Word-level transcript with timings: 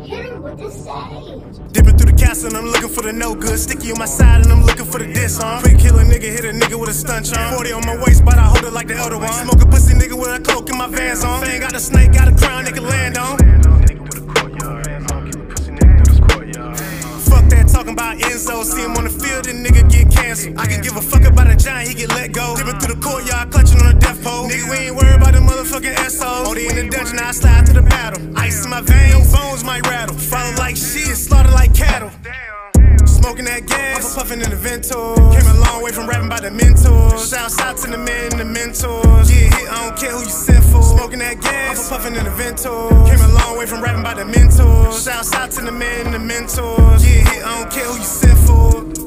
Arcade, 0.00 0.10
hit 0.10 0.32
him 0.32 0.42
with 0.42 0.58
the. 0.58 1.68
Dipping 1.72 1.96
through 1.96 2.10
the 2.10 2.16
castle 2.16 2.48
and 2.48 2.56
I'm 2.56 2.66
looking 2.66 2.88
for 2.88 3.02
the 3.02 3.12
no 3.12 3.34
good. 3.34 3.58
Sticky 3.58 3.92
on 3.92 3.98
my 3.98 4.06
side 4.06 4.42
and 4.42 4.52
I'm 4.52 4.64
looking 4.64 4.86
for 4.86 4.98
the 4.98 5.12
diss 5.12 5.40
on. 5.40 5.62
Quick 5.62 5.78
kill 5.78 5.94
nigga, 5.94 6.22
hit 6.22 6.44
a 6.44 6.52
nigga 6.52 6.78
with 6.78 6.90
a 6.90 6.94
stunt 6.94 7.36
on. 7.36 7.54
40 7.54 7.72
on 7.72 7.86
my 7.86 7.96
waist, 8.04 8.24
but 8.24 8.36
I 8.38 8.44
hold 8.44 8.64
it 8.64 8.72
like 8.72 8.88
the 8.88 8.96
other 8.96 9.18
one. 9.18 9.32
Smoke 9.32 9.62
a 9.62 9.66
pussy 9.66 9.94
nigga 9.94 10.18
with 10.18 10.28
a 10.28 10.40
cloak 10.40 10.68
in 10.70 10.78
my 10.78 10.88
vans 10.88 11.24
on. 11.24 11.44
Fang 11.44 11.60
got 11.60 11.74
a 11.74 11.80
snake, 11.80 12.12
got 12.12 12.28
a 12.28 12.34
crown, 12.34 12.64
nigga 12.64 12.82
land 12.82 13.18
on. 13.18 13.79
That 17.50 17.68
talking 17.68 17.92
about 17.92 18.18
Enzo. 18.18 18.64
See 18.64 18.82
him 18.82 18.96
on 18.96 19.04
the 19.04 19.10
field, 19.10 19.46
and 19.46 19.64
nigga 19.64 19.88
get 19.90 20.10
canceled. 20.10 20.58
I 20.58 20.66
can 20.66 20.80
give 20.82 20.96
a 20.96 21.02
fuck 21.02 21.24
about 21.24 21.50
a 21.50 21.56
giant, 21.56 21.88
he 21.88 21.94
get 21.94 22.10
let 22.10 22.32
go. 22.32 22.56
Dipping 22.56 22.78
through 22.78 22.94
the 22.94 23.00
courtyard, 23.00 23.50
clutching 23.50 23.80
on 23.82 23.96
a 23.96 23.98
death 23.98 24.22
pole. 24.22 24.48
Nigga, 24.48 24.70
we 24.70 24.76
ain't 24.86 24.96
worried 24.96 25.16
about 25.16 25.34
the 25.34 25.40
motherfucking. 25.40 25.96
Oh, 26.22 26.54
they 26.54 26.68
in 26.68 26.76
the 26.76 26.88
dungeon, 26.90 27.18
I 27.18 27.32
slide 27.32 27.66
to 27.66 27.72
the 27.72 27.82
battle. 27.82 28.20
Ice 28.36 28.64
in 28.64 28.70
my 28.70 28.80
veins, 28.80 29.32
bones 29.32 29.62
might 29.64 29.86
rattle. 29.86 30.16
Follow 30.16 30.54
like 30.56 30.76
shit, 30.76 31.16
slaughter 31.16 31.50
like 31.50 31.74
cattle. 31.74 32.10
Smoking 33.20 33.44
that 33.44 33.66
gas, 33.66 34.16
I'm 34.16 34.22
puffing 34.22 34.40
in 34.40 34.48
the 34.48 34.56
Ventos. 34.56 35.16
Came 35.36 35.46
a 35.46 35.60
long 35.60 35.82
way 35.82 35.92
from 35.92 36.08
rapping 36.08 36.30
by 36.30 36.40
the 36.40 36.50
mentors. 36.50 37.28
Shouts 37.28 37.60
out 37.60 37.76
to 37.78 37.90
the 37.90 37.98
men, 37.98 38.30
the 38.30 38.46
mentors. 38.46 39.30
Yeah, 39.30 39.52
hit, 39.54 39.68
I 39.68 39.84
don't 39.84 39.98
care 39.98 40.12
who 40.12 40.22
you 40.22 40.30
sent 40.30 40.64
for. 40.64 40.82
Smoking 40.82 41.18
that 41.18 41.38
gas, 41.40 41.92
I'm 41.92 41.98
puffing 41.98 42.16
in 42.16 42.24
the 42.24 42.30
Ventos. 42.30 43.10
Came 43.10 43.20
a 43.20 43.28
long 43.28 43.58
way 43.58 43.66
from 43.66 43.82
rapping 43.82 44.02
by 44.02 44.14
the 44.14 44.24
mentors. 44.24 45.04
Shouts 45.04 45.34
out 45.34 45.50
to 45.52 45.60
the 45.60 45.72
men, 45.72 46.12
the 46.12 46.18
mentors. 46.18 47.04
Yeah, 47.04 47.28
hit, 47.28 47.44
I 47.44 47.60
don't 47.60 47.70
care 47.70 47.84
who 47.84 47.98
you 47.98 48.04
sent 48.04 48.38
for. 48.38 48.99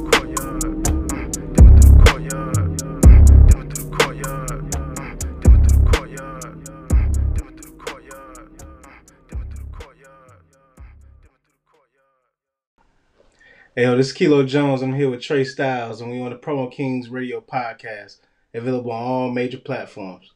Hey, 13.76 13.86
yo, 13.86 13.98
this 13.98 14.10
is 14.10 14.14
Kilo 14.14 14.44
Jones. 14.44 14.84
I'm 14.84 14.94
here 14.94 15.10
with 15.10 15.24
Trey 15.24 15.44
Styles, 15.44 16.00
and 16.00 16.12
we 16.12 16.22
on 16.22 16.30
the 16.30 16.36
Promo 16.36 16.72
Kings 16.72 17.10
Radio 17.10 17.42
Podcast, 17.42 18.18
available 18.54 18.92
on 18.92 19.02
all 19.02 19.32
major 19.32 19.58
platforms. 19.58 20.32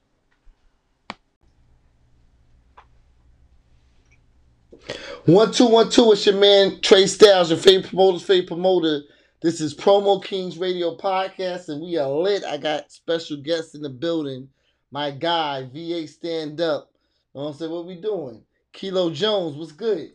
One 5.25 5.51
two 5.51 5.67
one 5.67 5.91
two. 5.91 6.11
It's 6.13 6.25
your 6.25 6.33
man 6.33 6.81
Trey 6.81 7.05
Styles, 7.05 7.51
your 7.51 7.59
favorite 7.59 7.89
promoter's 7.89 8.23
favorite 8.23 8.47
promoter. 8.47 9.01
This 9.43 9.61
is 9.61 9.75
Promo 9.75 10.23
Kings 10.23 10.57
Radio 10.57 10.97
Podcast, 10.97 11.69
and 11.69 11.79
we 11.79 11.95
are 11.95 12.09
lit. 12.09 12.43
I 12.43 12.57
got 12.57 12.91
special 12.91 13.37
guests 13.37 13.75
in 13.75 13.83
the 13.83 13.89
building. 13.89 14.49
My 14.89 15.11
guy 15.11 15.69
VA 15.71 16.07
Stand 16.07 16.59
Up. 16.59 16.89
You 17.35 17.41
know 17.41 17.45
what 17.45 17.51
I'm 17.51 17.57
saying? 17.59 17.71
What 17.71 17.85
we 17.85 18.01
doing? 18.01 18.41
Kilo 18.73 19.11
Jones, 19.11 19.55
what's 19.57 19.73
good? 19.73 20.13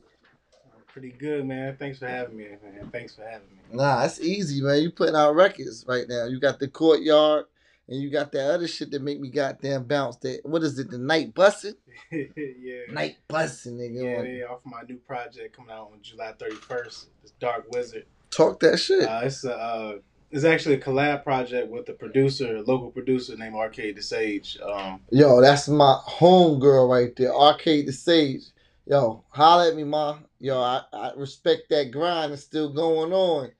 Pretty 0.92 1.10
good, 1.10 1.46
man. 1.46 1.74
Thanks 1.78 1.98
for 1.98 2.06
having 2.06 2.36
me, 2.36 2.44
man. 2.44 2.90
Thanks 2.92 3.14
for 3.14 3.22
having 3.22 3.48
me. 3.48 3.76
Nah, 3.76 4.04
it's 4.04 4.20
easy, 4.20 4.60
man. 4.60 4.82
You 4.82 4.90
putting 4.90 5.16
out 5.16 5.34
records 5.34 5.86
right 5.88 6.04
now. 6.06 6.26
You 6.26 6.38
got 6.38 6.58
the 6.58 6.68
courtyard, 6.68 7.46
and 7.88 7.98
you 7.98 8.10
got 8.10 8.30
that 8.32 8.50
other 8.50 8.68
shit 8.68 8.90
that 8.90 9.00
make 9.00 9.18
me 9.18 9.30
goddamn 9.30 9.84
bounce. 9.84 10.16
That 10.16 10.40
what 10.44 10.62
is 10.62 10.78
it? 10.78 10.90
The 10.90 10.98
Knight 10.98 11.32
Bussin? 11.34 11.76
yeah. 12.12 12.92
Knight 12.92 13.16
Bussin, 13.26 13.78
nigga. 13.78 14.02
Yeah, 14.02 14.22
they 14.22 14.42
off 14.42 14.60
my 14.64 14.82
new 14.86 14.96
project 14.96 15.56
coming 15.56 15.72
out 15.72 15.90
on 15.92 16.02
July 16.02 16.34
31st. 16.38 17.06
It's 17.22 17.32
Dark 17.40 17.64
Wizard. 17.70 18.04
Talk 18.30 18.60
that 18.60 18.78
shit. 18.78 19.08
Uh, 19.08 19.22
it's 19.24 19.44
a, 19.44 19.56
uh, 19.56 19.98
it's 20.30 20.44
actually 20.44 20.74
a 20.74 20.80
collab 20.80 21.24
project 21.24 21.70
with 21.70 21.88
a 21.88 21.94
producer, 21.94 22.56
a 22.56 22.62
local 22.62 22.90
producer 22.90 23.34
named 23.36 23.54
Arcade 23.54 23.96
the 23.96 24.02
Sage. 24.02 24.58
Um, 24.62 25.00
Yo, 25.10 25.40
that's 25.40 25.68
my 25.68 25.96
home 26.04 26.60
girl 26.60 26.86
right 26.86 27.16
there. 27.16 27.34
Arcade 27.34 27.86
the 27.86 27.92
Sage. 27.92 28.42
Yo, 28.86 29.24
holla 29.30 29.68
at 29.68 29.76
me, 29.76 29.84
ma. 29.84 30.18
Yo, 30.40 30.60
I, 30.60 30.82
I 30.92 31.12
respect 31.16 31.68
that 31.70 31.90
grind. 31.92 32.32
It's 32.32 32.42
still 32.42 32.72
going 32.72 33.12
on. 33.12 33.52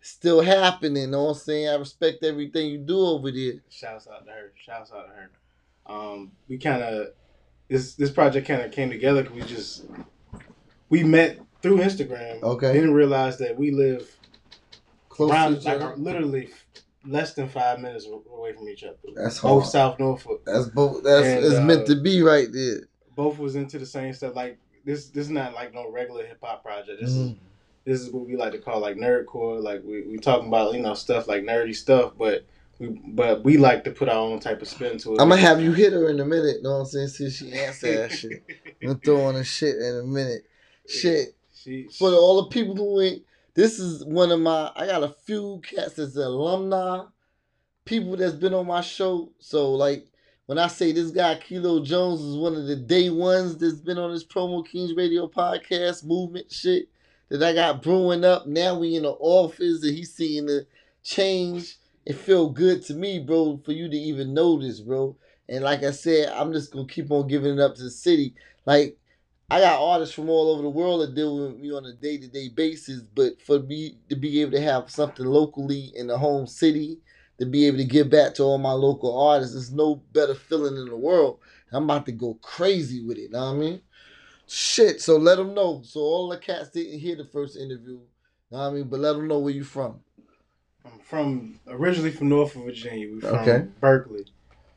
It's 0.00 0.10
still 0.10 0.40
happening. 0.40 1.02
You 1.02 1.08
know 1.08 1.24
what 1.24 1.30
I'm 1.30 1.36
saying? 1.36 1.68
I 1.68 1.74
respect 1.74 2.22
everything 2.22 2.68
you 2.70 2.78
do 2.78 2.98
over 2.98 3.30
there. 3.32 3.54
shouts 3.70 4.06
out 4.06 4.24
to 4.26 4.30
her. 4.30 4.52
Shouts 4.56 4.92
out 4.92 5.06
to 5.06 5.12
her. 5.12 5.30
Um, 5.86 6.32
we 6.48 6.58
kind 6.58 6.82
of 6.82 7.08
this 7.68 7.94
this 7.94 8.10
project 8.10 8.46
kind 8.46 8.62
of 8.62 8.70
came 8.70 8.90
together 8.90 9.24
'cause 9.24 9.32
we 9.32 9.42
just 9.42 9.84
we 10.88 11.02
met 11.02 11.40
through 11.60 11.78
Instagram. 11.78 12.42
Okay. 12.42 12.72
Didn't 12.72 12.94
realize 12.94 13.38
that 13.38 13.56
we 13.56 13.72
live 13.72 14.16
Close 15.08 15.30
around 15.32 15.56
each 15.56 15.64
like 15.64 15.98
literally 15.98 16.50
less 17.04 17.34
than 17.34 17.48
five 17.48 17.80
minutes 17.80 18.06
away 18.06 18.52
from 18.52 18.68
each 18.68 18.84
other. 18.84 18.96
That's 19.16 19.40
both 19.40 19.62
hard. 19.62 19.72
South 19.72 19.98
Norfolk. 19.98 20.42
That's 20.46 20.66
both. 20.68 21.02
That's 21.02 21.26
And, 21.26 21.44
it's 21.44 21.56
uh, 21.56 21.64
meant 21.64 21.86
to 21.88 21.96
be 22.00 22.22
right 22.22 22.48
there. 22.52 22.82
Both 23.16 23.38
was 23.38 23.56
into 23.56 23.78
the 23.78 23.86
same 23.86 24.12
stuff. 24.12 24.36
Like 24.36 24.58
this 24.88 25.08
this 25.10 25.26
is 25.26 25.30
not 25.30 25.52
like 25.52 25.74
no 25.74 25.90
regular 25.90 26.24
hip 26.24 26.38
hop 26.42 26.62
project. 26.64 26.98
This 27.00 27.10
is 27.10 27.28
Mhm. 27.28 27.36
this 27.84 28.00
is 28.00 28.10
what 28.10 28.26
we 28.26 28.36
like 28.36 28.52
to 28.52 28.58
call 28.58 28.80
like 28.80 28.96
nerdcore. 28.96 29.62
Like 29.62 29.82
we 29.84 30.00
we 30.02 30.16
talking 30.16 30.48
about 30.48 30.72
you 30.72 30.80
know 30.80 30.94
stuff 30.94 31.28
like 31.28 31.42
nerdy 31.42 31.76
stuff, 31.76 32.14
but 32.18 32.46
we 32.78 32.98
but 33.08 33.44
we 33.44 33.58
like 33.58 33.84
to 33.84 33.90
put 33.90 34.08
our 34.08 34.16
own 34.16 34.40
type 34.40 34.62
of 34.62 34.68
spin 34.68 34.96
to 34.98 35.10
it. 35.14 35.20
I'm 35.20 35.28
gonna 35.28 35.36
have 35.36 35.60
you 35.60 35.72
hit 35.72 35.92
her 35.92 36.08
in 36.08 36.20
a 36.20 36.24
minute. 36.24 36.62
Know 36.62 36.72
what 36.72 36.78
I'm 36.78 36.86
saying? 36.86 37.08
See 37.08 37.28
she 37.28 37.52
answer 37.52 37.98
that 37.98 38.12
shit. 38.18 38.42
I'm 38.80 38.88
gonna 38.88 38.98
throw 39.04 39.20
on 39.26 39.36
a 39.36 39.44
shit 39.44 39.76
in 39.76 39.96
a 39.96 40.02
minute. 40.04 40.44
Shit. 40.88 41.34
She, 41.54 41.88
for 41.88 42.10
all 42.12 42.42
the 42.44 42.48
people 42.48 42.74
who 42.74 43.02
ain't 43.02 43.22
this 43.54 43.78
is 43.78 44.04
one 44.06 44.30
of 44.32 44.40
my 44.40 44.72
I 44.74 44.86
got 44.86 45.02
a 45.02 45.08
few 45.26 45.60
cats 45.62 45.94
that's 45.96 46.16
alumni, 46.16 47.04
people 47.84 48.16
that's 48.16 48.34
been 48.34 48.54
on 48.54 48.66
my 48.66 48.80
show. 48.80 49.32
So 49.38 49.74
like 49.74 50.07
when 50.48 50.56
I 50.56 50.68
say 50.68 50.92
this 50.92 51.10
guy 51.10 51.34
Kilo 51.34 51.84
Jones 51.84 52.22
is 52.22 52.34
one 52.34 52.56
of 52.56 52.66
the 52.66 52.74
day 52.74 53.10
ones 53.10 53.58
that's 53.58 53.82
been 53.82 53.98
on 53.98 54.14
this 54.14 54.24
Promo 54.24 54.66
Kings 54.66 54.94
Radio 54.96 55.28
podcast 55.28 56.06
movement 56.06 56.50
shit 56.50 56.88
that 57.28 57.42
I 57.42 57.52
got 57.52 57.82
brewing 57.82 58.24
up. 58.24 58.46
Now 58.46 58.78
we 58.78 58.96
in 58.96 59.02
the 59.02 59.10
office 59.10 59.82
and 59.84 59.94
he's 59.94 60.14
seeing 60.14 60.46
the 60.46 60.66
change. 61.04 61.76
It 62.06 62.14
feel 62.14 62.48
good 62.48 62.82
to 62.84 62.94
me, 62.94 63.18
bro, 63.18 63.60
for 63.62 63.72
you 63.72 63.90
to 63.90 63.96
even 63.96 64.32
know 64.32 64.58
this, 64.58 64.80
bro. 64.80 65.18
And 65.50 65.62
like 65.62 65.82
I 65.82 65.90
said, 65.90 66.30
I'm 66.30 66.54
just 66.54 66.72
gonna 66.72 66.88
keep 66.88 67.10
on 67.10 67.28
giving 67.28 67.58
it 67.58 67.60
up 67.60 67.74
to 67.74 67.82
the 67.82 67.90
city. 67.90 68.34
Like 68.64 68.96
I 69.50 69.60
got 69.60 69.82
artists 69.82 70.14
from 70.14 70.30
all 70.30 70.52
over 70.52 70.62
the 70.62 70.70
world 70.70 71.02
that 71.02 71.14
deal 71.14 71.46
with 71.46 71.58
me 71.58 71.72
on 71.72 71.84
a 71.84 71.92
day 71.92 72.16
to 72.16 72.26
day 72.26 72.48
basis, 72.48 73.02
but 73.02 73.38
for 73.42 73.58
me 73.58 73.98
to 74.08 74.16
be 74.16 74.40
able 74.40 74.52
to 74.52 74.62
have 74.62 74.90
something 74.90 75.26
locally 75.26 75.92
in 75.94 76.06
the 76.06 76.16
home 76.16 76.46
city, 76.46 77.00
to 77.38 77.46
be 77.46 77.66
able 77.66 77.78
to 77.78 77.84
give 77.84 78.10
back 78.10 78.34
to 78.34 78.42
all 78.42 78.58
my 78.58 78.72
local 78.72 79.16
artists, 79.28 79.54
there's 79.54 79.72
no 79.72 79.96
better 80.12 80.34
feeling 80.34 80.76
in 80.76 80.86
the 80.86 80.96
world. 80.96 81.38
I'm 81.72 81.84
about 81.84 82.06
to 82.06 82.12
go 82.12 82.34
crazy 82.42 83.04
with 83.04 83.18
it, 83.18 83.30
know 83.30 83.46
what 83.46 83.56
I 83.56 83.58
mean? 83.58 83.80
Shit, 84.46 85.00
so 85.00 85.16
let 85.18 85.36
them 85.36 85.54
know. 85.54 85.82
So 85.84 86.00
all 86.00 86.28
the 86.28 86.38
cats 86.38 86.70
didn't 86.70 86.98
hear 87.00 87.16
the 87.16 87.24
first 87.26 87.56
interview, 87.56 87.98
know 88.50 88.58
what 88.58 88.60
I 88.60 88.70
mean? 88.72 88.84
But 88.88 89.00
let 89.00 89.12
them 89.14 89.28
know 89.28 89.38
where 89.38 89.52
you 89.52 89.64
from. 89.64 90.00
I'm 90.84 90.98
from 91.00 91.60
originally 91.68 92.10
from 92.12 92.30
Norfolk, 92.30 92.64
Virginia. 92.64 93.12
We 93.14 93.20
from 93.20 93.38
Okay. 93.40 93.66
Berkley, 93.80 94.24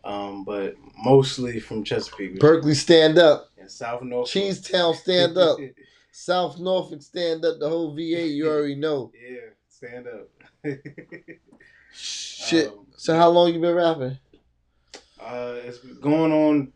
um, 0.04 0.44
but 0.44 0.76
mostly 1.02 1.60
from 1.62 1.84
Chesapeake. 1.86 2.40
Berkley, 2.40 2.74
stand 2.74 3.18
up. 3.18 3.50
and 3.58 3.72
South 3.72 4.02
Norfolk. 4.02 4.30
Cheesetown, 4.34 4.96
stand 4.96 5.38
up. 5.38 5.58
South 6.12 6.60
Norfolk, 6.60 7.02
stand 7.02 7.46
up. 7.46 7.60
The 7.60 7.70
whole 7.70 7.94
VA, 7.96 8.28
you 8.28 8.48
already 8.52 8.76
know. 8.76 9.12
yeah, 9.18 9.38
stand 9.70 10.08
up. 10.08 10.28
Shit. 11.94 12.68
Um, 12.70 12.88
So 12.96 13.16
how 13.18 13.30
long 13.30 13.54
you 13.54 13.60
been 13.60 13.76
rapping? 13.76 14.18
Uh, 15.20 15.56
it's 15.64 15.80
going 15.80 16.32
on 16.32 16.72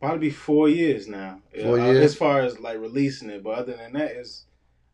probably 0.00 0.30
four 0.30 0.68
years 0.68 1.06
now. 1.08 1.40
Four 1.62 1.78
Uh, 1.80 1.86
years? 1.92 2.04
As 2.04 2.14
far 2.14 2.40
as 2.40 2.58
like 2.60 2.78
releasing 2.78 3.30
it, 3.30 3.42
but 3.42 3.50
other 3.58 3.74
than 3.74 3.92
that, 3.94 4.12
is 4.12 4.44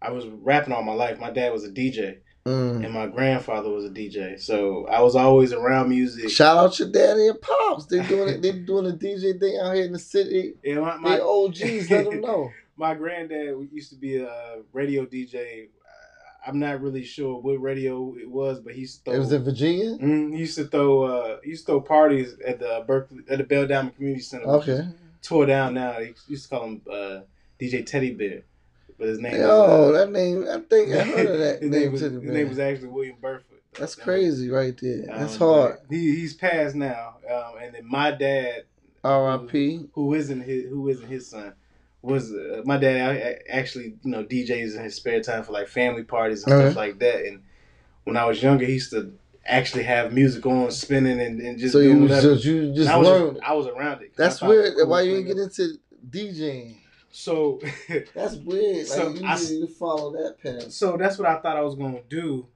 I 0.02 0.10
was 0.10 0.26
rapping 0.26 0.72
all 0.72 0.82
my 0.82 0.94
life. 0.94 1.18
My 1.18 1.30
dad 1.30 1.52
was 1.52 1.64
a 1.64 1.70
DJ, 1.70 2.18
Mm. 2.46 2.84
and 2.84 2.94
my 2.94 3.06
grandfather 3.06 3.68
was 3.68 3.84
a 3.84 3.90
DJ, 3.90 4.38
so 4.40 4.86
I 4.86 5.02
was 5.02 5.14
always 5.14 5.52
around 5.52 5.90
music. 5.90 6.30
Shout 6.30 6.56
out 6.56 6.78
your 6.78 6.88
daddy 6.90 7.28
and 7.28 7.40
pops. 7.40 7.86
They 7.86 8.02
doing 8.02 8.28
it. 8.30 8.40
They 8.42 8.52
doing 8.72 8.86
a 8.86 8.96
DJ 8.96 9.38
thing 9.38 9.58
out 9.62 9.74
here 9.74 9.84
in 9.84 9.92
the 9.92 9.98
city. 9.98 10.54
Yeah, 10.64 10.76
my, 10.80 10.96
my 10.96 11.16
They 11.16 11.22
OGs. 11.22 11.90
Let 11.90 12.04
them 12.10 12.20
know. 12.22 12.50
my 12.76 12.94
granddad 12.94 13.68
used 13.72 13.90
to 13.90 13.96
be 13.96 14.16
a 14.16 14.62
radio 14.72 15.04
DJ. 15.04 15.68
I'm 16.46 16.58
not 16.58 16.80
really 16.80 17.04
sure 17.04 17.40
what 17.40 17.60
radio 17.60 18.14
it 18.16 18.30
was, 18.30 18.60
but 18.60 18.74
he 18.74 18.80
used 18.82 18.98
to 18.98 19.04
throw. 19.10 19.14
It 19.14 19.18
was 19.18 19.32
in 19.32 19.44
Virginia. 19.44 19.96
Mm, 19.98 20.32
he 20.34 20.40
used 20.40 20.56
to 20.56 20.64
throw. 20.64 21.02
Uh, 21.02 21.36
he 21.44 21.50
used 21.50 21.66
to 21.66 21.72
throw 21.72 21.80
parties 21.80 22.36
at 22.46 22.58
the 22.58 22.84
Berkley 22.86 23.18
at 23.28 23.38
the 23.38 23.44
Bell 23.44 23.66
Diamond 23.66 23.94
Community 23.96 24.22
Center. 24.22 24.46
Okay. 24.46 24.86
tore 25.22 25.46
down 25.46 25.74
now. 25.74 25.92
He 26.00 26.14
used 26.28 26.44
to 26.44 26.48
call 26.50 26.64
him 26.64 26.82
uh, 26.90 27.20
DJ 27.60 27.84
Teddy 27.84 28.12
Bear, 28.14 28.42
but 28.98 29.08
his 29.08 29.18
name. 29.18 29.34
Oh, 29.44 29.90
was, 29.90 29.98
that 29.98 30.10
name. 30.12 30.46
I 30.48 30.60
think 30.60 30.94
I 30.94 31.04
heard 31.04 31.26
of 31.26 31.38
that 31.38 31.58
his 31.62 31.70
name. 31.70 31.92
was, 31.92 32.00
his 32.00 32.12
name 32.22 32.48
was 32.48 32.58
actually 32.58 32.88
William 32.88 33.16
Burford. 33.20 33.58
That's 33.78 33.96
Um, 33.98 34.04
crazy, 34.04 34.50
right 34.50 34.76
there. 34.80 35.04
That's 35.06 35.34
um, 35.34 35.38
hard. 35.48 35.78
He, 35.90 36.16
he's 36.16 36.34
passed 36.34 36.74
now, 36.74 37.16
um, 37.30 37.62
and 37.62 37.74
then 37.74 37.86
my 37.86 38.10
dad, 38.10 38.64
R.I.P. 39.04 39.90
who 39.92 40.14
isn't 40.14 40.40
his, 40.40 40.68
who 40.68 40.88
isn't 40.88 41.06
his 41.08 41.28
son, 41.28 41.52
was 42.02 42.32
uh, 42.32 42.62
my 42.64 42.76
dad. 42.76 43.10
I, 43.10 43.28
I 43.28 43.38
actually, 43.58 43.94
you 44.02 44.10
know, 44.10 44.24
DJs 44.24 44.76
in 44.76 44.84
his 44.84 44.94
spare 44.94 45.20
time 45.22 45.42
for 45.42 45.52
like 45.52 45.68
family 45.68 46.02
parties 46.04 46.44
and 46.44 46.52
stuff 46.52 46.76
like 46.76 46.98
that. 47.00 47.24
And 47.26 47.42
when 48.04 48.16
I 48.16 48.24
was 48.24 48.42
younger, 48.42 48.64
he 48.64 48.74
used 48.74 48.90
to 48.92 49.12
actually 49.44 49.82
have 49.84 50.12
music 50.12 50.44
on, 50.46 50.70
spinning, 50.70 51.20
and, 51.20 51.40
and 51.40 51.58
just 51.58 51.72
So 51.72 51.80
doing 51.80 51.96
you 51.96 52.02
was 52.04 52.22
just 52.22 52.44
you 52.44 52.72
just 52.74 52.90
I 52.90 52.96
was 52.96 53.08
learned. 53.08 53.40
I 53.44 53.52
was 53.54 53.66
around 53.66 54.02
it. 54.02 54.12
That's 54.16 54.38
thought 54.38 54.46
it 54.50 54.56
was 54.56 54.58
weird. 54.64 54.74
cool 54.76 54.86
Why 54.88 55.02
you 55.02 55.22
didn't 55.22 55.26
get 55.26 55.38
into 55.38 55.78
DJing? 56.08 56.76
So, 57.12 57.60
That's 58.14 58.36
weird. 58.36 58.76
Like 58.76 58.86
So, 58.86 59.08
you 59.10 59.26
I- 59.26 59.36
to 59.36 59.66
follow 59.66 60.12
that 60.12 60.36
path. 60.42 60.70
so 60.72 60.96
that's 60.96 61.18
what 61.18 61.28
I 61.28 61.40
thought 61.40 61.56
I 61.56 61.60
was 61.62 61.74
gonna 61.74 62.02
do 62.08 62.46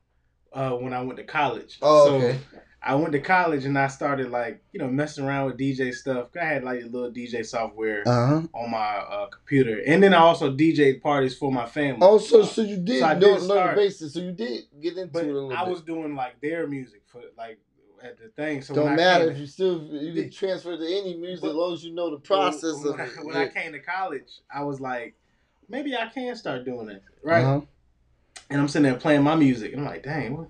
uh, 0.52 0.70
when 0.72 0.92
I 0.92 1.02
went 1.02 1.16
to 1.18 1.24
college. 1.24 1.78
Oh, 1.82 2.06
so 2.06 2.14
okay. 2.16 2.38
I 2.86 2.94
went 2.96 3.12
to 3.12 3.20
college 3.20 3.64
and 3.64 3.78
I 3.78 3.86
started 3.88 4.30
like 4.30 4.62
you 4.72 4.78
know 4.78 4.88
messing 4.88 5.24
around 5.24 5.46
with 5.46 5.56
DJ 5.58 5.92
stuff. 5.94 6.28
I 6.40 6.44
had 6.44 6.64
like 6.64 6.82
a 6.82 6.86
little 6.86 7.10
DJ 7.10 7.44
software 7.46 8.02
Uh 8.06 8.26
huh. 8.26 8.42
on 8.52 8.70
my 8.70 8.96
uh, 8.98 9.26
computer, 9.28 9.82
and 9.86 10.02
then 10.02 10.12
I 10.12 10.18
also 10.18 10.54
DJ 10.54 11.00
parties 11.00 11.34
for 11.36 11.50
my 11.50 11.66
family. 11.66 11.98
Oh, 12.02 12.18
so 12.18 12.42
Uh, 12.42 12.46
so 12.46 12.62
you 12.62 12.76
did 12.76 13.00
So 13.00 13.06
I 13.06 13.14
did 13.14 13.40
learn 13.42 13.68
the 13.70 13.74
basis. 13.82 14.12
So 14.14 14.20
you 14.20 14.32
did 14.32 14.64
get 14.82 14.98
into 14.98 15.12
but 15.12 15.24
it 15.24 15.30
a 15.30 15.32
little 15.32 15.48
bit. 15.48 15.58
I 15.58 15.64
bit. 15.64 15.70
was 15.72 15.82
doing 15.82 16.14
like 16.14 16.40
their 16.42 16.66
music 16.66 17.02
for 17.06 17.22
like 17.38 17.58
at 18.02 18.18
the 18.18 18.28
thing. 18.28 18.60
So 18.60 18.74
Don't 18.74 18.96
matter 18.96 19.30
if 19.30 19.38
you 19.38 19.46
still 19.46 19.82
you 19.82 20.12
can 20.12 20.30
transfer 20.30 20.76
to 20.76 20.84
any 20.86 21.16
music 21.16 21.40
But- 21.42 21.50
as 21.50 21.54
long 21.56 21.72
as 21.72 21.84
you 21.84 21.94
know 21.94 22.10
the 22.10 22.18
process 22.18 22.74
when, 22.84 22.92
of 22.94 23.00
I, 23.00 23.04
it. 23.04 23.10
when 23.24 23.34
Yeah. 23.34 23.40
I 23.42 23.48
came 23.48 23.72
to 23.72 23.80
college, 23.80 24.30
I 24.54 24.62
was 24.62 24.78
like, 24.78 25.14
maybe 25.70 25.96
I 25.96 26.08
can 26.08 26.36
start 26.36 26.66
doing 26.66 26.86
that, 26.88 27.02
right? 27.22 27.42
Uh-huh. 27.44 27.60
and 28.50 28.60
I'm 28.60 28.68
sitting 28.68 28.82
there 28.90 29.00
playing 29.00 29.22
my 29.22 29.36
music, 29.36 29.72
and 29.72 29.80
I'm 29.80 29.86
like, 29.88 30.02
dang, 30.02 30.36
what? 30.36 30.48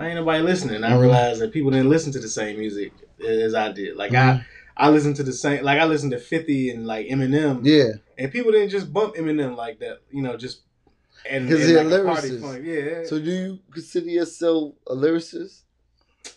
Why 0.00 0.06
ain't 0.06 0.16
nobody 0.16 0.42
listening? 0.42 0.82
I 0.82 0.92
Mhm. 0.92 1.00
realized 1.00 1.40
that 1.42 1.52
people 1.52 1.70
didn't 1.70 1.90
listen 1.90 2.10
to 2.12 2.18
the 2.18 2.28
same 2.28 2.58
music 2.58 2.92
as 3.22 3.54
I 3.54 3.70
did. 3.70 3.96
Like 3.96 4.12
Mhm. 4.12 4.16
I, 4.40 4.46
I 4.86 4.88
listened 4.88 5.16
to 5.16 5.22
the 5.22 5.32
same, 5.32 5.62
like 5.62 5.78
I 5.78 5.84
listened 5.84 6.12
to 6.12 6.18
50 6.18 6.70
and 6.70 6.86
like 6.86 7.06
Eminem, 7.08 7.60
Yeah, 7.62 7.92
and 8.16 8.32
people 8.32 8.50
didn't 8.50 8.70
just 8.70 8.90
bump 8.94 9.16
Eminem 9.16 9.56
like 9.56 9.78
that, 9.80 9.98
you 10.10 10.22
know, 10.22 10.38
just 10.38 10.60
and, 11.28 11.46
'Cause 11.50 11.60
and 11.66 11.76
they're 11.76 12.02
like 12.02 12.22
lyricists. 12.22 12.64
Yeah. 12.64 13.04
So 13.06 13.18
do 13.18 13.30
you 13.30 13.58
consider 13.70 14.08
yourself 14.08 14.72
a 14.86 14.94
lyricist? 14.94 15.62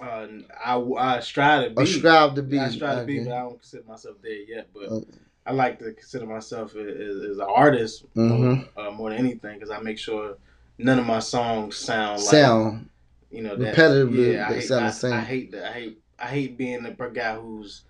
uh, 0.01 0.27
I, 0.65 0.77
I 0.97 1.19
strive 1.21 1.63
to 1.63 1.69
be. 1.69 1.81
Or 1.83 1.85
strive 1.85 2.35
to 2.35 2.41
be? 2.43 2.59
I 2.59 2.69
strive 2.69 2.99
to 2.99 3.05
be, 3.05 3.19
but 3.19 3.31
I 3.31 3.39
don't 3.39 3.59
consider 3.61 3.83
myself 3.87 4.17
there 4.21 4.33
yet. 4.33 4.67
But 4.73 4.83
Okay. 4.89 5.07
I 5.45 5.53
like 5.53 5.79
to 5.79 5.93
consider 5.93 6.25
myself 6.25 6.75
as, 6.75 7.23
as 7.31 7.37
an 7.37 7.47
artist 7.47 8.03
Mhm. 8.15 8.67
uh, 8.75 8.91
more 8.91 9.09
than 9.11 9.19
anything 9.19 9.57
because 9.57 9.69
I 9.69 9.79
make 9.79 9.97
sure 9.99 10.35
none 10.77 10.99
of 10.99 11.05
my 11.05 11.19
songs 11.19 11.77
sound 11.77 12.19
like 12.19 12.29
Sound. 12.31 12.89
You 13.33 13.41
know 13.41 13.55
that 13.55 13.75
Repetitively, 13.75 14.33
Yeah, 14.33 14.47
I 14.49 14.53
hate, 14.53 14.61
sound 14.61 14.85
I, 14.85 14.87
the 14.87 14.93
same. 14.93 15.13
I 15.13 15.21
hate 15.21 15.51
that. 15.51 15.65
I 15.65 15.73
hate 15.73 16.01
I 16.19 16.27
hate 16.27 16.57
being 16.57 16.83
the 16.83 16.91
guy 16.91 17.35
who's 17.35 17.81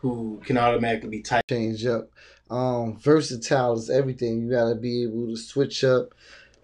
who 0.00 0.40
can 0.44 0.58
automatically 0.58 1.08
be 1.08 1.22
typed. 1.22 1.48
change 1.48 1.84
up. 1.86 2.10
Um, 2.50 2.96
versatile 2.98 3.74
is 3.76 3.90
everything. 3.90 4.42
You 4.42 4.50
gotta 4.50 4.74
be 4.74 5.04
able 5.04 5.28
to 5.28 5.36
switch 5.36 5.82
up. 5.84 6.14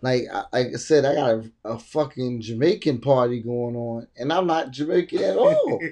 Like 0.02 0.24
I, 0.32 0.44
like 0.52 0.66
I 0.68 0.76
said, 0.76 1.06
I 1.06 1.14
got 1.14 1.30
a, 1.30 1.50
a 1.64 1.78
fucking 1.78 2.42
Jamaican 2.42 3.00
party 3.00 3.40
going 3.40 3.74
on, 3.74 4.06
and 4.18 4.32
I'm 4.32 4.46
not 4.46 4.70
Jamaican 4.70 5.22
at 5.22 5.36
all. 5.36 5.80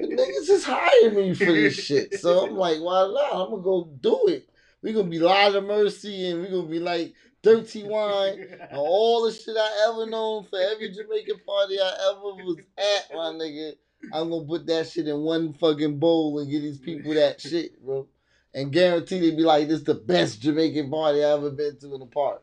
The 0.00 0.14
niggas 0.14 0.46
just 0.46 0.64
hired 0.64 1.16
me 1.16 1.34
for 1.34 1.46
this 1.46 1.74
shit. 1.74 2.14
So 2.20 2.46
I'm 2.46 2.56
like, 2.56 2.78
why 2.78 3.02
not? 3.12 3.32
I'm 3.32 3.50
gonna 3.50 3.62
go 3.62 3.90
do 4.00 4.26
it. 4.28 4.48
we 4.80 4.92
gonna 4.92 5.08
be 5.08 5.18
Light 5.18 5.56
of 5.56 5.64
Mercy 5.64 6.30
and 6.30 6.40
we 6.40 6.48
gonna 6.48 6.68
be 6.68 6.78
like 6.78 7.14
Dirty 7.42 7.84
Wine 7.86 8.46
and 8.60 8.78
all 8.78 9.24
the 9.24 9.32
shit 9.32 9.56
I 9.56 9.88
ever 9.90 10.06
known 10.10 10.44
for 10.44 10.58
every 10.58 10.90
Jamaican 10.90 11.40
party 11.46 11.78
I 11.80 12.10
ever 12.10 12.34
was 12.44 12.56
at, 12.76 13.14
my 13.14 13.30
nigga. 13.32 13.72
I'm 14.12 14.30
gonna 14.30 14.46
put 14.46 14.66
that 14.66 14.88
shit 14.88 15.08
in 15.08 15.20
one 15.20 15.52
fucking 15.52 15.98
bowl 15.98 16.38
and 16.38 16.50
give 16.50 16.62
these 16.62 16.78
people 16.78 17.14
that 17.14 17.40
shit, 17.40 17.82
bro. 17.84 18.06
And 18.54 18.72
guarantee 18.72 19.20
they 19.20 19.36
be 19.36 19.42
like, 19.42 19.68
this 19.68 19.78
is 19.80 19.84
the 19.84 19.94
best 19.94 20.40
Jamaican 20.40 20.90
party 20.90 21.22
I 21.22 21.32
ever 21.32 21.50
been 21.50 21.78
to 21.78 21.94
in 21.94 22.00
the 22.00 22.06
park. 22.06 22.42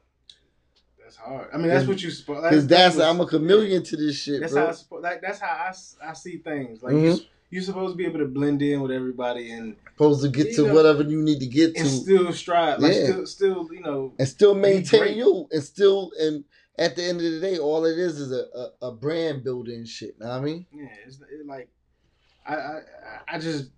That's 1.01 1.17
hard. 1.17 1.49
I 1.53 1.57
mean, 1.57 1.67
that's 1.69 1.87
what 1.87 2.01
you 2.01 2.09
supposed. 2.09 2.49
Cause 2.49 2.67
that's, 2.67 2.97
I'm 2.97 3.21
a 3.21 3.25
chameleon 3.27 3.83
to 3.83 3.95
this 3.95 4.17
shit, 4.17 4.41
That's 4.41 4.53
bro. 4.53 4.67
how 4.67 4.97
I. 4.97 4.99
Like 5.01 5.21
that's 5.21 5.39
how 5.39 5.47
I, 5.47 5.73
I 6.09 6.13
see 6.13 6.37
things. 6.37 6.81
Like 6.83 6.93
Mhm. 6.95 7.25
You, 7.49 7.55
you're 7.57 7.63
supposed 7.63 7.93
to 7.93 7.97
be 7.97 8.05
able 8.05 8.19
to 8.19 8.25
blend 8.25 8.61
in 8.61 8.81
with 8.81 8.91
everybody 8.91 9.51
and 9.51 9.75
Supposed 9.93 10.23
to 10.23 10.29
get 10.29 10.53
to 10.55 10.67
know, 10.67 10.73
whatever 10.73 11.03
you 11.03 11.21
need 11.21 11.39
to 11.39 11.47
get 11.47 11.75
to 11.75 11.81
and 11.81 11.89
still 11.89 12.33
strive. 12.33 12.79
Like 12.79 12.93
Yeah. 12.93 13.03
still, 13.05 13.25
still, 13.25 13.69
you 13.73 13.81
know. 13.81 14.13
and 14.19 14.27
still 14.27 14.53
maintain 14.53 15.17
you 15.17 15.47
and 15.51 15.63
still 15.63 16.11
and 16.19 16.43
at 16.77 16.95
the 16.97 17.03
end 17.03 17.19
of 17.21 17.31
the 17.31 17.39
day 17.39 17.57
all 17.57 17.85
it 17.85 17.97
is 17.97 18.19
is 18.19 18.31
a, 18.33 18.45
a, 18.81 18.87
a 18.87 18.91
brand 18.91 19.43
building 19.45 19.85
shit 19.85 20.19
know 20.19 20.27
what 20.27 20.35
i 20.35 20.41
mean 20.41 20.65
Yeah, 20.73 20.87
it's 21.07 21.15
it, 21.21 21.45
like 21.47 21.69
I, 22.45 22.55
I 22.55 22.79
I 23.29 23.39
just 23.39 23.69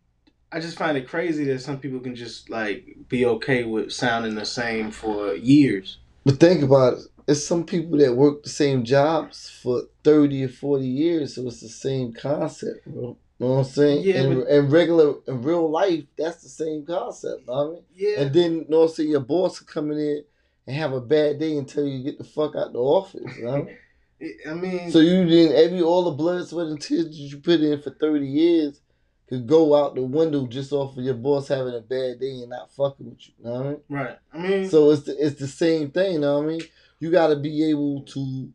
I 0.51 0.59
just 0.59 0.77
find 0.77 0.97
it 0.97 1.07
crazy 1.07 1.43
that 1.45 1.61
some 1.61 1.77
people 1.79 1.99
can 1.99 2.15
just 2.15 2.49
like 2.49 2.97
be 3.09 3.25
okay 3.25 3.63
with 3.65 3.91
sounding 3.93 4.33
the 4.35 4.45
same 4.45 4.89
for 4.91 5.35
years. 5.35 5.99
but 6.25 6.39
think 6.39 6.63
about 6.63 6.93
it 6.93 6.99
it's 7.27 7.45
some 7.45 7.63
people 7.65 7.97
that 7.99 8.15
work 8.15 8.41
the 8.41 8.49
same 8.49 8.83
jobs 8.83 9.49
for 9.61 9.83
30 10.03 10.45
or 10.45 10.49
40 10.49 10.87
years 10.87 11.35
so 11.35 11.45
it's 11.45 11.61
the 11.61 11.69
same 11.69 12.13
concept 12.13 12.85
bro 12.87 13.15
know 13.39 13.47
what 13.53 13.57
i'm 13.59 13.63
saying 13.65 14.03
Yeah, 14.03 14.21
in, 14.21 14.39
but- 14.39 14.47
in 14.47 14.69
regular 14.69 15.15
in 15.27 15.41
real 15.41 15.69
life 15.69 16.03
that's 16.17 16.41
the 16.43 16.49
same 16.49 16.85
concept 16.85 17.47
know 17.47 17.53
what 17.53 17.67
i 17.67 17.69
mean 17.71 17.83
Yeah, 17.95 18.21
and 18.21 18.33
then 18.33 18.51
you 18.55 18.65
know 18.69 18.79
what 18.81 18.89
I'm 18.89 18.95
saying 18.95 19.09
your 19.09 19.19
boss 19.21 19.59
come 19.59 19.91
in 19.91 20.23
and 20.67 20.75
have 20.75 20.93
a 20.93 21.01
bad 21.01 21.39
day 21.39 21.57
and 21.57 21.67
tell 21.67 21.83
you 21.85 22.03
get 22.03 22.17
the 22.17 22.23
fuck 22.23 22.55
out 22.55 22.73
the 22.73 22.79
office 22.79 23.37
you 23.37 23.45
know 23.45 23.53
I 23.53 23.57
mean? 23.59 23.77
I 24.49 24.53
mean, 24.55 24.91
So 24.91 24.97
you 24.99 25.25
didn't 25.25 25.55
every 25.57 25.79
all 25.83 26.05
the 26.05 26.11
blood, 26.17 26.47
sweat, 26.47 26.65
and 26.67 26.81
tears 26.81 27.05
that 27.05 27.13
you 27.13 27.37
put 27.37 27.61
in 27.61 27.79
for 27.83 27.91
thirty 27.91 28.25
years 28.25 28.81
could 29.29 29.45
go 29.45 29.75
out 29.75 29.93
the 29.93 30.01
window 30.01 30.47
just 30.47 30.71
off 30.71 30.97
of 30.97 31.03
your 31.03 31.13
boss 31.13 31.49
having 31.49 31.75
a 31.75 31.81
bad 31.81 32.19
day 32.19 32.39
and 32.39 32.49
not 32.49 32.71
fucking 32.71 33.07
with 33.11 33.27
you. 33.27 33.33
Know 33.43 33.51
what 33.51 33.59
I 33.65 33.69
mean? 33.69 33.81
right? 33.89 34.17
I 34.33 34.37
mean, 34.39 34.69
So 34.71 34.89
it's 34.89 35.03
the 35.03 35.15
it's 35.23 35.39
the 35.39 35.45
same 35.47 35.91
thing. 35.91 36.21
Know 36.21 36.39
what 36.39 36.45
I 36.45 36.47
mean? 36.47 36.61
You 36.99 37.11
got 37.11 37.27
to 37.27 37.35
be 37.35 37.69
able 37.69 38.01
to 38.05 38.49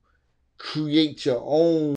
create 0.59 1.25
your 1.27 1.41
own 1.45 1.95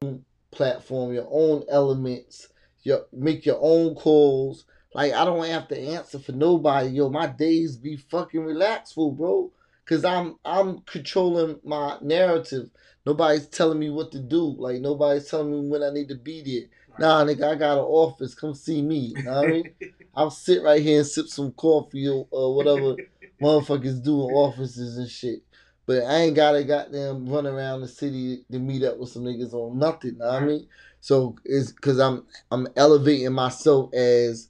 platform, 0.52 1.14
your 1.14 1.28
own 1.32 1.64
elements, 1.68 2.48
your 2.86 3.06
make 3.12 3.46
your 3.46 3.60
own 3.60 3.96
calls. 3.96 4.66
Like 4.94 5.14
I 5.14 5.26
don't 5.26 5.46
have 5.46 5.68
to 5.70 5.80
answer 5.80 6.20
for 6.20 6.32
nobody. 6.32 6.90
Yo, 6.90 7.10
my 7.10 7.28
days 7.28 7.76
be 7.76 7.98
fucking 7.98 8.46
relaxful, 8.46 9.12
bro. 9.12 9.52
Cause 9.86 10.06
I'm 10.06 10.38
I'm 10.46 10.80
controlling 10.82 11.60
my 11.64 11.98
narrative. 12.02 12.70
Nobody's 13.06 13.48
telling 13.48 13.78
me 13.78 13.90
what 13.90 14.12
to 14.14 14.20
do. 14.20 14.56
Like 14.58 14.80
nobody's 14.80 15.28
telling 15.30 15.52
me 15.52 15.70
when 15.70 15.84
I 15.84 15.90
need 15.90 16.10
to 16.10 16.16
be 16.16 16.42
there. 16.42 16.70
Nah, 16.98 17.26
nigga, 17.26 17.52
I 17.52 17.56
got 17.56 17.78
an 17.78 17.84
office. 17.84 18.34
Come 18.34 18.54
see 18.54 18.82
me. 18.82 19.14
You 19.16 19.24
know 19.24 19.34
what 19.34 19.46
I 19.46 19.52
mean? 19.52 19.70
I'll 20.16 20.32
sit 20.32 20.64
right 20.64 20.82
here 20.82 21.00
and 21.00 21.08
sip 21.08 21.28
some 21.28 21.52
coffee 21.52 22.08
or, 22.08 22.56
whatever 22.56 22.96
motherfuckers 23.42 24.02
do 24.02 24.30
in 24.30 24.34
offices 24.34 24.98
and 24.98 25.10
shit. 25.10 25.44
But 25.86 26.04
I 26.04 26.22
ain't 26.22 26.36
gotta 26.36 26.64
goddamn 26.64 27.28
run 27.28 27.46
around 27.46 27.82
the 27.82 27.88
city 27.88 28.46
to 28.52 28.60
meet 28.60 28.84
up 28.84 28.98
with 28.98 29.10
some 29.10 29.24
niggas 29.24 29.54
on 29.54 29.78
nothing. 29.78 30.18
Know 30.18 30.26
what 30.26 30.42
I 30.42 30.46
mean? 30.46 30.68
So 31.06 31.36
it's 31.46 31.72
cause 31.72 32.00
I'm 32.00 32.26
I'm 32.50 32.68
elevating 32.76 33.32
myself 33.32 33.94
as 33.94 34.50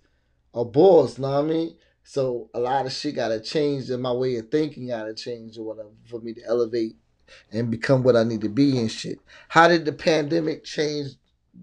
a 0.53 0.63
boss, 0.63 1.17
know 1.19 1.29
what 1.29 1.39
I 1.39 1.41
mean? 1.41 1.75
So 2.05 2.49
a 2.53 2.61
lot 2.61 2.85
of 2.85 2.93
shit 2.93 3.15
gotta 3.15 3.41
change 3.41 3.89
and 3.89 4.01
my 4.01 4.13
way 4.13 4.37
of 4.37 4.47
thinking 4.49 4.87
gotta 4.87 5.13
change 5.13 5.57
or 5.57 5.63
whatever 5.65 5.89
for 6.05 6.21
me 6.21 6.33
to 6.33 6.41
elevate 6.47 6.95
and 7.51 7.69
become 7.69 8.03
what 8.03 8.15
I 8.15 8.23
need 8.23 8.39
to 8.39 8.47
be 8.47 8.79
and 8.79 8.89
shit. 8.89 9.19
How 9.49 9.67
did 9.67 9.83
the 9.83 9.91
pandemic 9.91 10.63
change 10.63 11.09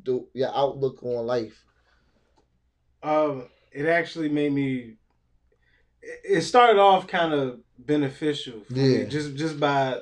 the, 0.04 0.26
your 0.34 0.54
outlook 0.54 1.02
on 1.02 1.26
life? 1.26 1.64
um, 3.02 3.48
it 3.72 3.86
actually 3.86 4.28
made 4.28 4.52
me. 4.52 4.96
It 6.02 6.42
started 6.42 6.78
off 6.78 7.06
kind 7.06 7.32
of 7.32 7.60
beneficial 7.78 8.60
for 8.66 8.74
me, 8.74 8.98
Yeah. 8.98 9.04
just 9.04 9.36
just 9.36 9.58
by 9.58 10.00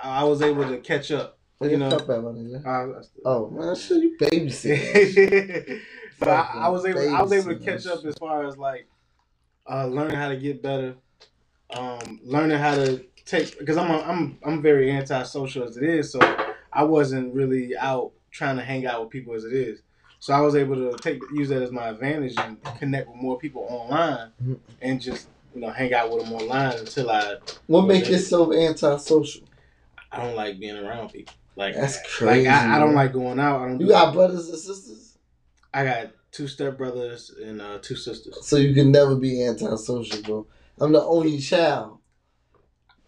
I 0.00 0.22
was 0.22 0.42
able 0.42 0.68
to 0.68 0.78
catch 0.78 1.10
up. 1.10 1.40
You 1.70 1.76
know, 1.78 1.90
cup 1.90 2.08
at, 2.10 2.22
my? 2.22 2.30
I, 2.70 2.84
I- 2.84 3.02
Oh 3.24 3.48
man, 3.50 3.74
shit, 3.76 4.02
you 4.02 4.16
babysit. 4.20 5.80
but 6.18 6.28
I, 6.28 6.50
I 6.64 6.68
was 6.68 6.84
able 6.84 7.00
I 7.14 7.22
was 7.22 7.32
able 7.32 7.58
to 7.58 7.64
catch 7.64 7.86
up 7.86 8.04
as 8.04 8.14
far 8.16 8.44
as 8.46 8.56
like 8.56 8.88
uh, 9.70 9.86
learning 9.86 10.16
how 10.16 10.28
to 10.28 10.36
get 10.36 10.62
better, 10.62 10.94
um, 11.76 12.20
learning 12.24 12.58
how 12.58 12.74
to 12.74 13.04
take 13.24 13.58
because 13.58 13.76
I'm 13.76 13.90
a, 13.90 13.98
I'm 14.00 14.38
I'm 14.44 14.62
very 14.62 14.90
antisocial 14.90 15.64
as 15.64 15.76
it 15.76 15.84
is, 15.84 16.10
so 16.12 16.18
I 16.72 16.82
wasn't 16.84 17.34
really 17.34 17.76
out 17.76 18.12
trying 18.30 18.56
to 18.56 18.62
hang 18.62 18.86
out 18.86 19.00
with 19.02 19.10
people 19.10 19.34
as 19.34 19.44
it 19.44 19.52
is. 19.52 19.80
So 20.18 20.32
I 20.32 20.40
was 20.40 20.54
able 20.54 20.76
to 20.76 20.96
take 20.98 21.20
use 21.32 21.48
that 21.50 21.62
as 21.62 21.70
my 21.72 21.88
advantage 21.88 22.34
and 22.38 22.56
connect 22.78 23.08
with 23.08 23.16
more 23.16 23.38
people 23.38 23.66
online 23.68 24.30
Mhm. 24.42 24.58
and 24.80 25.00
just 25.00 25.28
you 25.54 25.60
know 25.60 25.70
hang 25.70 25.92
out 25.94 26.10
with 26.12 26.24
them 26.24 26.32
online 26.32 26.78
until 26.78 27.10
I 27.10 27.36
What 27.66 27.86
make 27.86 28.08
yourself 28.08 28.52
antisocial? 28.54 29.42
I 30.10 30.24
don't 30.24 30.36
like 30.36 30.58
being 30.60 30.76
around 30.76 31.10
people. 31.12 31.34
Like 31.56 31.74
That's 31.74 31.96
Like 31.96 32.06
crazy. 32.06 32.48
I, 32.48 32.76
I 32.76 32.78
don't 32.78 32.94
like 32.94 33.12
going 33.12 33.38
out. 33.38 33.60
I 33.60 33.68
don't. 33.68 33.80
You 33.80 33.86
do- 33.86 33.92
got 33.92 34.14
brothers 34.14 34.48
and 34.48 34.58
sisters, 34.58 35.18
I 35.72 35.84
got 35.84 36.10
two 36.30 36.48
step 36.48 36.78
brothers 36.78 37.30
and 37.42 37.60
uh, 37.60 37.78
two 37.80 37.96
sisters. 37.96 38.46
so 38.46 38.56
you 38.56 38.74
can 38.74 38.90
never 38.90 39.14
be 39.16 39.44
antisocial, 39.44 40.22
bro. 40.22 40.46
I'm 40.80 40.92
the 40.92 41.02
only 41.02 41.38
child. 41.38 41.98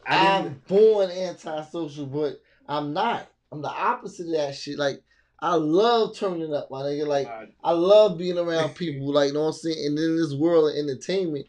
I 0.06 0.38
I'm 0.38 0.60
born 0.68 1.10
antisocial, 1.10 2.06
but 2.06 2.40
I'm 2.68 2.92
not. 2.92 3.26
I'm 3.50 3.62
the 3.62 3.68
opposite 3.68 4.26
of 4.26 4.32
that 4.32 4.54
shit. 4.54 4.78
Like 4.78 5.02
I 5.40 5.54
love 5.54 6.16
turning 6.16 6.54
up, 6.54 6.70
my 6.70 6.82
nigga. 6.82 7.06
Like 7.06 7.30
I 7.62 7.72
love 7.72 8.18
being 8.18 8.38
around 8.38 8.74
people, 8.74 9.12
like 9.12 9.28
you 9.28 9.34
know 9.34 9.40
what 9.40 9.46
I'm 9.48 9.52
saying. 9.54 9.86
And 9.86 9.98
in 9.98 10.16
this 10.16 10.34
world 10.34 10.70
of 10.70 10.76
entertainment, 10.76 11.46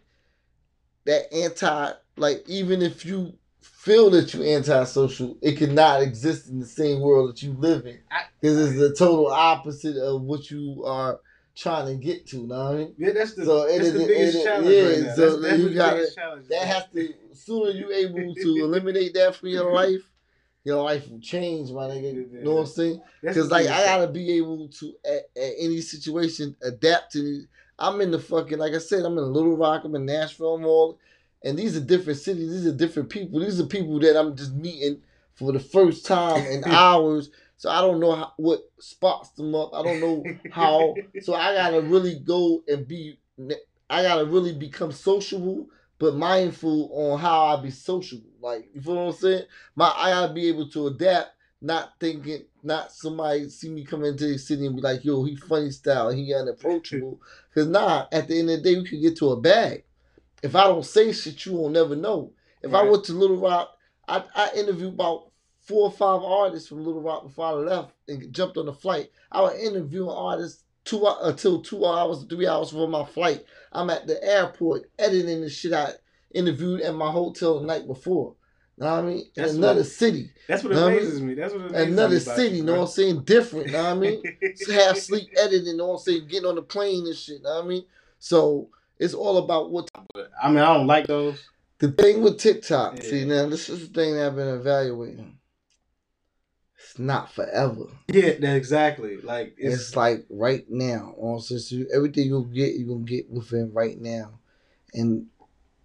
that 1.06 1.34
anti, 1.34 1.92
like 2.18 2.44
even 2.48 2.82
if 2.82 3.06
you 3.06 3.34
feel 3.66 4.10
that 4.12 4.34
you 4.34 4.44
antisocial, 4.44 5.38
it 5.42 5.58
cannot 5.58 6.02
exist 6.02 6.50
in 6.50 6.60
the 6.60 6.66
same 6.66 7.02
world 7.02 7.30
that 7.30 7.42
you 7.44 7.54
live 7.54 7.86
in, 7.86 8.00
I- 8.12 8.24
because 8.40 8.58
it's 8.72 8.80
the 8.80 8.94
total 8.96 9.28
opposite 9.28 9.98
of 9.98 10.22
what 10.22 10.50
you 10.52 10.84
are 10.86 11.20
trying 11.56 11.88
to 11.88 11.96
get 12.04 12.28
to. 12.28 12.46
Know 12.48 12.56
what 12.66 12.74
I 12.74 12.78
mean? 12.78 12.96
yeah, 12.98 13.12
that's 13.14 13.34
the 13.34 13.46
So 13.46 13.64
it 13.64 13.78
that's 13.78 13.88
is- 13.90 13.94
the 13.94 14.04
it 14.04 14.08
biggest 14.08 14.38
is- 14.38 14.44
challenge 14.44 14.68
yeah, 14.70 14.84
right 14.88 15.00
now. 15.00 15.16
so 15.16 15.30
That's, 15.30 15.42
that's 15.42 15.58
you 15.60 15.70
the 15.70 15.76
gotta- 15.76 15.96
biggest 15.98 16.16
challenge. 16.16 16.48
That 16.50 16.68
has 16.68 16.84
to 16.94 17.14
sooner 17.34 17.70
you 17.72 17.92
able 17.92 18.36
to 18.36 18.56
eliminate 18.64 19.14
that 19.14 19.36
from 19.36 19.50
your 19.50 19.72
life, 19.74 20.02
your 20.64 20.84
life 20.84 21.10
will 21.10 21.20
change, 21.20 21.72
my 21.72 21.84
nigga. 21.88 22.14
You 22.34 22.40
know 22.44 22.56
what 22.56 22.62
I'm 22.62 22.66
saying? 22.68 23.02
That's 23.24 23.36
Because 23.38 23.52
like 23.52 23.68
I 23.68 23.86
gotta 23.86 24.08
be 24.12 24.34
able 24.38 24.68
to 24.68 24.94
at, 25.06 25.24
at 25.42 25.54
any 25.60 25.82
situation 25.82 26.56
adapt 26.64 27.12
to. 27.14 27.22
these- 27.22 27.48
I'm 27.78 28.00
in 28.02 28.10
the 28.12 28.20
fucking 28.20 28.58
like 28.58 28.74
I 28.74 28.78
said, 28.80 29.04
I'm 29.06 29.18
in 29.18 29.34
Little 29.34 29.58
Rock, 29.58 29.84
I'm 29.84 29.96
in 29.96 30.06
Nashville, 30.06 30.56
I'm 30.56 30.66
all, 30.66 30.98
and 31.46 31.58
these 31.58 31.78
are 31.78 31.82
different 31.82 32.20
cities. 32.20 32.52
These 32.52 32.66
are 32.66 32.76
different 32.76 33.10
people. 33.10 33.40
These 33.40 33.60
are 33.62 33.68
people 33.68 34.00
that 34.00 34.20
I'm 34.20 34.36
just 34.36 34.54
meeting 34.56 35.02
for 35.36 35.52
the 35.52 35.60
first 35.60 36.06
time 36.06 36.46
in 36.48 36.64
hours. 36.66 37.30
So 37.58 37.70
I 37.70 37.82
don't 37.82 38.00
know 38.00 38.16
how, 38.16 38.34
what 38.38 38.62
spots 38.80 39.30
them 39.30 39.54
up. 39.54 39.70
I 39.74 39.84
don't 39.84 40.02
know 40.02 40.26
how. 40.52 40.96
So 41.22 41.34
I 41.34 41.54
gotta 41.56 41.82
really 41.82 42.20
go 42.20 42.64
and 42.68 42.88
be. 42.88 43.20
I 43.90 44.02
gotta 44.02 44.26
really 44.26 44.54
become 44.54 44.92
sociable, 44.92 45.68
but 45.98 46.16
mindful 46.16 46.90
on 46.92 47.20
how 47.20 47.46
I 47.46 47.62
be 47.62 47.70
sociable. 47.70 48.32
Like 48.42 48.68
you 48.74 48.82
feel 48.82 48.96
what 48.96 49.14
I'm 49.14 49.14
saying? 49.14 49.44
My 49.76 49.94
I 49.96 50.10
gotta 50.10 50.34
be 50.34 50.48
able 50.50 50.68
to 50.70 50.88
adapt, 50.88 51.30
not 51.62 51.94
thinking, 52.00 52.44
not 52.64 52.92
somebody 52.92 53.50
see 53.50 53.70
me 53.70 53.86
come 53.86 54.04
into 54.04 54.26
the 54.26 54.38
city 54.38 54.66
and 54.66 54.76
be 54.76 54.82
like, 54.82 55.06
"Yo, 55.06 55.24
he 55.24 55.36
funny 55.36 55.72
style, 55.72 56.10
he 56.10 56.34
unapproachable." 56.34 57.22
Cause 57.54 57.68
nah, 57.68 58.08
at 58.12 58.28
the 58.28 58.40
end 58.40 58.50
of 58.50 58.62
the 58.62 58.64
day, 58.64 58.80
we 58.80 58.88
could 58.88 59.02
get 59.02 59.16
to 59.18 59.30
a 59.30 59.40
bag. 59.40 59.84
If 60.44 60.56
I 60.56 60.64
don't 60.66 60.86
say 60.86 61.12
shit, 61.12 61.46
you 61.46 61.54
won't 61.54 61.74
never 61.74 61.96
know. 61.96 62.32
If 62.62 62.74
I 62.74 62.84
went 62.84 63.04
to 63.06 63.14
Little 63.14 63.38
Rock, 63.38 63.78
I 64.08 64.24
I 64.36 64.50
interviewed 64.56 64.94
about 64.94 65.32
four 65.62 65.84
or 65.86 65.92
five 65.92 66.22
artists 66.22 66.70
from 66.70 66.84
Little 66.86 67.02
Rock 67.02 67.24
before 67.24 67.48
I 67.48 67.52
left 67.52 67.92
and 68.08 68.32
jumped 68.34 68.58
on 68.58 68.66
the 68.68 68.74
flight. 68.74 69.10
I 69.32 69.42
was 69.42 69.58
interviewing 69.60 70.10
artists 70.10 70.64
two 70.84 71.06
uh, 71.06 71.18
until 71.24 71.62
two 71.62 71.86
hours, 71.86 72.24
three 72.30 72.48
hours 72.48 72.72
before 72.72 72.88
my 72.88 73.06
flight. 73.06 73.44
I'm 73.72 73.90
at 73.90 74.08
the 74.08 74.24
airport 74.24 74.90
editing 75.00 75.42
the 75.42 75.50
shit 75.50 75.74
I 75.74 75.92
interviewed 76.34 76.82
at 76.82 76.94
my 76.96 77.10
hotel 77.12 77.60
the 77.60 77.66
night 77.66 77.88
before. 77.88 78.36
Know 78.78 78.88
what 78.92 79.00
I 79.00 79.02
mean? 79.04 79.18
In 79.20 79.26
That's 79.36 79.52
what- 79.54 79.58
another 79.58 79.84
city. 79.86 80.32
That's 80.50 80.64
what 80.64 80.74
Know 80.74 80.88
I 80.88 80.90
mean? 80.92 81.00
amazes 81.00 81.22
me. 81.22 81.34
That's 81.34 81.54
what 81.54 81.62
amazes 81.68 81.88
Another 81.94 82.20
city, 82.20 82.58
you, 82.58 82.64
know 82.64 82.74
what. 82.74 82.82
I'm 82.82 82.88
saying? 82.88 83.24
Different, 83.24 83.72
know 83.72 83.84
what 83.84 83.90
I 83.92 83.94
mean? 83.96 84.24
Half 84.74 84.98
sleep 84.98 85.30
editing, 85.42 85.78
know 85.78 85.88
what 85.88 85.94
I'm 85.94 86.00
saying? 86.00 86.28
Getting 86.28 86.50
on 86.50 86.56
the 86.56 86.62
plane 86.62 87.06
and 87.08 87.16
shit, 87.16 87.42
know 87.42 87.56
what 87.56 87.64
I 87.66 87.68
mean? 87.68 87.86
So 88.20 88.68
it's 89.00 89.14
all 89.14 89.38
about 89.38 89.72
what 89.72 89.90
I 90.42 90.50
mean, 90.50 90.60
I 90.60 90.74
don't 90.74 90.88
like 90.88 91.08
those. 91.08 91.50
the 91.80 91.92
thing 91.92 92.22
with 92.22 92.40
TikTok. 92.40 93.02
See 93.02 93.26
now 93.26 93.48
this 93.48 93.70
is 93.70 93.88
the 93.90 93.94
thing 93.94 94.16
that 94.16 94.28
I've 94.28 94.36
been 94.36 94.48
evaluating. 94.48 95.38
It's 96.78 97.00
not 97.00 97.32
forever. 97.32 97.86
Yeah, 98.08 98.30
exactly. 98.54 99.18
Like 99.18 99.56
It's, 99.58 99.76
it's, 99.76 99.96
like 99.96 100.26
right 100.30 100.66
now. 100.70 101.16
On 101.18 101.42
you- 101.50 101.90
everything 101.94 102.28
you'll 102.28 102.44
get, 102.44 102.76
you're 102.76 102.88
gonna 102.88 103.04
get 103.06 103.30
within 103.30 103.72
right 103.74 104.00
now. 104.00 104.40
And 104.94 105.28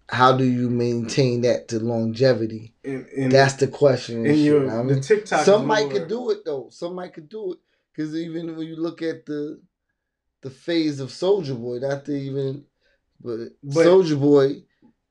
how 0.08 0.36
do 0.36 0.44
you 0.44 0.68
maintain 0.68 1.42
that 1.42 1.68
to 1.68 1.78
longevity? 1.78 2.74
in, 2.84 3.06
in, 3.14 3.28
That's 3.30 3.54
the 3.54 3.68
question. 3.68 4.26
and 4.26 4.44
your 4.44 4.70
I 4.70 4.82
the? 4.82 5.00
TikTok. 5.00 5.44
Somebody 5.44 5.88
could 5.88 6.08
do 6.08 6.30
it 6.30 6.44
though. 6.44 6.68
Somebody 6.70 7.10
could 7.10 7.28
do 7.28 7.52
it 7.52 7.58
because 7.92 8.14
even 8.14 8.56
when 8.56 8.66
you 8.66 8.76
look 8.76 9.02
at 9.02 9.26
the 9.26 9.60
the 10.42 10.50
phase 10.50 11.00
of 11.00 11.10
Soulja 11.10 11.58
Boy, 11.58 11.78
not 11.78 12.04
to 12.06 12.12
even, 12.12 12.64
but, 13.22 13.38
But- 13.62 13.86
Soulja 13.86 14.18
Boy, 14.20 14.62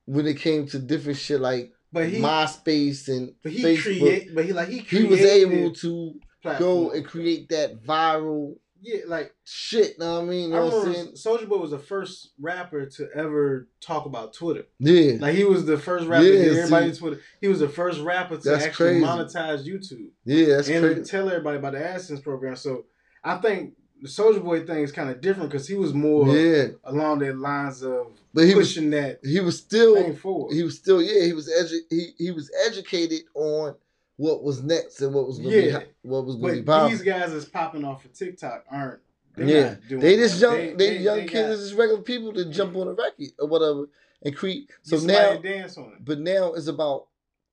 when 0.05 0.25
it 0.27 0.37
came 0.37 0.65
to 0.67 0.79
different 0.79 1.19
shit 1.19 1.39
like 1.39 1.71
but 1.91 2.07
he, 2.09 2.19
MySpace 2.19 3.07
and 3.07 3.33
but 3.43 3.51
he 3.51 3.63
Facebook, 3.63 3.81
create, 3.99 4.35
but 4.35 4.45
he 4.45 4.53
like 4.53 4.69
he 4.69 4.79
he 4.79 5.03
was 5.05 5.21
able 5.21 5.71
to 5.73 6.19
go 6.57 6.91
and 6.91 7.05
create 7.05 7.49
that 7.49 7.83
viral 7.83 8.55
Yeah, 8.81 9.01
like 9.07 9.33
shit. 9.43 9.97
Know 9.99 10.15
what 10.15 10.21
I 10.21 10.25
mean? 10.25 10.49
You 10.51 10.55
I 10.55 10.59
what 10.65 10.87
I'm 10.87 10.93
saying? 10.93 11.07
Soulja 11.13 11.47
Boy 11.49 11.57
was 11.57 11.71
the 11.71 11.79
first 11.79 12.29
rapper 12.39 12.85
to 12.85 13.09
ever 13.15 13.67
talk 13.81 14.05
about 14.05 14.33
Twitter. 14.33 14.65
Yeah, 14.79 15.13
Like 15.19 15.35
he 15.35 15.43
was 15.43 15.65
the 15.65 15.77
first 15.77 16.05
rapper 16.07 16.23
Yeah, 16.25 16.31
to 16.31 16.43
get 16.45 16.57
everybody 16.57 16.93
see. 16.93 16.99
Twitter. 16.99 17.21
He 17.41 17.47
was 17.47 17.59
the 17.59 17.69
first 17.69 17.99
rapper 18.01 18.37
to 18.37 18.49
That's 18.49 18.65
actually 18.65 18.99
crazy. 19.01 19.05
monetize 19.05 19.65
YouTube 19.67 20.09
yeah, 20.25 20.45
that's 20.55 20.69
and 20.69 20.85
crazy. 20.85 21.03
tell 21.03 21.27
everybody 21.29 21.57
about 21.57 21.73
the 21.73 21.79
AdSense 21.79 22.23
program. 22.23 22.55
So 22.55 22.85
I 23.23 23.37
think 23.37 23.73
the 24.01 24.07
Soulja 24.07 24.43
Boy 24.43 24.65
thing 24.65 24.79
is 24.83 24.91
kind 24.91 25.09
of 25.09 25.21
different 25.21 25.49
because 25.51 25.67
he 25.67 25.75
was 25.75 25.93
more 25.93 26.27
Yeah, 26.35 26.67
along 26.85 27.19
the 27.19 27.33
lines 27.33 27.81
of 27.83 28.07
but 28.33 28.45
he 28.45 28.55
was 28.55 28.67
pushing 28.69 28.89
that 28.91 29.19
he 29.23 29.39
was 29.39 29.57
still 29.57 30.13
forward. 30.15 30.53
he 30.53 30.63
was 30.63 30.77
still 30.77 31.01
yeah 31.01 31.25
he 31.25 31.33
was 31.33 31.49
edu- 31.49 31.85
he 31.89 32.07
he 32.17 32.31
was 32.31 32.51
educated 32.65 33.21
on 33.33 33.75
what 34.17 34.43
was 34.43 34.61
next 34.63 35.01
and 35.01 35.13
what 35.13 35.27
was 35.27 35.39
gonna 35.39 35.55
Yeah. 35.55 35.71
ho- 35.79 35.85
what 36.03 36.25
was 36.25 36.35
gonna 36.35 36.61
be 36.61 36.89
these 36.91 37.01
guys 37.03 37.31
that's 37.33 37.45
popping 37.45 37.83
off 37.85 38.05
of 38.05 38.13
TikTok 38.13 38.65
aren't. 38.71 38.99
Yeah. 39.37 39.75
They 39.89 40.17
just 40.17 40.41
young 40.41 40.75
they, 40.75 40.97
young 40.99 41.17
they 41.17 41.25
kids 41.27 41.49
got- 41.49 41.63
just 41.63 41.75
regular 41.75 42.01
people 42.01 42.31
that 42.33 42.49
jump 42.51 42.75
on 42.75 42.87
a 42.89 42.93
record 42.93 43.29
or 43.39 43.47
whatever 43.47 43.85
and 44.21 44.35
create. 44.35 44.69
So 44.81 44.97
now, 44.97 45.37
dance 45.37 45.77
on 45.77 45.93
it. 45.93 46.03
but 46.05 46.19
now 46.19 46.53
it's 46.53 46.67
about 46.67 47.07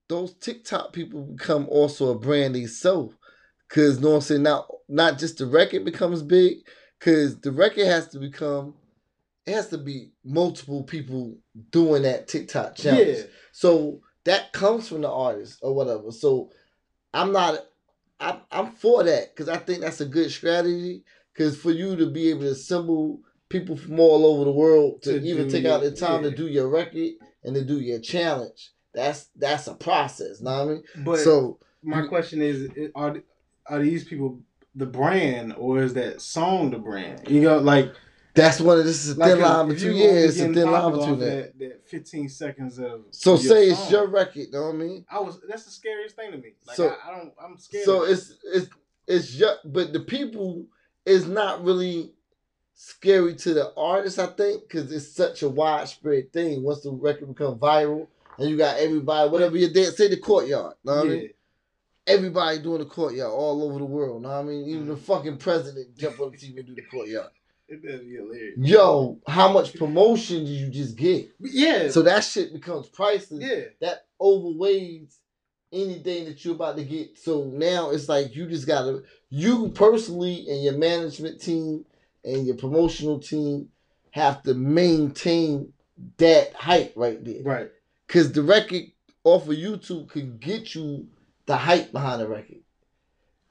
those 0.09 0.33
TikTok 0.33 0.91
people 0.93 1.21
become 1.23 1.67
also 1.69 2.11
a 2.11 2.19
brand 2.19 2.55
themselves. 2.55 3.15
Cause 3.69 3.99
no 3.99 4.15
I'm 4.15 4.21
saying 4.21 4.43
not 4.43 4.67
not 4.87 5.17
just 5.19 5.37
the 5.37 5.45
record 5.45 5.83
becomes 5.85 6.21
big, 6.23 6.57
cause 6.99 7.39
the 7.39 7.51
record 7.51 7.85
has 7.85 8.07
to 8.09 8.19
become 8.19 8.73
it 9.45 9.53
has 9.53 9.69
to 9.69 9.77
be 9.77 10.11
multiple 10.25 10.83
people 10.83 11.37
doing 11.71 12.03
that 12.03 12.27
TikTok 12.27 12.75
challenge. 12.75 13.17
Yeah, 13.19 13.23
So 13.53 14.01
that 14.25 14.51
comes 14.51 14.89
from 14.89 15.01
the 15.01 15.09
artist 15.09 15.59
or 15.61 15.73
whatever. 15.73 16.11
So 16.11 16.51
I'm 17.13 17.31
not, 17.31 17.59
I'm, 18.19 18.41
I'm 18.51 18.71
for 18.73 19.05
that 19.05 19.33
because 19.33 19.47
I 19.47 19.55
think 19.57 19.79
that's 19.79 20.01
a 20.01 20.05
good 20.05 20.31
strategy. 20.31 21.03
Because 21.33 21.55
for 21.57 21.71
you 21.71 21.95
to 21.95 22.07
be 22.09 22.29
able 22.29 22.41
to 22.41 22.49
assemble 22.51 23.21
people 23.47 23.77
from 23.77 24.01
all 24.01 24.25
over 24.25 24.43
the 24.43 24.51
world 24.51 25.01
to, 25.03 25.17
To 25.17 25.25
even 25.25 25.49
take 25.49 25.63
your- 25.63 25.73
out 25.75 25.81
the 25.81 25.91
time 25.91 26.23
yeah. 26.25 26.31
to 26.31 26.35
do 26.35 26.47
your 26.47 26.67
record 26.67 27.11
and 27.45 27.55
to 27.55 27.63
do 27.63 27.79
your 27.79 27.99
challenge, 27.99 28.71
that's 28.93 29.29
that's 29.37 29.67
a 29.67 29.75
process. 29.75 30.41
Know 30.41 30.51
what 30.51 30.61
I 30.61 30.65
mean? 30.73 30.83
but 31.05 31.19
so 31.19 31.57
my 31.83 32.05
question 32.07 32.41
is: 32.41 32.67
Are 32.95 33.15
are 33.67 33.79
these 33.81 34.03
people 34.03 34.41
the 34.77 34.85
brand, 34.85 35.55
or 35.57 35.83
is 35.83 35.93
that 35.95 36.21
song 36.21 36.71
the 36.71 36.77
brand? 36.77 37.27
You 37.29 37.41
know, 37.41 37.57
like 37.57 37.91
that's 38.35 38.61
one 38.61 38.77
of 38.77 38.85
this 38.85 39.05
is 39.05 39.17
a 39.17 39.19
like 39.19 39.31
thin 39.33 39.41
line 39.41 39.67
between 39.67 39.95
yeah, 39.95 40.05
it's 40.05 40.39
a 40.39 40.53
thin 40.53 40.71
line 40.71 40.91
between 40.91 41.19
that. 41.19 41.57
that. 41.57 41.59
That 41.59 41.89
15 41.89 42.29
seconds 42.29 42.77
of 42.77 43.05
So 43.09 43.31
your 43.31 43.39
say 43.39 43.69
it's 43.69 43.91
your 43.91 44.07
record. 44.07 44.51
Know 44.53 44.67
what 44.67 44.75
I 44.75 44.77
mean? 44.77 45.05
I 45.09 45.19
was 45.19 45.39
that's 45.49 45.65
the 45.65 45.71
scariest 45.71 46.15
thing 46.15 46.31
to 46.31 46.37
me. 46.37 46.53
Like 46.67 46.77
So- 46.77 46.89
I, 46.89 47.09
I 47.09 47.17
don't 47.17 47.33
I'm 47.43 47.57
scared. 47.57 47.85
So 47.85 48.03
it's 48.03 48.35
it's 48.53 48.69
it's 49.07 49.31
just, 49.33 49.59
but 49.65 49.93
the 49.93 50.01
people 50.01 50.65
is 51.05 51.27
not 51.27 51.63
really 51.63 52.11
scary 52.75 53.33
to 53.35 53.53
the 53.53 53.73
artist, 53.75 54.19
I 54.19 54.27
think, 54.27 54.63
because 54.63 54.91
it's 54.91 55.11
such 55.11 55.41
a 55.41 55.49
widespread 55.49 56.31
thing. 56.31 56.61
Once 56.61 56.81
the 56.81 56.91
record 56.91 57.29
become 57.29 57.57
viral, 57.57 58.07
and 58.37 58.49
you 58.49 58.57
got 58.57 58.77
everybody, 58.77 59.29
whatever 59.29 59.57
you 59.57 59.69
did, 59.73 59.95
say 59.95 60.09
the 60.09 60.17
courtyard, 60.17 60.75
know 60.83 60.95
what 60.97 61.05
I 61.05 61.09
mean? 61.09 61.29
Everybody 62.07 62.59
doing 62.59 62.79
the 62.79 62.85
courtyard 62.85 63.31
all 63.31 63.63
over 63.63 63.79
the 63.79 63.85
world, 63.85 64.21
know 64.23 64.29
what 64.29 64.37
I 64.37 64.43
mean? 64.43 64.67
Even 64.69 64.87
the 64.87 64.95
mm. 64.95 64.99
fucking 64.99 65.37
president 65.37 65.97
jump 65.97 66.19
on 66.19 66.31
the 66.31 66.37
TV 66.37 66.57
and 66.57 66.67
do 66.67 66.75
the 66.75 66.83
courtyard. 66.83 67.29
It 67.69 67.83
does 67.83 67.99
be 67.99 68.15
hilarious. 68.15 68.57
Yo, 68.57 69.19
how 69.27 69.51
much 69.51 69.75
promotion 69.75 70.45
do 70.45 70.51
you 70.51 70.69
just 70.69 70.95
get? 70.95 71.29
Yeah. 71.37 71.89
So 71.89 72.01
that 72.03 72.23
shit 72.23 72.53
becomes 72.53 72.87
priceless 72.87 73.43
yeah. 73.43 73.65
that 73.81 74.05
overweighs 74.21 75.19
anything 75.73 76.25
that 76.25 76.43
you're 76.43 76.55
about 76.55 76.77
to 76.77 76.83
get. 76.83 77.17
So 77.17 77.43
now 77.43 77.89
it's 77.89 78.07
like 78.07 78.35
you 78.35 78.47
just 78.47 78.67
gotta 78.67 79.03
you 79.29 79.69
personally 79.69 80.45
and 80.47 80.63
your 80.63 80.77
management 80.77 81.41
team 81.41 81.85
and 82.23 82.45
your 82.47 82.55
promotional 82.55 83.19
team 83.19 83.69
have 84.11 84.43
to 84.43 84.53
maintain 84.53 85.73
that 86.17 86.53
hype 86.53 86.93
right 86.95 87.23
there. 87.23 87.43
Right. 87.43 87.71
Cause 88.07 88.31
the 88.31 88.43
record 88.43 88.83
off 89.23 89.47
of 89.47 89.55
YouTube 89.55 90.09
can 90.09 90.37
get 90.37 90.73
you 90.73 91.07
the 91.47 91.57
hype 91.57 91.91
behind 91.91 92.21
the 92.21 92.27
record. 92.27 92.57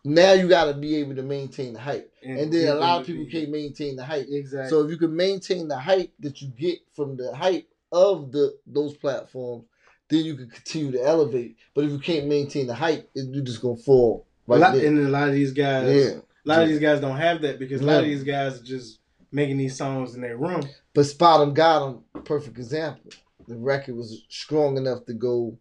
Now 0.05 0.35
you 0.35 0.49
gotta 0.49 0.75
be 0.75 0.97
able 0.97 1.17
to 1.17 1.23
maintain 1.23 1.73
the 1.73 1.81
hype. 1.81 2.13
And 2.23 2.53
then 2.53 2.69
a 2.69 2.75
lot 2.77 3.01
of 3.01 3.07
people 3.07 3.27
can't 3.31 3.51
maintain 3.51 3.97
the 3.97 4.05
hype. 4.05 4.27
Exactly. 4.31 4.71
So 4.71 4.85
if 4.85 4.91
you 4.91 4.97
can 4.99 5.17
maintain 5.17 5.67
the 5.67 5.79
hype 5.79 6.13
that 6.21 6.41
you 6.41 6.49
get 6.57 6.79
from 6.95 7.17
the 7.17 7.35
hype 7.35 7.67
of 7.91 8.31
the 8.31 8.57
those 8.67 8.97
platforms, 8.97 9.65
then 10.09 10.25
you 10.25 10.37
can 10.37 10.49
continue 10.49 10.93
to 10.93 11.03
elevate. 11.03 11.57
But 11.75 11.85
if 11.87 11.91
you 11.91 11.99
can't 11.99 12.29
maintain 12.29 12.69
the 12.69 12.75
hype, 12.75 13.11
you're 13.15 13.45
just 13.45 13.61
gonna 13.61 13.77
fall 13.77 14.27
a 14.47 14.53
right 14.53 14.61
lot, 14.61 14.75
there. 14.75 14.87
and 14.87 14.99
a 14.99 15.09
lot 15.11 15.29
of 15.29 15.35
these 15.35 15.53
guys, 15.53 15.89
Yeah. 15.93 16.21
a 16.21 16.47
lot 16.49 16.63
of 16.63 16.69
these 16.69 16.79
guys 16.79 17.01
don't 17.01 17.17
have 17.17 17.43
that 17.43 17.59
because 17.59 17.81
a 17.81 17.85
lot 17.85 17.99
of 17.99 18.05
these 18.05 18.23
guys 18.23 18.61
are 18.61 18.65
just 18.65 19.01
making 19.33 19.57
these 19.59 19.77
songs 19.77 20.15
in 20.15 20.21
their 20.21 20.37
room. 20.37 20.63
But 20.95 21.07
SpotemGottem, 21.07 22.03
perfect 22.25 22.59
example. 22.59 23.11
The 23.49 23.57
record 23.57 23.97
was 23.97 24.23
strong 24.29 24.77
enough 24.77 25.05
to 25.07 25.15
go 25.15 25.59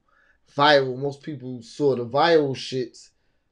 viral. 0.56 0.98
Most 0.98 1.22
people 1.22 1.62
saw 1.62 1.96
the 1.96 2.06
viral 2.06 2.56
shits 2.56 3.10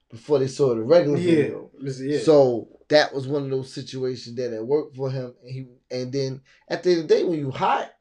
before 0.09 0.39
they 0.39 0.47
saw 0.47 0.73
the 0.75 0.81
regular 0.83 1.17
Yeah, 1.17 1.35
video. 1.35 1.71
yeah. 1.99 2.19
So 2.19 2.67
that 2.89 3.13
was 3.13 3.27
one 3.27 3.43
of 3.43 3.49
those 3.49 3.73
situations 3.73 4.35
that 4.35 4.53
it 4.55 4.65
worked 4.65 4.95
for 4.95 5.09
him. 5.09 5.33
And 5.43 5.51
he 5.51 5.65
and 5.91 6.11
then 6.11 6.41
at 6.69 6.83
the 6.83 6.91
end 6.91 7.01
of 7.01 7.07
the 7.07 7.15
day, 7.15 7.23
when 7.23 7.39
you 7.39 7.51
hot 7.51 7.91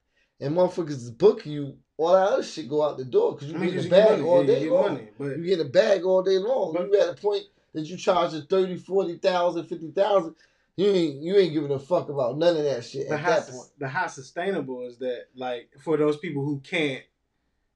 and 0.41 0.57
motherfuckers 0.57 0.91
is 0.91 1.11
booking 1.11 1.53
you, 1.53 1.77
all 1.97 2.13
that 2.13 2.33
other 2.33 2.43
shit 2.43 2.69
go 2.69 2.83
out 2.83 2.97
the 2.99 3.05
door 3.05 3.33
because 3.35 3.49
you 3.49 3.57
I 3.57 3.61
mean, 3.61 3.75
get 3.75 3.87
a 3.87 3.89
bag 3.91 4.11
money. 4.19 4.23
all 4.23 4.41
Yeah, 4.45 4.47
day 4.55 4.69
long. 4.71 4.83
money, 4.95 5.09
but 5.19 5.37
You 5.39 5.45
get 5.45 5.61
a 5.61 5.65
bag 5.69 6.05
all 6.05 6.23
day 6.23 6.39
long. 6.39 6.73
But- 6.75 6.89
you 6.89 7.01
at 7.01 7.09
a 7.11 7.15
point 7.21 7.45
that 7.75 7.87
you 7.87 7.97
charge 7.97 8.35
a 8.35 8.43
30, 8.43 8.77
40,000, 8.77 9.65
50,000. 9.67 10.35
You 10.77 10.87
ain't 10.87 11.17
you 11.23 11.37
ain't 11.37 11.53
giving 11.53 11.71
a 11.71 11.79
fuck 11.79 12.09
about 12.09 12.39
none 12.39 12.57
of 12.57 12.65
that 12.65 12.83
shit 12.85 13.07
the 13.09 13.15
at 13.15 13.21
how 13.21 13.31
that 13.41 13.49
point. 13.49 13.69
the 13.79 13.89
how 13.89 14.07
sustainable 14.07 14.87
is 14.87 14.97
that? 14.99 15.27
Like 15.35 15.71
for 15.83 15.97
those 15.99 16.17
people 16.17 16.45
who 16.45 16.61
can't 16.61 17.03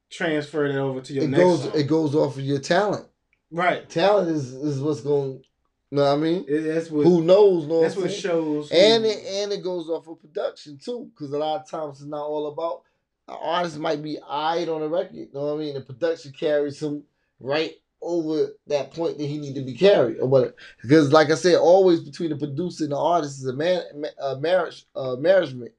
transfer 0.09 0.67
that 0.67 0.77
over 0.77 1.01
to 1.01 1.13
your 1.13 1.23
It 1.25 1.29
next 1.29 1.43
goes 1.43 1.63
song. 1.63 1.71
it 1.75 1.83
goes 1.87 2.15
off 2.15 2.37
of 2.37 2.43
your 2.43 2.59
talent. 2.59 3.07
right. 3.51 3.87
Talent 3.89 4.29
is, 4.29 4.53
is 4.53 4.79
what's 4.81 5.01
going 5.01 5.41
know 5.89 6.03
what 6.03 6.13
I 6.13 6.15
mean? 6.17 6.45
It- 6.49 6.61
that's 6.73 6.89
what 6.91 7.05
Who 7.05 7.21
knows, 7.23 7.65
know 7.65 7.81
that's 7.81 7.95
what 7.95 8.03
what 8.05 8.11
shows. 8.13 8.69
and 8.71 9.03
who- 9.05 9.09
it 9.09 9.23
and 9.25 9.51
it 9.53 9.63
goes 9.63 9.89
off 9.89 10.07
of 10.07 10.19
production 10.19 10.77
too, 10.83 11.09
because 11.13 11.31
a 11.31 11.37
lot 11.37 11.61
of 11.61 11.69
times 11.69 11.99
it's 12.01 12.07
not 12.09 12.25
all 12.25 12.47
about 12.47 12.81
an 13.29 13.37
artist 13.41 13.77
might 13.77 14.01
be 14.03 14.17
eyed 14.27 14.67
on 14.69 14.81
a 14.81 14.87
record. 14.87 15.15
You 15.15 15.27
know 15.33 15.45
what 15.45 15.53
I 15.55 15.57
mean? 15.57 15.73
The 15.75 15.81
production 15.81 16.33
carries 16.37 16.81
him 16.81 17.03
right 17.39 17.73
over 18.01 18.49
that 18.67 18.91
point 18.93 19.17
that 19.17 19.25
he 19.25 19.37
need 19.37 19.55
to 19.55 19.61
be 19.61 19.73
carried 19.73 20.19
or 20.19 20.27
what? 20.27 20.55
Because 20.81 21.11
like 21.11 21.31
I 21.31 21.35
said, 21.35 21.55
always 21.55 22.01
between 22.01 22.29
the 22.29 22.35
producer 22.37 22.83
and 22.83 22.91
the 22.93 22.97
artist 22.97 23.39
is 23.39 23.45
a 23.47 23.53
man 23.53 23.81
a 24.21 24.35
marriage 24.37 24.85
uh 24.95 25.15
marriagement. 25.15 25.71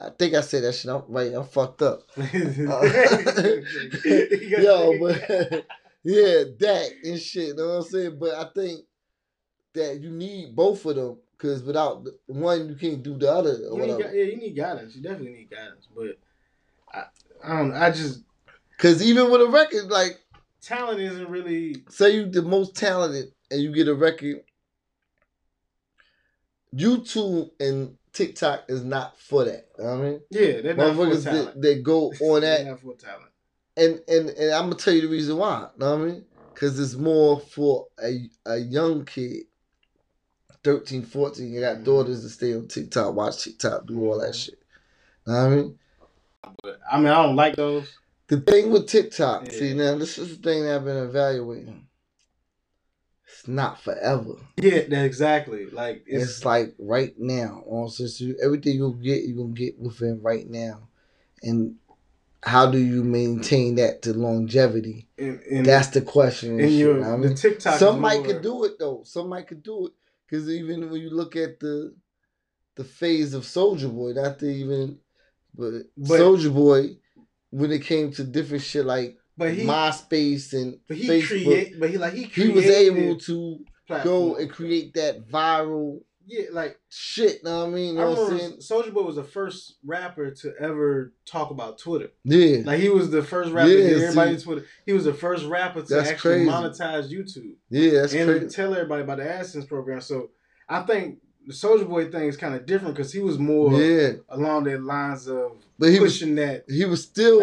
I 0.00 0.08
think 0.10 0.34
I 0.34 0.40
said 0.40 0.64
that 0.64 0.72
shit. 0.72 0.90
I'm 0.90 1.02
right. 1.08 1.34
I'm 1.34 1.44
fucked 1.44 1.82
up. 1.82 2.02
Yo, 2.16 2.26
but 4.98 5.20
yeah, 6.02 6.44
that 6.58 6.90
and 7.04 7.20
shit. 7.20 7.48
You 7.48 7.54
know 7.56 7.68
what 7.68 7.74
I'm 7.74 7.82
saying? 7.82 8.18
But 8.18 8.34
I 8.34 8.46
think 8.54 8.80
that 9.74 10.00
you 10.00 10.10
need 10.10 10.56
both 10.56 10.86
of 10.86 10.96
them 10.96 11.18
because 11.36 11.62
without 11.62 12.06
one, 12.26 12.68
you 12.70 12.76
can't 12.76 13.02
do 13.02 13.18
the 13.18 13.30
other 13.30 13.58
or 13.70 13.78
You 13.80 13.86
need, 13.86 13.98
yeah, 13.98 14.10
you 14.12 14.36
need 14.38 14.56
guidance. 14.56 14.96
You 14.96 15.02
definitely 15.02 15.32
need 15.32 15.50
guidance. 15.50 15.86
But 15.94 16.18
I, 16.92 17.04
I 17.44 17.58
don't. 17.58 17.74
I 17.74 17.90
just 17.90 18.20
Because 18.76 19.02
even 19.02 19.30
with 19.30 19.42
a 19.42 19.48
record, 19.48 19.90
like 19.90 20.18
talent 20.62 21.00
isn't 21.00 21.28
really. 21.28 21.84
say 21.90 22.14
you 22.14 22.26
the 22.26 22.40
most 22.42 22.74
talented 22.74 23.32
and 23.50 23.60
you 23.60 23.70
get 23.74 23.88
a 23.88 23.94
record, 23.94 24.44
YouTube 26.74 27.50
and 27.60 27.98
TikTok 28.12 28.64
is 28.68 28.82
not 28.82 29.18
for 29.18 29.44
that. 29.44 29.68
You 29.78 29.84
know 29.84 29.90
what 29.90 29.98
I 29.98 30.02
mean? 30.10 30.20
Yeah, 30.30 30.60
they're 30.60 30.74
not 30.76 30.96
for 30.96 31.16
talent. 31.20 31.24
that, 31.24 31.62
that 31.62 31.82
go 31.82 32.12
on 32.20 32.40
that 32.42 32.66
not 32.66 32.80
for 32.80 32.94
talent. 32.94 33.30
and 33.76 34.00
and 34.08 34.30
and 34.30 34.52
I'm 34.52 34.64
gonna 34.70 34.74
tell 34.76 34.94
you 34.94 35.02
the 35.02 35.08
reason 35.08 35.36
why. 35.36 35.68
Know 35.76 35.96
what 35.96 36.02
I 36.02 36.04
mean? 36.12 36.24
Because 36.54 36.78
it's 36.80 36.94
more 36.94 37.40
for 37.40 37.86
a 38.02 38.28
a 38.46 38.56
young 38.58 39.04
kid, 39.04 39.44
13, 40.64 41.02
14. 41.02 41.52
You 41.52 41.60
got 41.60 41.78
Mhm. 41.78 41.84
daughters 41.84 42.22
that 42.22 42.30
stay 42.30 42.54
on 42.54 42.68
TikTok, 42.68 43.14
watch 43.14 43.44
TikTok, 43.44 43.86
do 43.86 44.04
all 44.10 44.18
that 44.20 44.34
shit. 44.34 44.58
Know 45.26 45.32
what 45.34 45.40
I 45.40 45.48
mean? 45.56 45.78
But 46.62 46.80
I 46.90 46.96
mean, 46.98 47.08
I 47.08 47.22
don't 47.22 47.36
like 47.36 47.56
those. 47.56 47.88
The 48.28 48.40
thing 48.40 48.70
with 48.70 48.86
TikTok, 48.86 49.50
see 49.50 49.74
now, 49.74 49.96
this 49.96 50.16
is 50.18 50.36
the 50.38 50.42
thing 50.42 50.62
that 50.64 50.76
I've 50.76 50.84
been 50.84 50.96
evaluating. 51.08 51.86
It's 53.32 53.48
not 53.48 53.80
forever. 53.80 54.34
Yeah, 54.56 54.80
exactly. 55.04 55.66
Like 55.66 56.04
It's, 56.06 56.24
it's, 56.30 56.44
like 56.44 56.74
right 56.78 57.14
now. 57.18 57.62
On 57.66 57.88
everything 58.42 58.76
you'll 58.76 58.92
get, 58.92 59.24
you're 59.24 59.36
gonna 59.36 59.54
get 59.54 59.78
within 59.78 60.20
right 60.22 60.48
now. 60.48 60.88
And 61.42 61.76
how 62.42 62.70
do 62.70 62.78
you 62.78 63.02
maintain 63.04 63.76
that 63.76 64.02
to 64.02 64.12
longevity? 64.12 65.08
in, 65.16 65.40
in, 65.48 65.62
That's 65.62 65.88
the 65.88 66.00
question. 66.02 66.60
and 66.60 66.70
shit, 66.70 66.78
know 66.96 67.28
the? 67.28 67.34
TikTok. 67.34 67.78
Some 67.78 68.00
might 68.00 68.18
more- 68.18 68.26
could 68.26 68.42
do 68.42 68.64
it 68.64 68.78
though. 68.78 69.02
Some 69.04 69.28
might 69.28 69.46
could 69.46 69.62
do 69.62 69.86
it 69.86 69.92
because 70.26 70.48
even 70.48 70.90
when 70.90 71.00
you 71.00 71.10
look 71.10 71.36
at 71.36 71.60
the 71.60 71.94
the 72.76 72.84
phase 72.84 73.34
of 73.34 73.42
Soulja 73.42 73.92
Boy, 73.92 74.12
not 74.12 74.38
to 74.38 74.46
even, 74.46 74.98
but, 75.54 75.72
But- 75.96 76.20
Soulja 76.20 76.52
Boy, 76.52 76.96
when 77.50 77.72
it 77.72 77.82
came 77.82 78.10
to 78.12 78.24
different 78.24 78.62
shit 78.64 78.86
like 78.86 79.16
But 79.40 79.54
he, 79.54 79.64
MySpace 79.64 80.52
and 80.52 80.78
but 80.86 80.96
he 80.98 81.08
Facebook, 81.08 81.26
create, 81.26 81.80
but 81.80 81.90
he 81.90 81.96
like 81.98 82.12
he 82.12 82.24
he 82.24 82.48
was 82.50 82.66
able 82.66 83.16
to 83.20 83.58
go 84.04 84.36
and 84.36 84.50
create 84.50 84.94
that 84.94 85.26
viral 85.28 86.00
Yeah, 86.26 86.44
like 86.52 86.78
shit. 86.90 87.42
Know 87.42 87.60
what 87.64 87.68
I 87.68 87.70
mean? 87.70 87.94
You 87.94 88.00
I 88.02 88.04
what 88.04 88.18
I'm 88.18 88.38
saying? 88.38 88.38
remember 88.60 88.62
Soulja 88.62 88.92
Boy 88.94 89.02
was 89.02 89.16
the 89.16 89.24
first 89.24 89.78
rapper 89.84 90.30
to 90.30 90.54
ever 90.60 91.12
talk 91.26 91.50
about 91.50 91.78
Twitter. 91.78 92.10
Yeah, 92.24 92.58
Like 92.64 92.80
he 92.80 92.88
was 92.90 93.10
the 93.10 93.22
first 93.22 93.50
rapper 93.52 93.70
Yeah, 93.70 93.76
to 93.76 93.82
get 93.82 94.02
everybody 94.02 94.36
see. 94.38 94.44
Twitter. 94.44 94.66
He 94.86 94.92
was 94.92 95.04
the 95.06 95.14
first 95.14 95.46
rapper 95.46 95.82
to 95.82 95.98
actually 96.00 96.16
crazy. 96.44 96.50
monetize 96.50 97.10
YouTube 97.10 97.54
yeah, 97.70 97.92
that's 98.02 98.12
and 98.12 98.28
crazy. 98.30 98.48
tell 98.48 98.74
everybody 98.74 99.02
about 99.02 99.16
the 99.18 99.24
AdSense 99.24 99.66
program. 99.66 100.00
So 100.02 100.30
I 100.68 100.82
think 100.82 101.18
the 101.46 101.54
Soulja 101.54 101.88
Boy 101.88 102.10
thing 102.10 102.28
is 102.28 102.36
kind 102.36 102.54
of 102.54 102.66
different 102.66 102.94
because 102.94 103.12
he 103.12 103.20
was 103.20 103.38
more 103.38 103.72
Yeah, 103.80 104.12
along 104.28 104.64
the 104.64 104.78
lines 104.78 105.26
of 105.26 105.52
but 105.80 105.88
he 105.90 105.98
was 105.98 106.12
pushing 106.12 106.36
that 106.36 106.64
he 106.68 106.84
was 106.84 107.02
still 107.02 107.40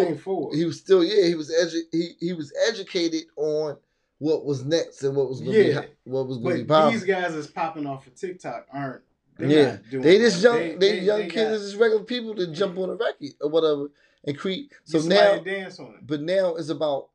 he 0.53 0.63
was 0.63 0.77
still 0.79 1.03
yeah 1.03 1.25
he 1.27 1.35
was 1.35 1.49
edu- 1.51 1.89
he 1.91 2.11
he 2.19 2.33
was 2.33 2.53
educated 2.69 3.23
on 3.35 3.75
what 4.19 4.45
was 4.45 4.63
next 4.63 5.03
and 5.03 5.15
what 5.15 5.27
was 5.27 5.39
gonna 5.41 5.51
be 5.51 5.57
Yeah. 5.67 5.73
ho- 5.81 5.87
what 6.05 6.27
was 6.27 6.37
gonna 6.37 6.55
be 6.55 6.63
popular. 6.63 6.91
these 6.91 7.03
guys 7.03 7.33
that's 7.35 7.47
popping 7.47 7.85
off 7.85 8.07
of 8.07 8.15
TikTok 8.15 8.67
aren't. 8.71 9.01
Yeah, 9.39 9.77
they 9.91 10.17
just 10.17 10.41
young 10.41 10.79
they, 10.79 11.01
young 11.01 11.19
they 11.19 11.27
kids, 11.29 11.51
got- 11.51 11.65
just 11.65 11.75
regular 11.75 12.03
people 12.03 12.33
that 12.35 12.53
jump 12.53 12.77
on 12.79 12.89
a 12.89 12.95
record 12.95 13.33
or 13.41 13.49
whatever 13.49 13.91
and 14.25 14.35
create. 14.37 14.71
So 14.85 14.99
now, 15.01 15.37
dance 15.39 15.79
on 15.79 15.93
it. 15.95 16.07
but 16.07 16.21
now 16.21 16.55
it's 16.55 16.69
about 16.69 17.09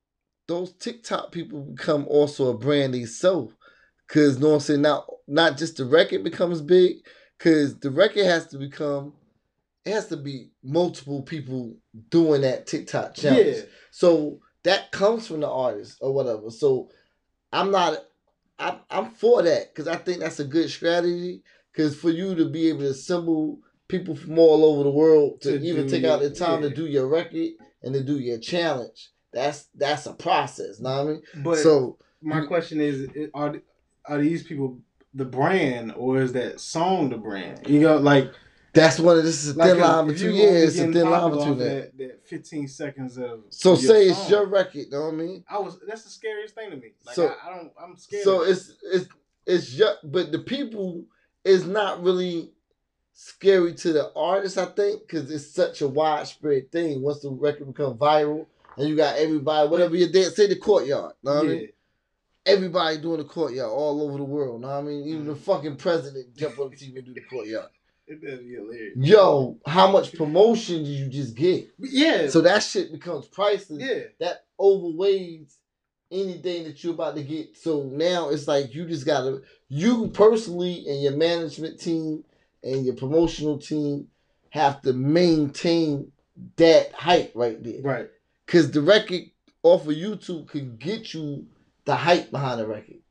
those 0.46 0.72
TikTok 0.74 1.32
people 1.32 1.62
become 1.62 2.06
also 2.08 2.50
a 2.50 2.56
brand 2.56 2.94
themselves. 2.94 3.54
Cause 4.08 4.38
know 4.38 4.48
what 4.50 4.54
I'm 4.54 4.60
saying 4.60 4.82
not 4.82 5.06
not 5.26 5.56
just 5.56 5.78
the 5.78 5.84
record 5.84 6.22
becomes 6.22 6.60
big, 6.60 6.98
cause 7.40 7.76
the 7.80 7.90
record 7.90 8.26
has 8.26 8.46
to 8.48 8.58
become 8.58 9.14
it 9.84 9.92
has 9.92 10.08
to 10.08 10.16
be 10.16 10.50
multiple 10.62 11.22
people 11.22 11.74
doing 12.10 12.42
that 12.42 12.66
TikTok 12.66 13.14
challenge. 13.14 13.56
Yeah, 13.56 13.62
So 13.90 14.38
that 14.62 14.92
comes 14.92 15.26
from 15.26 15.40
the 15.40 15.48
artist 15.48 15.98
or 16.00 16.12
whatever. 16.12 16.50
So 16.50 16.88
I'm 17.52 17.70
not, 17.70 17.98
I'm, 18.58 18.78
I'm 18.90 19.10
for 19.10 19.42
that 19.42 19.74
because 19.74 19.88
I 19.88 19.96
think 19.96 20.20
that's 20.20 20.40
a 20.40 20.44
good 20.44 20.70
strategy. 20.70 21.42
Because 21.72 21.96
for 21.96 22.10
you 22.10 22.34
to 22.34 22.48
be 22.48 22.68
able 22.68 22.80
to 22.80 22.90
assemble 22.90 23.58
people 23.88 24.14
from 24.14 24.38
all 24.38 24.64
over 24.64 24.84
the 24.84 24.90
world 24.90 25.40
to, 25.40 25.58
To 25.58 25.64
even 25.64 25.88
take 25.88 26.04
out 26.04 26.20
the 26.20 26.30
time 26.30 26.62
yeah. 26.62 26.68
to 26.68 26.74
do 26.74 26.86
your 26.86 27.08
record 27.08 27.50
and 27.82 27.94
to 27.94 28.02
do 28.02 28.18
your 28.18 28.38
challenge, 28.38 29.10
that's 29.32 29.68
that's 29.74 30.06
a 30.06 30.12
process. 30.12 30.80
Know 30.80 30.90
what 30.90 31.00
I 31.00 31.04
mean? 31.04 31.22
but 31.42 31.58
so 31.58 31.98
my 32.20 32.44
question 32.44 32.80
is: 32.80 33.08
Are 33.34 33.56
are 34.04 34.18
these 34.18 34.42
people 34.42 34.80
the 35.14 35.24
brand, 35.24 35.92
or 35.96 36.20
is 36.20 36.32
that 36.34 36.60
song 36.60 37.08
the 37.10 37.16
brand? 37.16 37.66
You 37.66 37.80
know, 37.80 37.96
like 37.96 38.32
that's 38.72 38.98
one 38.98 39.18
of 39.18 39.24
this 39.24 39.44
is 39.44 39.54
a 39.54 39.58
like 39.58 39.70
thin 39.70 39.80
line 39.80 40.06
between 40.06 40.34
yeah, 40.34 40.44
it's 40.44 40.78
a 40.78 40.90
thin 40.90 41.10
line 41.10 41.30
between 41.30 41.58
that. 41.58 41.96
that. 41.96 41.98
That 41.98 42.26
fifteen 42.26 42.66
seconds 42.68 43.18
of 43.18 43.44
So 43.50 43.74
say 43.74 44.08
it's 44.08 44.18
song, 44.18 44.30
your 44.30 44.46
record. 44.46 44.90
Know 44.90 45.02
what 45.02 45.14
I 45.14 45.16
mean? 45.16 45.44
I 45.48 45.58
was 45.58 45.78
that's 45.86 46.04
the 46.04 46.10
scariest 46.10 46.54
thing 46.54 46.70
to 46.70 46.76
me. 46.76 46.92
Like 47.04 47.14
So- 47.14 47.28
I, 47.28 47.48
I 47.48 47.56
don't, 47.56 47.72
I'm 47.82 47.96
scared. 47.96 48.24
So 48.24 48.42
it's 48.42 48.74
it's 48.82 49.08
it's 49.46 49.72
just, 49.72 49.98
but 50.04 50.32
the 50.32 50.38
people 50.38 51.04
is 51.44 51.66
not 51.66 52.02
really 52.02 52.50
scary 53.12 53.74
to 53.74 53.92
the 53.92 54.12
artist. 54.14 54.56
I 54.56 54.66
think 54.66 55.02
because 55.02 55.30
it's 55.30 55.46
such 55.46 55.82
a 55.82 55.88
widespread 55.88 56.70
thing. 56.72 57.02
Once 57.02 57.20
the 57.20 57.30
record 57.30 57.66
become 57.66 57.98
viral 57.98 58.46
and 58.76 58.88
you 58.88 58.96
got 58.96 59.16
everybody, 59.16 59.68
whatever 59.68 59.96
you 59.96 60.10
did, 60.10 60.32
say 60.32 60.46
the 60.46 60.56
courtyard. 60.56 61.14
Know 61.22 61.34
what 61.34 61.44
I 61.44 61.48
mean? 61.48 61.68
Everybody 62.44 62.98
doing 62.98 63.18
the 63.18 63.24
courtyard 63.24 63.70
all 63.70 64.02
over 64.02 64.18
the 64.18 64.24
world. 64.24 64.62
Know 64.62 64.68
what 64.68 64.78
I 64.78 64.82
mean? 64.82 65.06
Even 65.06 65.26
the 65.26 65.34
mm. 65.34 65.38
fucking 65.38 65.76
president 65.76 66.34
jump 66.36 66.58
on 66.58 66.70
the 66.70 66.76
TV 66.76 66.96
and 66.96 67.06
do 67.06 67.14
the 67.14 67.20
courtyard. 67.20 67.68
It 68.12 68.20
does 68.20 68.40
be 68.40 68.54
hilarious. 68.54 68.92
Yo, 68.96 69.58
how 69.64 69.90
much 69.90 70.14
promotion 70.14 70.84
do 70.84 70.90
you 70.90 71.08
just 71.08 71.34
get? 71.34 71.70
Yeah. 71.78 72.28
So 72.28 72.42
that 72.42 72.62
shit 72.62 72.92
becomes 72.92 73.26
priceless 73.26 73.82
yeah. 73.82 74.02
that 74.20 74.44
overweighs 74.60 75.56
anything 76.10 76.64
that 76.64 76.84
you're 76.84 76.92
about 76.92 77.16
to 77.16 77.22
get. 77.22 77.56
So 77.56 77.84
now 77.84 78.28
it's 78.28 78.46
like 78.46 78.74
you 78.74 78.86
just 78.86 79.06
gotta 79.06 79.40
you 79.68 80.08
personally 80.08 80.84
and 80.86 81.02
your 81.02 81.16
management 81.16 81.80
team 81.80 82.22
and 82.62 82.84
your 82.84 82.94
promotional 82.96 83.58
team 83.58 84.08
have 84.50 84.82
to 84.82 84.92
maintain 84.92 86.12
that 86.56 86.92
hype 86.92 87.32
right 87.34 87.62
there. 87.62 87.80
Right. 87.80 88.10
Cause 88.46 88.70
the 88.70 88.82
record 88.82 89.22
off 89.62 89.86
of 89.86 89.94
YouTube 89.94 90.48
can 90.48 90.76
get 90.76 91.14
you 91.14 91.46
the 91.86 91.96
hype 91.96 92.30
behind 92.30 92.60
the 92.60 92.66
record. 92.66 93.01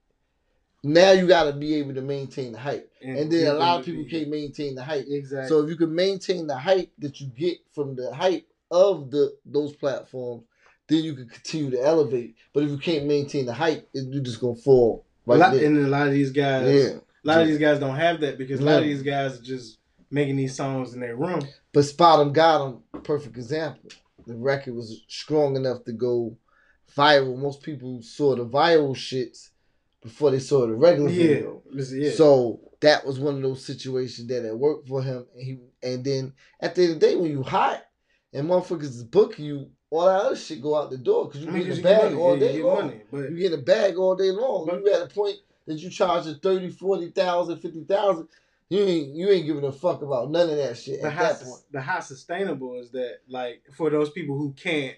Now 0.84 1.12
you 1.12 1.28
gotta 1.28 1.54
be 1.54 1.76
able 1.76 1.94
to 1.94 2.02
maintain 2.02 2.54
the 2.54 2.60
hype. 2.60 2.92
And 3.02 3.32
then 3.32 3.48
a 3.48 3.54
lot 3.54 3.80
of 3.80 3.86
people 3.86 4.06
can't 4.10 4.30
maintain 4.30 4.74
the 4.76 4.84
hype. 4.84 5.06
Exactly. 5.08 5.48
So 5.48 5.64
if 5.64 5.70
you 5.70 5.76
can 5.76 5.94
maintain 5.94 6.48
the 6.48 6.58
hype 6.58 6.92
that 7.00 7.20
you 7.22 7.28
get 7.28 7.58
from 7.74 7.96
the 7.96 8.14
hype 8.14 8.48
of 8.72 9.12
the 9.12 9.36
those 9.46 9.76
platforms, 9.76 10.44
then 10.88 11.04
you 11.04 11.14
can 11.14 11.28
continue 11.30 11.70
to 11.72 11.82
elevate. 11.82 12.36
But 12.54 12.64
if 12.64 12.70
you 12.72 12.78
can't 12.78 13.06
maintain 13.06 13.46
the 13.46 13.54
hype, 13.54 13.88
it, 13.94 14.08
you're 14.10 14.24
just 14.24 14.42
gonna 14.42 14.56
fall 14.56 15.06
a 15.28 15.32
right 15.32 15.40
lot, 15.40 15.54
there. 15.54 15.66
and 15.66 15.78
a 15.78 15.88
lot 15.88 16.08
of 16.08 16.14
these 16.14 16.32
guys, 16.32 16.68
Yeah. 16.74 16.98
a 16.98 17.26
lot 17.26 17.42
of 17.42 17.48
these 17.48 17.60
guys 17.60 17.80
don't 17.80 17.96
have 17.96 18.20
that 18.22 18.38
because 18.40 18.60
a 18.60 18.64
lot 18.64 18.80
of 18.82 18.86
these 18.86 19.04
guys 19.04 19.40
are 19.40 19.44
just 19.44 19.78
making 20.10 20.36
these 20.36 20.56
songs 20.56 20.94
in 20.96 21.00
their 21.00 21.16
room. 21.16 21.42
But 21.74 21.86
SpotemGottem, 21.86 22.82
perfect 23.04 23.38
example. 23.38 23.92
The 24.26 24.36
record 24.36 24.76
was 24.76 25.04
strong 25.08 25.56
enough 25.56 25.84
to 25.86 25.94
go 25.94 26.38
viral. 26.96 27.38
Most 27.38 27.62
people 27.62 28.02
saw 28.02 28.36
the 28.36 28.46
viral 28.46 28.96
shits 28.96 29.50
before 30.02 30.32
they 30.32 30.40
saw 30.40 30.66
the 30.66 30.74
regular 30.74 31.10
Yeah, 31.10 31.28
video. 31.28 31.64
yeah. 31.94 32.12
So 32.12 32.60
that 32.82 33.06
was 33.06 33.20
one 33.20 33.36
of 33.36 33.42
those 33.42 33.64
situations 33.64 34.28
that 34.28 34.46
it 34.48 34.58
worked 34.58 34.88
for 34.88 35.02
him. 35.04 35.26
And 35.36 35.44
he 35.44 35.60
and 35.84 36.04
then 36.04 36.34
at 36.60 36.76
the 36.76 36.84
end 36.84 36.94
of 36.94 37.00
the 37.00 37.08
day, 37.08 37.16
when 37.16 37.32
you 37.32 37.44
hot 37.44 37.84
and 38.34 38.50
motherfuckers 38.50 38.84
is 38.84 39.04
booking 39.04 39.46
you, 39.46 39.70
all 39.90 40.06
that 40.06 40.22
other 40.26 40.36
shit 40.36 40.62
go 40.62 40.76
out 40.76 40.90
the 40.90 40.98
door 40.98 41.26
because 41.28 41.42
you 41.44 41.50
I 41.50 41.52
mean, 41.54 41.68
get 41.68 41.80
a 41.80 41.82
bag 41.84 42.14
all 42.16 42.34
you 42.36 42.40
day 42.40 42.54
get 42.58 42.66
long. 42.66 42.86
money, 42.86 43.02
but- 43.12 43.30
you 43.32 43.38
get 43.38 43.54
a 43.54 43.58
bag 43.62 43.98
all 43.98 44.16
day 44.16 44.32
long. 44.32 44.66
But- 44.68 44.80
you 44.84 44.92
at 44.94 45.02
a 45.02 45.08
point 45.14 45.38
that 45.68 45.76
you 45.78 45.90
charge 45.90 46.26
a 46.28 46.34
30, 46.36 46.70
40,000, 46.70 47.58
50,000. 47.60 48.28
You 48.70 48.80
ain't 48.80 49.16
you 49.16 49.30
ain't 49.30 49.46
giving 49.46 49.66
a 49.66 49.72
fuck 49.72 50.02
about 50.02 50.32
none 50.32 50.50
of 50.50 50.56
that 50.56 50.78
shit 50.78 51.02
the 51.02 51.08
at 51.08 51.14
how, 51.14 51.24
that 51.24 51.38
sus- 51.40 51.50
point. 51.50 51.62
the 51.72 51.82
how 51.82 52.00
sustainable 52.00 52.80
is 52.80 52.90
that? 52.92 53.18
Like 53.28 53.64
for 53.74 53.90
those 53.90 54.10
people 54.12 54.38
who 54.38 54.54
can't 54.54 54.96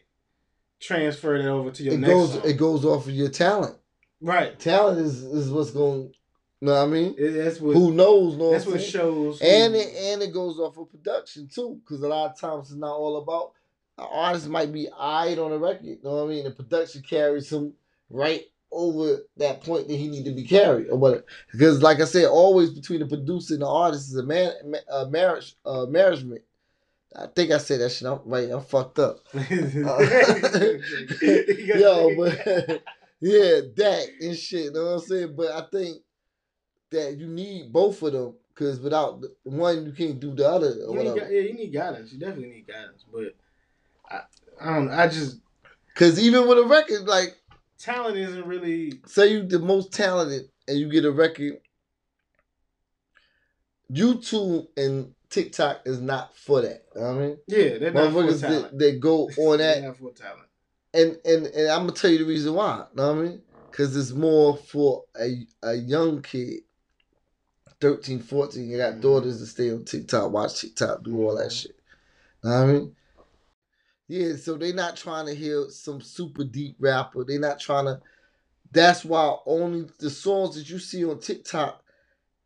transfer 0.79 1.37
that 1.41 1.47
over 1.49 1.71
to 1.71 1.83
your 1.83 1.93
It 1.95 1.99
next 1.99 2.13
goes 2.13 2.33
song. 2.33 2.41
it 2.45 2.53
goes 2.57 2.85
off 2.85 3.07
of 3.07 3.13
your 3.13 3.29
talent. 3.29 3.75
Right. 4.23 4.57
Talent 4.59 4.99
is 4.99 5.23
is 5.23 5.51
what's 5.51 5.71
going. 5.71 6.13
You 6.61 6.67
know 6.69 6.73
what 6.75 6.83
I 6.83 6.87
mean? 6.87 7.15
It- 7.17 7.31
that's 7.31 7.59
what. 7.59 7.75
Who 7.75 7.91
knows? 7.93 8.35
Know 8.37 8.51
that's 8.51 8.65
what 8.65 8.75
what 8.75 8.81
shows. 8.83 9.39
who- 9.39 9.45
and 9.45 9.75
it 9.75 9.93
and 9.95 10.21
it 10.23 10.33
goes 10.33 10.57
off 10.59 10.77
of 10.77 10.89
production 10.89 11.47
too, 11.47 11.79
because 11.83 12.01
a 12.01 12.07
lot 12.07 12.31
of 12.31 12.39
times 12.39 12.71
it's 12.71 12.79
not 12.79 12.95
all 12.95 13.17
about 13.17 13.51
an 13.97 14.07
artist 14.09 14.47
might 14.47 14.71
be 14.73 14.87
eyed 14.97 15.37
on 15.39 15.51
a 15.51 15.57
record. 15.57 15.85
You 15.85 15.97
know 16.03 16.15
what 16.15 16.23
I 16.25 16.27
mean? 16.35 16.43
The 16.45 16.51
production 16.51 17.03
carries 17.07 17.51
him 17.51 17.73
right 18.09 18.43
over 18.71 19.19
that 19.37 19.61
point 19.63 19.87
that 19.87 19.95
he 19.95 20.07
need 20.07 20.25
to 20.25 20.31
be 20.31 20.43
carried 20.43 20.89
or 20.89 20.97
what? 20.97 21.25
Because 21.51 21.83
like 21.83 21.99
I 22.01 22.05
said, 22.05 22.25
always 22.25 22.71
between 22.71 23.01
the 23.01 23.05
producer 23.07 23.53
and 23.53 23.61
the 23.61 23.67
artist 23.67 24.09
is 24.09 24.15
a 24.15 24.23
man 24.23 24.51
a 24.89 25.05
marriage 25.09 25.55
uh 25.65 25.85
marriagement. 25.85 26.41
I 27.15 27.27
think 27.27 27.51
I 27.51 27.59
said 27.59 27.81
that 27.81 27.91
shit. 27.91 28.07
I'm 28.07 28.21
right. 28.25 28.49
I'm 28.49 28.63
fucked 28.63 28.97
up. 28.97 29.19
Yo, 31.75 32.15
but 32.17 32.83
yeah, 33.25 33.61
that 33.77 34.05
and 34.21 34.37
shit. 34.37 34.65
You 34.65 34.71
know 34.73 34.83
what 34.85 34.91
I'm 34.91 34.99
saying? 34.99 35.33
But 35.35 35.51
I 35.51 35.61
think 35.71 35.97
that 36.91 37.17
you 37.17 37.27
need 37.27 37.71
both 37.71 38.01
of 38.03 38.11
them 38.13 38.35
because 38.49 38.79
without 38.81 39.21
the- 39.21 39.33
one, 39.43 39.85
you 39.85 39.93
can't 39.93 40.19
do 40.19 40.35
the 40.35 40.47
other. 40.47 40.71
You 40.75 40.93
need, 40.95 41.15
yeah, 41.15 41.29
you 41.29 41.53
need 41.53 41.73
guidance. 41.73 42.11
You 42.13 42.19
definitely 42.19 42.49
need 42.49 42.67
guidance. 42.67 43.05
But 43.11 43.35
I, 44.11 44.19
I 44.61 44.73
don't. 44.75 44.87
know. 44.87 44.93
I 44.93 45.07
just 45.07 45.37
Because 45.87 46.19
even 46.19 46.47
with 46.47 46.57
a 46.59 46.63
record, 46.65 47.03
like 47.07 47.37
talent 47.79 48.17
isn't 48.17 48.45
really. 48.45 49.01
say 49.07 49.31
you 49.31 49.43
the 49.47 49.59
most 49.59 49.93
talented 49.93 50.49
and 50.67 50.77
you 50.77 50.89
get 50.89 51.05
a 51.05 51.11
record, 51.11 51.59
YouTube 53.91 54.67
and 54.77 55.13
TikTok 55.29 55.81
is 55.85 55.99
not 55.99 56.35
for 56.35 56.61
that. 56.61 56.85
You 56.95 57.01
know 57.01 57.07
what 57.07 57.15
I 57.15 57.25
mean? 57.27 57.37
Yeah, 57.47 57.77
they're 57.79 57.91
not 57.91 58.13
for 58.13 58.37
talent. 58.37 58.41
that, 58.41 58.79
that 58.79 58.99
go 58.99 59.27
on 59.37 59.57
They're 59.57 59.75
that 59.81 59.83
not 59.87 59.97
for 59.97 60.11
talent. 60.11 60.47
And 60.93 61.17
and 61.25 61.47
and 61.47 61.69
I'm 61.69 61.81
gonna 61.81 61.91
tell 61.93 62.11
you 62.11 62.19
the 62.19 62.25
reason 62.25 62.53
why. 62.53 62.85
Know 62.93 63.13
what 63.13 63.17
I 63.17 63.27
mean? 63.27 63.41
Because 63.71 63.95
it's 63.95 64.11
more 64.11 64.57
for 64.57 65.03
a 65.19 65.45
a 65.63 65.73
young 65.73 66.21
kid, 66.21 66.61
13, 67.81 68.19
14. 68.19 68.69
You 68.69 68.77
got 68.77 69.01
daughters 69.01 69.39
that 69.39 69.47
stay 69.47 69.71
on 69.71 69.85
TikTok, 69.85 70.31
watch 70.31 70.61
TikTok, 70.61 71.03
do 71.03 71.17
all 71.23 71.35
that 71.35 71.47
Mhm. 71.47 71.61
shit. 71.61 71.75
Know 72.43 72.49
what 72.51 72.57
I 72.69 72.73
mean? 72.73 72.95
Yeah, 74.07 74.35
so 74.35 74.57
they're 74.57 74.73
not 74.73 74.97
trying 74.97 75.25
to 75.27 75.33
hear 75.33 75.69
some 75.69 76.01
super 76.01 76.43
deep 76.43 76.75
rapper. 76.79 77.23
They're 77.23 77.39
not 77.39 77.59
trying 77.59 77.85
to. 77.85 78.01
That's 78.71 79.05
why 79.05 79.37
only 79.45 79.87
the 79.99 80.09
songs 80.09 80.55
that 80.55 80.69
you 80.69 80.79
see 80.79 81.05
on 81.05 81.19
TikTok 81.19 81.83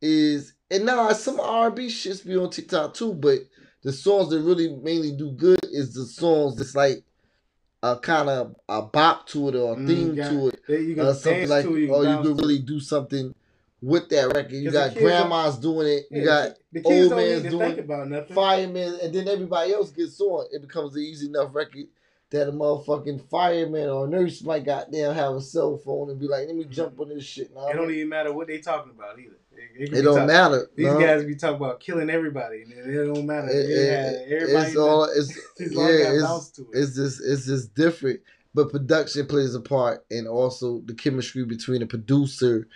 is 0.02 0.54
and 0.70 0.86
now 0.86 1.12
some 1.14 1.40
R&B 1.40 1.88
shits 1.88 2.26
be 2.26 2.36
on 2.38 2.50
TikTok 2.50 2.94
too, 2.94 3.14
but 3.14 3.40
the 3.84 3.94
songs 3.94 4.30
that 4.30 4.42
really 4.42 4.76
mainly 4.76 5.14
do 5.14 5.32
good 5.32 5.60
is 5.64 5.94
the 5.94 6.06
songs 6.06 6.58
that's 6.58 6.76
like 6.76 7.04
a 7.84 7.98
kind 7.98 8.30
of 8.30 8.56
a 8.68 8.82
bop 8.82 9.28
to 9.28 9.50
it 9.50 9.56
or 9.56 9.74
a 9.74 9.76
Mm, 9.76 9.88
theme 9.88 10.16
got- 10.16 10.30
to 10.30 10.48
it 10.50 10.60
you 10.70 11.02
or 11.02 11.14
something 11.14 11.50
like, 11.50 11.66
it, 11.66 11.72
you 11.72 11.94
or 11.94 12.06
you 12.06 12.22
can 12.24 12.38
really 12.38 12.60
do 12.60 12.80
something 12.80 13.34
with 13.82 14.10
that 14.10 14.34
record. 14.34 14.54
You 14.54 14.72
got 14.72 14.96
grandmas 14.96 15.58
doing 15.58 15.88
it. 15.88 16.08
You 16.10 16.24
got 16.24 16.56
the 16.72 16.82
kids 16.82 17.12
old 17.12 17.20
man's 17.22 17.44
doing 17.50 17.80
about 17.80 18.30
firemen, 18.30 19.00
and 19.02 19.14
then 19.14 19.28
everybody 19.28 19.74
else 19.74 19.92
gets 19.92 20.20
on. 20.20 20.48
It 20.52 20.62
becomes 20.62 20.96
an 20.96 21.02
easy 21.04 21.28
enough 21.28 21.54
record 21.54 21.88
that 22.30 22.50
a 22.50 22.52
motherfucking 22.52 23.30
fireman 23.30 23.88
or 23.90 24.06
a 24.06 24.10
nurse 24.10 24.44
might 24.44 24.66
goddamn 24.66 25.14
have 25.14 25.36
a 25.36 25.42
cell 25.42 25.78
phone 25.78 26.10
and 26.10 26.20
be 26.20 26.28
like, 26.28 26.48
"Let 26.48 26.56
me 26.56 26.66
jump 26.66 27.00
on 27.00 27.10
this 27.10 27.24
shit." 27.24 27.54
Now 27.56 27.70
It 27.70 27.74
don't 27.74 27.92
even 27.92 28.10
matter 28.10 28.34
what 28.34 28.48
they 28.48 28.58
talking 28.60 28.92
about 28.92 29.18
either. 29.20 29.38
It, 29.76 29.82
it 29.84 29.86
can 29.90 29.94
it 29.96 30.00
be 30.00 30.02
don't 30.04 30.18
talk- 30.18 30.28
matter. 30.28 30.70
These 30.76 30.86
no. 30.88 31.00
guys 31.00 31.24
be 31.26 31.36
talking 31.36 31.56
about 31.58 31.80
killing 31.80 32.10
everybody, 32.10 32.64
and 32.64 32.72
it, 32.74 32.88
it 32.96 33.06
don't 33.14 33.26
matter. 33.26 33.50
It- 33.50 33.70
It, 33.70 34.32
everybody. 34.42 34.68
it's 34.68 34.78
all 34.78 35.04
it's 35.06 35.30
it's 35.58 35.74
yeah, 35.74 36.36
it's, 36.36 36.50
to 36.52 36.62
it. 36.64 36.68
it's 36.74 36.96
just 36.96 37.22
it's 37.24 37.46
just 37.46 37.74
different. 37.76 38.20
But 38.54 38.72
production 38.72 39.28
plays 39.28 39.54
a 39.54 39.60
part, 39.62 40.06
and 40.10 40.28
also 40.28 40.82
the 40.86 40.94
chemistry 40.96 41.46
between 41.46 41.82
a 41.84 41.86
producer 41.88 42.68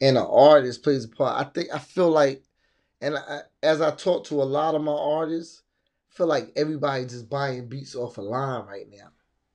and 0.00 0.16
an 0.16 0.24
artist 0.28 0.82
plays 0.82 1.04
a 1.04 1.08
part. 1.08 1.44
I 1.44 1.50
think 1.50 1.68
I 1.74 1.78
feel 1.78 2.10
like, 2.10 2.42
and 3.00 3.16
I, 3.16 3.40
as 3.62 3.80
I 3.80 3.90
talk 3.90 4.24
to 4.26 4.42
a 4.42 4.44
lot 4.44 4.74
of 4.76 4.82
my 4.82 4.92
artists, 4.92 5.62
I 6.12 6.16
feel 6.16 6.26
like 6.28 6.52
everybody 6.54 7.04
just 7.06 7.28
buying 7.28 7.66
beats 7.68 7.96
off 7.96 8.18
a 8.18 8.22
line 8.22 8.66
right 8.66 8.86
now. 8.90 9.08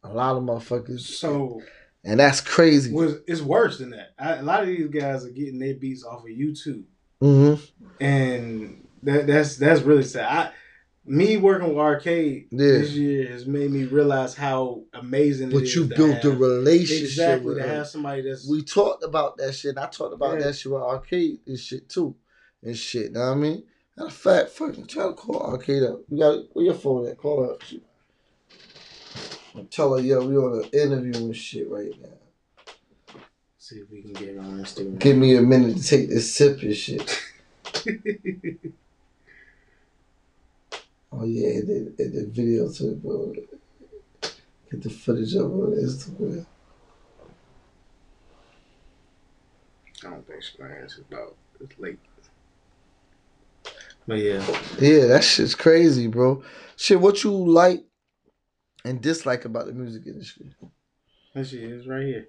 A 0.03 0.13
lot 0.13 0.35
of 0.37 0.43
motherfuckers. 0.43 1.01
so 1.01 1.61
and 2.03 2.19
that's 2.19 2.41
crazy. 2.41 2.93
it's 3.27 3.41
worse 3.41 3.77
than 3.79 3.91
that. 3.91 4.13
I, 4.17 4.35
a 4.35 4.43
lot 4.43 4.61
of 4.61 4.67
these 4.67 4.87
guys 4.87 5.25
are 5.25 5.29
getting 5.29 5.59
their 5.59 5.75
beats 5.75 6.03
off 6.03 6.21
of 6.23 6.29
YouTube, 6.29 6.83
hmm 7.21 7.55
and 7.99 8.87
that, 9.03 9.27
that's 9.27 9.57
that's 9.57 9.81
really 9.81 10.03
sad. 10.03 10.25
I, 10.25 10.51
me 11.05 11.37
working 11.37 11.69
with 11.69 11.77
Arcade 11.77 12.47
Yeah. 12.51 12.57
this 12.59 12.91
year 12.91 13.27
has 13.29 13.45
made 13.47 13.71
me 13.71 13.85
realize 13.85 14.35
how 14.35 14.83
amazing. 14.93 15.49
But 15.49 15.73
you 15.73 15.85
built 15.85 16.23
a 16.23 16.31
relationship 16.31 17.05
exactly 17.05 17.45
with 17.47 17.57
to 17.57 17.67
have 17.67 17.87
somebody 17.87 18.21
that's 18.21 18.47
we 18.47 18.61
talked 18.63 19.03
about 19.03 19.37
that 19.37 19.53
shit. 19.53 19.69
And 19.69 19.79
I 19.79 19.87
talked 19.87 20.13
about 20.13 20.37
Yeah. 20.39 20.45
that 20.47 20.53
shit 20.55 20.71
with 20.71 20.81
Arcade 20.81 21.39
and 21.47 21.57
shit 21.59 21.89
too. 21.89 22.15
And 22.61 22.77
shit, 22.77 23.11
know 23.13 23.21
what 23.21 23.25
I 23.31 23.35
mean? 23.35 23.63
Matter 23.97 24.07
of 24.07 24.13
fact, 24.13 24.49
fucking 24.49 24.85
try 24.85 25.07
to 25.07 25.13
call 25.13 25.41
Arcade 25.41 25.83
up. 25.83 26.01
You 26.09 26.19
got 26.19 26.43
where 26.53 26.65
your 26.65 26.73
phone 26.75 27.07
at? 27.07 27.17
Call 27.17 27.43
her 27.43 27.53
up. 27.53 27.63
Shit. 27.63 27.81
I 29.55 29.61
tell 29.69 29.95
her, 29.95 30.01
yo, 30.01 30.25
we 30.25 30.37
on 30.37 30.63
an 30.63 30.69
interview 30.71 31.25
and 31.25 31.35
shit 31.35 31.69
right 31.69 31.91
now. 32.01 32.09
see 33.57 33.77
if 33.77 33.89
we 33.91 34.01
can 34.01 34.13
get 34.13 34.35
her 34.35 34.41
on 34.41 34.59
Instagram. 34.59 34.99
Give 34.99 35.17
me 35.17 35.35
a 35.35 35.41
minute 35.41 35.77
to 35.77 35.83
take 35.83 36.09
this 36.09 36.33
sip 36.33 36.61
and 36.61 36.75
shit. 36.75 37.21
Oh 41.11 41.25
yeah, 41.25 41.59
the, 41.61 41.93
the, 41.97 42.03
the 42.05 42.25
video 42.27 42.71
to 42.71 42.91
it, 42.91 43.03
bro. 43.03 43.33
Get 44.71 44.83
the 44.83 44.89
footage 44.89 45.33
of 45.35 45.45
it 45.45 45.53
on 45.53 45.71
Instagram. 45.73 46.45
I 50.05 50.09
don't 50.11 50.27
think 50.27 50.43
she's 50.43 50.55
gonna 50.55 50.75
answer 50.75 51.01
about 51.11 51.35
it's 51.59 51.77
late. 51.79 51.99
But 54.07 54.19
yeah, 54.19 54.45
Yeah, 54.79 55.07
that 55.07 55.23
shit's 55.23 55.55
crazy, 55.55 56.07
bro. 56.07 56.43
Shit, 56.77 57.01
what 57.01 57.23
you 57.23 57.31
like 57.31 57.83
and 58.85 59.01
dislike 59.01 59.45
about 59.45 59.65
the 59.65 59.73
music 59.73 60.07
industry? 60.07 60.53
that 61.33 61.47
she 61.47 61.57
is 61.57 61.87
right 61.87 62.05
here. 62.05 62.27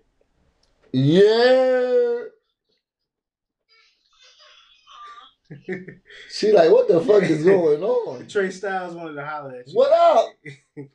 Yeah. 0.93 2.25
She 6.31 6.53
like, 6.53 6.71
what 6.71 6.87
the 6.87 7.01
fuck 7.01 7.25
is 7.25 7.45
going 7.45 7.83
on? 7.83 8.27
Trey 8.29 8.51
Styles 8.51 8.95
wanted 8.95 9.15
to 9.15 9.25
holler 9.25 9.57
at 9.57 9.67
you. 9.67 9.75
What 9.75 9.93
up? 9.93 10.29
Oh, 10.79 10.87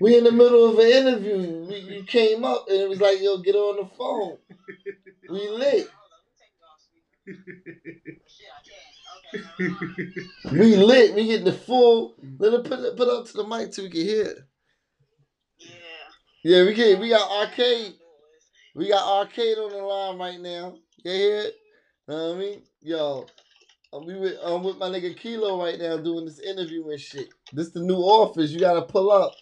we 0.00 0.18
in 0.18 0.24
the 0.24 0.32
middle 0.32 0.70
of 0.70 0.78
an 0.78 0.86
interview. 0.86 1.66
We, 1.68 1.76
you 1.76 2.04
came 2.04 2.44
up 2.44 2.66
and 2.68 2.78
it 2.78 2.88
was 2.88 3.00
like, 3.00 3.20
yo, 3.22 3.38
get 3.38 3.54
on 3.54 3.76
the 3.76 3.88
phone. 3.96 4.36
We 5.30 5.48
lit. 5.48 5.88
We 10.52 10.76
lit. 10.76 11.14
We 11.14 11.26
getting 11.26 11.44
the 11.44 11.52
full. 11.52 12.14
Let 12.38 12.52
her 12.52 12.60
put 12.60 12.80
it 12.80 12.96
put 12.96 13.08
up 13.08 13.26
to 13.26 13.32
the 13.32 13.46
mic 13.46 13.72
so 13.72 13.82
we 13.82 13.90
can 13.90 14.00
hear. 14.02 14.48
Yeah, 15.58 15.68
Yeah, 16.44 16.64
we 16.64 16.74
get 16.74 16.98
we 16.98 17.08
got 17.08 17.30
arcade. 17.30 17.94
We 18.74 18.88
got 18.88 19.06
arcade 19.06 19.58
on 19.58 19.70
the 19.70 19.78
line 19.78 20.18
right 20.18 20.40
now. 20.40 20.76
You 21.04 21.12
hear 21.12 21.38
it? 21.42 21.54
Know 22.08 22.28
what 22.28 22.36
I 22.36 22.38
mean? 22.38 22.62
Yo, 22.80 23.26
I'm 23.92 24.06
we 24.06 24.16
with 24.16 24.36
I'm 24.44 24.62
with 24.62 24.78
my 24.78 24.88
nigga 24.88 25.16
Kilo 25.16 25.62
right 25.62 25.78
now 25.78 25.96
doing 25.98 26.24
this 26.24 26.40
interview 26.40 26.88
and 26.90 27.00
shit. 27.00 27.28
This 27.52 27.70
the 27.70 27.80
new 27.80 27.96
office. 27.96 28.50
You 28.50 28.60
gotta 28.60 28.82
pull 28.82 29.10
up. 29.10 29.32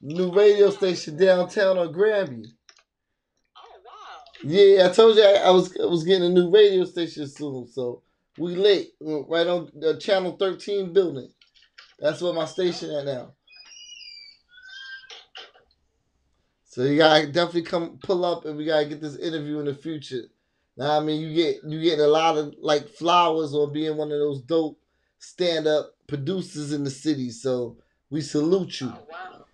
New 0.00 0.32
radio 0.32 0.70
station 0.70 1.16
downtown 1.16 1.76
on 1.76 1.92
Granby. 1.92 2.44
Oh, 3.56 3.62
yeah, 4.44 4.86
I 4.86 4.92
told 4.92 5.16
you 5.16 5.24
I, 5.24 5.34
I 5.46 5.50
was 5.50 5.76
I 5.80 5.86
was 5.86 6.04
getting 6.04 6.24
a 6.24 6.28
new 6.28 6.50
radio 6.50 6.84
station 6.84 7.26
soon, 7.28 7.66
so 7.66 8.02
we 8.38 8.56
late. 8.56 8.92
Right 9.00 9.46
on 9.46 9.70
the 9.74 9.98
channel 9.98 10.36
13 10.38 10.92
building. 10.92 11.30
That's 11.98 12.22
where 12.22 12.32
my 12.32 12.44
station 12.44 12.90
at 12.90 13.06
now. 13.06 13.32
So 16.64 16.84
you 16.84 16.96
gotta 16.98 17.26
definitely 17.26 17.62
come 17.62 17.98
pull 18.02 18.24
up 18.24 18.44
and 18.44 18.56
we 18.56 18.64
gotta 18.64 18.86
get 18.86 19.00
this 19.00 19.16
interview 19.16 19.58
in 19.58 19.66
the 19.66 19.74
future. 19.74 20.24
Now 20.76 20.98
I 20.98 21.00
mean 21.00 21.20
you 21.20 21.34
get 21.34 21.56
you 21.64 21.82
getting 21.82 22.04
a 22.04 22.08
lot 22.08 22.36
of 22.36 22.54
like 22.60 22.88
flowers 22.88 23.52
on 23.54 23.72
being 23.72 23.96
one 23.96 24.12
of 24.12 24.18
those 24.18 24.42
dope 24.42 24.78
stand 25.18 25.66
up 25.66 25.94
producers 26.06 26.72
in 26.72 26.84
the 26.84 26.90
city. 26.90 27.30
So 27.30 27.76
we 28.10 28.20
salute 28.20 28.80
you. 28.80 28.92
Oh, 28.94 29.06
wow, 29.10 29.46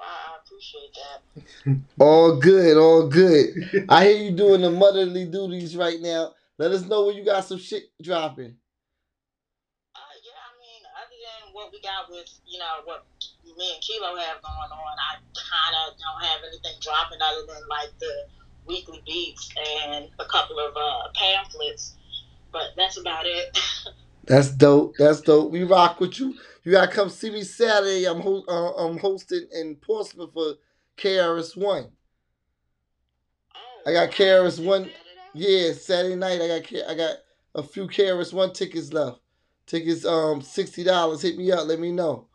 I 0.00 0.36
appreciate 0.44 0.94
that. 0.94 1.78
All 2.04 2.36
good, 2.36 2.76
all 2.76 3.08
good. 3.08 3.86
I 3.88 4.06
hear 4.06 4.16
you 4.24 4.30
doing 4.32 4.62
the 4.62 4.70
motherly 4.70 5.26
duties 5.26 5.76
right 5.76 6.00
now. 6.00 6.32
Let 6.58 6.72
us 6.72 6.84
know 6.84 7.06
when 7.06 7.16
you 7.16 7.24
got 7.24 7.44
some 7.44 7.58
shit 7.58 7.84
dropping. 8.02 8.56
Uh, 9.94 10.14
yeah, 10.26 10.42
I 10.42 10.50
mean, 10.58 10.82
other 10.98 11.18
than 11.22 11.54
what 11.54 11.70
we 11.72 11.80
got 11.80 12.10
with, 12.10 12.28
you 12.46 12.58
know, 12.58 12.82
what 12.84 13.06
me 13.44 13.74
and 13.74 13.82
Kilo 13.82 14.16
have 14.16 14.42
going 14.42 14.72
on, 14.72 14.94
I 14.98 15.22
kind 15.38 15.74
of 15.86 15.96
don't 15.98 16.22
have 16.28 16.40
anything 16.46 16.80
dropping 16.80 17.18
other 17.22 17.46
than 17.46 17.62
like 17.68 17.96
the 18.00 18.26
weekly 18.66 19.00
beats 19.06 19.50
and 19.56 20.08
a 20.18 20.24
couple 20.24 20.58
of 20.58 20.76
uh, 20.76 21.08
pamphlets. 21.14 21.94
But 22.50 22.70
that's 22.76 22.98
about 22.98 23.26
it. 23.26 23.56
That's 24.24 24.50
dope. 24.50 24.94
That's 24.98 25.22
dope. 25.22 25.50
We 25.50 25.62
rock 25.62 26.00
with 26.00 26.18
you. 26.18 26.34
You 26.62 26.72
gotta 26.72 26.92
come 26.92 27.08
see 27.08 27.30
me 27.30 27.42
Saturday. 27.44 28.04
I'm 28.04 28.20
ho- 28.20 28.44
uh, 28.46 28.72
I'm 28.74 28.98
hosting 28.98 29.46
in 29.52 29.76
Portsmouth 29.76 30.34
for 30.34 30.56
KRS 30.98 31.56
One. 31.56 31.90
I 33.86 33.92
got 33.94 34.10
KRS 34.10 34.62
One. 34.62 34.90
Yeah, 35.38 35.72
Saturday 35.72 36.16
night. 36.16 36.40
I 36.42 36.48
got 36.48 36.64
K- 36.64 36.84
I 36.88 36.94
got 36.94 37.16
a 37.54 37.62
few 37.62 37.86
KRS 37.86 38.32
One 38.32 38.52
tickets 38.52 38.92
left. 38.92 39.20
Tickets 39.66 40.04
um 40.04 40.42
sixty 40.42 40.82
dollars. 40.82 41.22
Hit 41.22 41.38
me 41.38 41.52
up. 41.52 41.66
Let 41.68 41.78
me 41.78 41.92
know. 41.92 42.26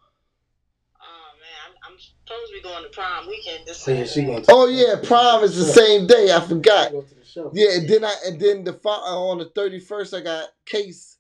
Oh 1.02 1.32
man, 1.40 1.76
I'm, 1.86 1.94
I'm 1.94 2.00
supposed 2.00 2.50
to 2.50 2.54
be 2.54 2.62
going 2.62 2.84
to 2.84 2.90
prom 2.90 3.28
weekend 3.28 3.66
this 3.66 3.86
yeah, 3.88 4.06
she 4.06 4.24
gonna. 4.24 4.46
Oh 4.50 4.68
yeah, 4.68 4.96
prom 5.04 5.44
is 5.44 5.56
the 5.58 5.66
same 5.66 6.08
day. 6.08 6.32
I 6.34 6.40
forgot. 6.40 6.92
Go 6.92 7.02
to 7.02 7.16
the 7.16 7.26
show. 7.26 7.52
Yeah, 7.54 7.74
and 7.78 7.90
then 7.90 8.06
I 8.06 8.16
and 8.26 8.40
then 8.40 8.64
the 8.64 8.80
uh, 8.86 8.90
on 8.90 9.40
the 9.40 9.46
thirty 9.46 9.80
first 9.80 10.14
I 10.14 10.22
got 10.22 10.50
Case 10.66 11.18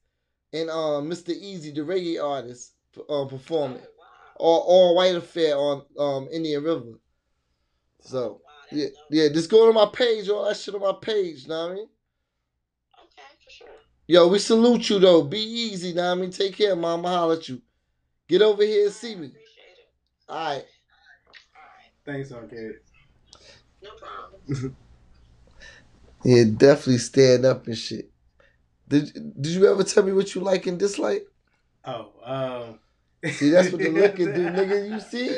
and 0.53 0.69
um 0.69 1.09
Mr. 1.09 1.31
Easy, 1.31 1.71
the 1.71 1.81
reggae 1.81 2.23
artist, 2.23 2.73
uh, 3.09 3.25
performing. 3.25 3.79
Oh, 3.79 3.89
wow. 3.99 4.05
All 4.37 4.59
all 4.61 4.95
white 4.95 5.15
affair 5.15 5.57
on 5.57 5.83
um 5.99 6.29
Indian 6.31 6.63
River. 6.63 6.99
So 8.01 8.19
Wow, 8.19 8.29
that's 8.29 8.42
yeah, 8.73 8.87
yeah, 9.09 9.27
just 9.29 9.49
go 9.49 9.67
to 9.67 9.73
my 9.73 9.87
page, 9.93 10.29
all 10.29 10.45
that 10.45 10.57
shit 10.57 10.75
on 10.75 10.81
my 10.81 10.93
page, 10.99 11.43
you 11.43 11.49
know 11.49 11.63
what 11.67 11.71
I 11.71 11.75
mean? 11.75 11.87
Okay, 12.99 13.23
for 13.43 13.49
sure. 13.51 13.67
Yo, 14.07 14.27
we 14.27 14.39
salute 14.39 14.89
you 14.89 14.99
though. 14.99 15.21
Be 15.23 15.39
easy, 15.39 15.93
know 15.93 16.09
what 16.09 16.17
I 16.17 16.21
mean? 16.21 16.31
Take 16.31 16.57
care, 16.57 16.75
mama. 16.75 17.07
Holler 17.09 17.35
at 17.35 17.47
you. 17.49 17.61
Get 18.27 18.41
over 18.41 18.63
here 18.63 18.85
and 18.85 18.93
see 18.93 19.15
me. 19.15 19.31
Alright. 20.29 20.63
All 20.63 21.61
right, 21.61 21.91
Thanks, 22.05 22.31
Arcade. 22.31 22.75
no 23.81 23.89
problem. 23.91 24.75
Yeah, 26.25 26.45
definitely 26.55 26.99
stand 26.99 27.43
up 27.45 27.67
and 27.67 27.77
shit. 27.77 28.09
Did 28.87 29.11
did 29.41 29.51
you 29.51 29.69
ever 29.69 29.83
tell 29.83 30.03
me 30.03 30.13
what 30.13 30.33
you 30.33 30.39
like 30.39 30.67
and 30.67 30.79
dislike? 30.79 31.27
Oh, 31.83 32.11
um. 32.23 32.79
See, 33.31 33.51
that's 33.51 33.71
what 33.71 33.81
the 33.81 33.89
looking 33.91 34.33
do, 34.33 34.49
nigga. 34.49 34.91
You 34.91 34.99
see? 34.99 35.29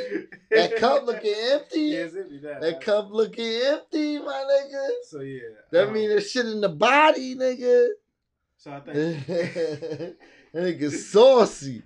That 0.51 0.75
cup 0.77 1.05
looking 1.05 1.35
empty. 1.51 1.81
Yes, 1.81 2.13
it 2.13 2.29
be 2.29 2.39
that. 2.39 2.61
That 2.61 2.81
cup 2.81 3.09
looking 3.11 3.61
empty, 3.63 4.19
my 4.19 4.43
nigga. 4.49 4.89
So 5.07 5.19
yeah. 5.19 5.41
That 5.71 5.87
um, 5.87 5.93
mean 5.93 6.09
there's 6.09 6.31
shit 6.31 6.47
in 6.47 6.61
the 6.61 6.69
body, 6.69 7.35
nigga. 7.35 7.89
So 8.57 8.71
I 8.71 8.79
think 8.79 9.27
that 9.27 10.15
nigga 10.55 10.91
saucy. 10.91 11.83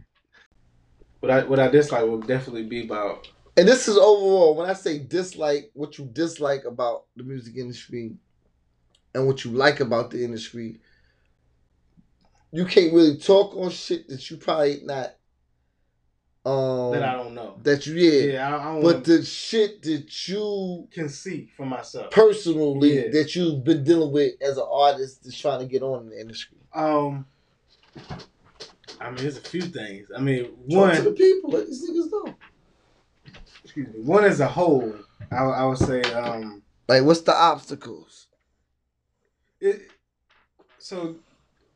what 1.20 1.32
I 1.32 1.44
what 1.44 1.60
I 1.60 1.68
dislike 1.68 2.06
would 2.06 2.28
definitely 2.28 2.64
be 2.64 2.86
about 2.86 3.28
And 3.58 3.68
this 3.68 3.90
is 3.90 3.98
overall. 3.98 4.56
When 4.56 4.70
I 4.70 4.74
say 4.74 5.00
dislike, 5.00 5.72
what 5.74 5.98
you 5.98 6.06
dislike 6.06 6.64
about 6.64 7.06
the 7.18 7.24
music 7.24 7.58
industry, 7.58 8.14
and 9.14 9.28
what 9.28 9.44
you 9.44 9.52
like 9.52 9.82
about 9.82 10.12
the 10.12 10.24
industry, 10.24 10.80
you 12.54 12.66
can't 12.66 12.94
really 12.94 13.18
talk 13.18 13.54
on 13.58 13.70
shit 13.70 14.08
that 14.08 14.30
you 14.30 14.38
probably 14.38 14.80
not. 14.84 15.16
Um, 16.46 16.92
that 16.92 17.04
I 17.04 17.14
don't 17.18 17.34
know. 17.36 17.60
that 17.64 17.86
you 17.86 17.96
yeah, 17.96 18.34
Yeah, 18.34 18.58
I, 18.58 18.62
I 18.62 18.74
don't 18.74 18.82
but 18.82 19.04
the 19.04 19.24
shit 19.24 19.82
that 19.84 20.28
you 20.30 20.88
can 20.92 21.10
see 21.10 21.50
for 21.58 21.66
myself. 21.66 22.12
personally 22.12 22.96
Yeah. 22.96 23.12
that 23.12 23.36
you've 23.36 23.64
been 23.64 23.84
dealing 23.84 24.12
with 24.12 24.34
as 24.42 24.58
an 24.58 24.66
artist 24.72 25.24
that's 25.24 25.38
trying 25.38 25.60
to 25.60 25.66
get 25.66 25.84
on 25.84 26.04
in 26.04 26.10
the 26.10 26.20
industry. 26.20 26.58
Um, 26.74 27.26
I 29.02 29.08
mean, 29.08 29.18
there's 29.18 29.38
a 29.38 29.42
few 29.42 29.62
things. 29.62 30.08
I 30.16 30.20
mean, 30.22 30.46
Talk 30.70 30.94
to 30.96 31.02
the 31.02 31.10
one, 31.10 31.16
people, 31.16 31.50
let 31.52 31.68
these 31.68 31.90
niggas 31.90 32.12
know. 32.12 32.36
excuse 33.64 33.88
me, 33.88 34.00
one 34.02 34.24
as 34.24 34.40
a 34.40 34.48
whole, 34.48 34.94
I, 35.32 35.36
I 35.44 35.66
would 35.66 35.78
say, 35.78 36.02
um, 36.14 36.64
Like, 36.88 37.04
what's 37.04 37.22
the 37.22 37.34
obstacles? 37.36 38.28
it. 39.62 39.82
So 40.78 41.18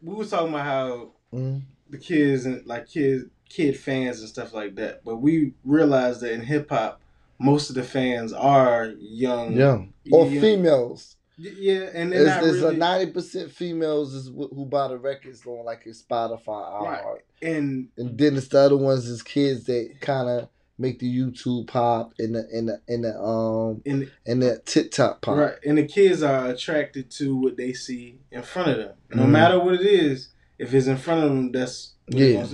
we 0.01 0.15
were 0.15 0.25
talking 0.25 0.49
about 0.49 0.65
how 0.65 1.11
Mm. 1.33 1.63
the 1.89 1.97
kids 1.97 2.45
and 2.45 2.65
like 2.65 2.87
kids, 2.87 3.25
kid 3.49 3.77
fans 3.77 4.19
and 4.19 4.29
stuff 4.29 4.53
like 4.53 4.75
that, 4.75 5.03
but 5.03 5.17
we 5.17 5.53
realized 5.63 6.21
that 6.21 6.31
in 6.33 6.41
hip 6.41 6.69
hop, 6.69 7.01
most 7.39 7.69
of 7.69 7.75
the 7.75 7.83
fans 7.83 8.31
are 8.33 8.93
young, 8.99 9.53
Young 9.53 9.93
or 10.11 10.27
young- 10.27 10.41
females. 10.41 11.15
Yeah, 11.35 11.89
and 11.95 12.11
There's, 12.11 12.27
not 12.27 12.43
there's 12.43 12.61
really, 12.61 12.75
a 12.75 12.77
ninety 12.77 13.11
percent 13.11 13.51
females 13.51 14.13
is 14.13 14.27
who 14.27 14.65
buy 14.69 14.87
the 14.87 14.97
records 14.99 15.43
on 15.47 15.65
like 15.65 15.83
your 15.83 15.95
Spotify, 15.95 16.81
Right. 16.83 17.01
iHeart. 17.03 17.19
and 17.41 17.87
and 17.97 18.17
then 18.17 18.37
it's 18.37 18.49
the 18.49 18.59
other 18.59 18.77
ones 18.77 19.07
is 19.07 19.23
kids 19.23 19.63
that 19.65 19.95
kind 19.99 20.29
of 20.29 20.47
make 20.77 20.99
the 20.99 21.07
YouTube 21.11 21.67
pop 21.67 22.13
and 22.19 22.35
the 22.35 22.47
and 22.53 22.69
the 22.69 22.79
and 22.87 23.03
the 23.03 23.19
um 23.19 23.81
and 23.85 24.11
and 24.27 24.43
the 24.43 24.61
TikTok 24.65 25.21
pop. 25.23 25.37
Right, 25.37 25.55
and 25.65 25.79
the 25.79 25.87
kids 25.87 26.21
are 26.21 26.49
attracted 26.49 27.09
to 27.11 27.35
what 27.35 27.57
they 27.57 27.73
see 27.73 28.19
in 28.31 28.43
front 28.43 28.69
of 28.69 28.77
them. 28.77 28.91
No 29.15 29.23
Mhm. 29.23 29.29
matter 29.31 29.59
what 29.59 29.73
it 29.73 29.81
is, 29.87 30.29
if 30.59 30.71
it's 30.71 30.85
in 30.87 30.97
front 30.97 31.23
of 31.23 31.29
them, 31.31 31.51
that's 31.51 31.93
Yeah. 32.09 32.45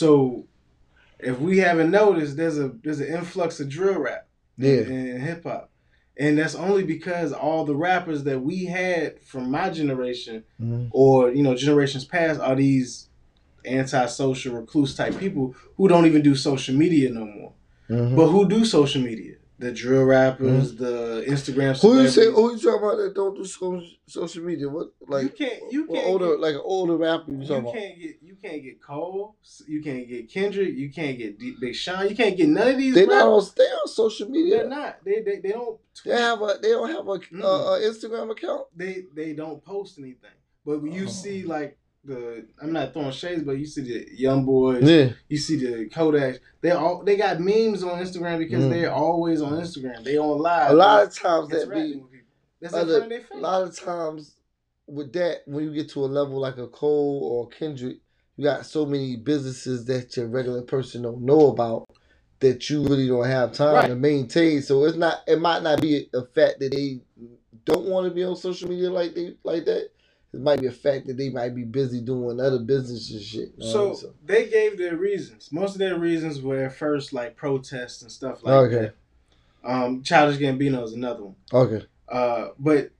So, 0.00 0.46
if 1.18 1.38
we 1.38 1.58
haven't 1.58 1.90
noticed, 1.90 2.36
there's 2.38 2.58
a 2.58 2.68
there's 2.82 3.00
an 3.00 3.08
influx 3.12 3.60
of 3.60 3.68
drill 3.68 3.98
rap 4.00 4.26
Yeah. 4.56 4.82
hip 4.84 5.42
hop, 5.42 5.70
and 6.16 6.38
that's 6.38 6.54
only 6.54 6.84
because 6.84 7.32
all 7.32 7.64
the 7.66 7.74
rappers 7.76 8.24
that 8.24 8.40
we 8.40 8.64
had 8.64 9.20
from 9.20 9.50
my 9.50 9.68
generation 9.68 10.44
Mhm. 10.62 10.88
or 10.92 11.30
you 11.32 11.42
know 11.42 11.54
generations 11.54 12.04
past 12.06 12.40
are 12.40 12.54
these 12.56 13.08
antisocial 13.66 14.54
recluse 14.54 14.94
type 14.96 15.18
people 15.18 15.54
who 15.76 15.88
don't 15.88 16.06
even 16.06 16.22
do 16.22 16.34
social 16.34 16.74
media 16.74 17.10
no 17.10 17.26
more, 17.26 17.52
Mhm. 17.90 18.16
but 18.16 18.28
who 18.28 18.48
do 18.48 18.64
social 18.64 19.02
media. 19.02 19.34
The 19.60 19.72
drill 19.72 20.04
rappers, 20.04 20.74
the 20.76 21.22
Instagram. 21.28 21.72
Mm-hmm. 21.74 21.86
Who 21.86 22.00
you 22.02 22.08
say? 22.08 22.26
Who 22.32 22.52
you 22.52 22.58
talking 22.58 22.82
about 22.82 22.96
that 22.96 23.12
don't 23.14 23.36
do 23.36 23.44
social 23.44 23.86
social 24.06 24.42
media? 24.42 24.68
What 24.70 24.88
like 25.06 25.24
you 25.24 25.28
can't 25.28 25.60
you 25.70 25.86
can't 25.86 26.06
older 26.06 26.28
get, 26.30 26.40
like 26.40 26.54
an 26.54 26.62
older 26.64 26.96
rapper? 26.96 27.30
You 27.30 27.40
you 27.40 27.46
can't 27.46 28.00
get 28.00 28.14
you 28.22 28.36
can't 28.42 28.62
get 28.62 28.82
Cole, 28.82 29.36
you 29.68 29.82
can't 29.82 30.08
get 30.08 30.32
Kendrick, 30.32 30.74
you 30.74 30.88
can't 30.90 31.18
get 31.18 31.38
D- 31.38 31.56
Big 31.60 31.74
Sean, 31.74 32.08
you 32.08 32.16
can't 32.16 32.38
get 32.38 32.48
none 32.48 32.68
of 32.68 32.78
these. 32.78 32.94
They 32.94 33.04
not 33.04 33.26
rappers. 33.28 33.48
on. 33.50 33.54
They 33.58 33.64
on 33.64 33.88
social 33.88 34.28
media. 34.30 34.56
They're 34.60 34.68
not. 34.68 35.04
They 35.04 35.20
they, 35.20 35.40
they 35.40 35.52
don't. 35.52 35.78
They 36.06 36.12
have 36.12 36.40
a. 36.40 36.56
They 36.62 36.70
don't 36.70 36.88
have 36.90 37.06
a 37.06 37.18
Mm. 37.18 37.42
uh, 37.42 37.72
uh, 37.72 37.80
Instagram 37.80 38.30
account. 38.30 38.62
They 38.74 39.04
they 39.14 39.34
don't 39.34 39.62
post 39.62 39.98
anything. 39.98 40.30
But 40.64 40.80
when 40.80 40.92
you 40.92 41.04
Oh. 41.04 41.08
see 41.08 41.44
like 41.44 41.76
the 42.04 42.46
I'm 42.60 42.72
not 42.72 42.92
throwing 42.92 43.10
shades, 43.12 43.42
but 43.42 43.52
you 43.58 43.66
see 43.66 43.82
the 43.82 44.06
young 44.14 44.44
boys, 44.44 44.88
Yeah. 44.88 45.10
you 45.28 45.36
see 45.36 45.56
the 45.56 45.86
Kodak. 45.88 46.40
They 46.62 46.70
all 46.70 47.02
they 47.04 47.16
got 47.16 47.40
memes 47.40 47.82
on 47.82 48.00
Instagram 48.00 48.38
because 48.38 48.64
Mm. 48.64 48.70
they're 48.70 48.92
always 48.92 49.42
on 49.42 49.52
Instagram. 49.60 50.02
They 50.04 50.16
on 50.18 50.38
live. 50.38 50.70
A 50.70 50.74
lot 50.74 51.06
of 51.06 51.14
times 51.14 51.48
that 51.50 51.70
be. 51.72 52.02
That's 52.60 52.74
other, 52.74 53.08
a 53.32 53.36
lot 53.38 53.62
of 53.62 53.74
times 53.78 54.36
with 54.86 55.12
that 55.14 55.42
when 55.46 55.64
you 55.64 55.72
get 55.72 55.88
to 55.90 56.04
a 56.04 56.06
level 56.06 56.38
like 56.38 56.58
a 56.58 56.66
Cole 56.66 57.20
or 57.22 57.48
Kendrick, 57.48 57.98
you 58.36 58.44
got 58.44 58.66
so 58.66 58.84
many 58.84 59.16
businesses 59.16 59.86
that 59.86 60.14
your 60.16 60.26
regular 60.26 60.60
person 60.62 61.02
don't 61.02 61.22
know 61.22 61.46
about 61.48 61.88
that 62.40 62.68
you 62.68 62.82
really 62.82 63.06
don't 63.08 63.26
have 63.26 63.52
time 63.52 63.74
Right. 63.74 63.88
to 63.88 63.94
maintain. 63.94 64.62
So 64.62 64.84
it's 64.84 64.96
not 64.96 65.18
it 65.26 65.40
might 65.40 65.62
not 65.62 65.80
be 65.80 66.08
a 66.14 66.22
fact 66.24 66.60
that 66.60 66.72
they 66.72 67.00
don't 67.66 67.86
want 67.86 68.08
to 68.08 68.14
be 68.14 68.24
on 68.24 68.36
social 68.36 68.68
media 68.68 68.90
like 68.90 69.14
they 69.14 69.36
like 69.44 69.64
that. 69.66 69.90
It 70.32 70.40
might 70.40 70.60
be 70.60 70.68
a 70.68 70.72
fact 70.72 71.08
that 71.08 71.16
they 71.16 71.28
might 71.28 71.56
be 71.56 71.64
busy 71.64 72.00
doing 72.00 72.38
other 72.40 72.60
business 72.60 73.10
and 73.10 73.20
shit. 73.20 73.52
you 73.56 73.64
know? 73.64 73.94
So 73.94 74.14
they 74.24 74.48
gave 74.48 74.78
their 74.78 74.96
reasons. 74.96 75.50
Most 75.50 75.72
of 75.72 75.78
their 75.80 75.98
reasons 75.98 76.40
were 76.40 76.64
at 76.64 76.76
first 76.76 77.12
like 77.12 77.34
protests 77.36 78.02
and 78.02 78.12
stuff 78.12 78.44
like 78.44 78.54
Okay. 78.54 78.92
that. 79.62 79.68
Um, 79.68 80.02
Childish 80.02 80.38
Gambino 80.40 80.84
is 80.84 80.92
another 80.92 81.24
one. 81.24 81.34
okay. 81.52 81.84
Uh, 82.08 82.48
but 82.58 82.90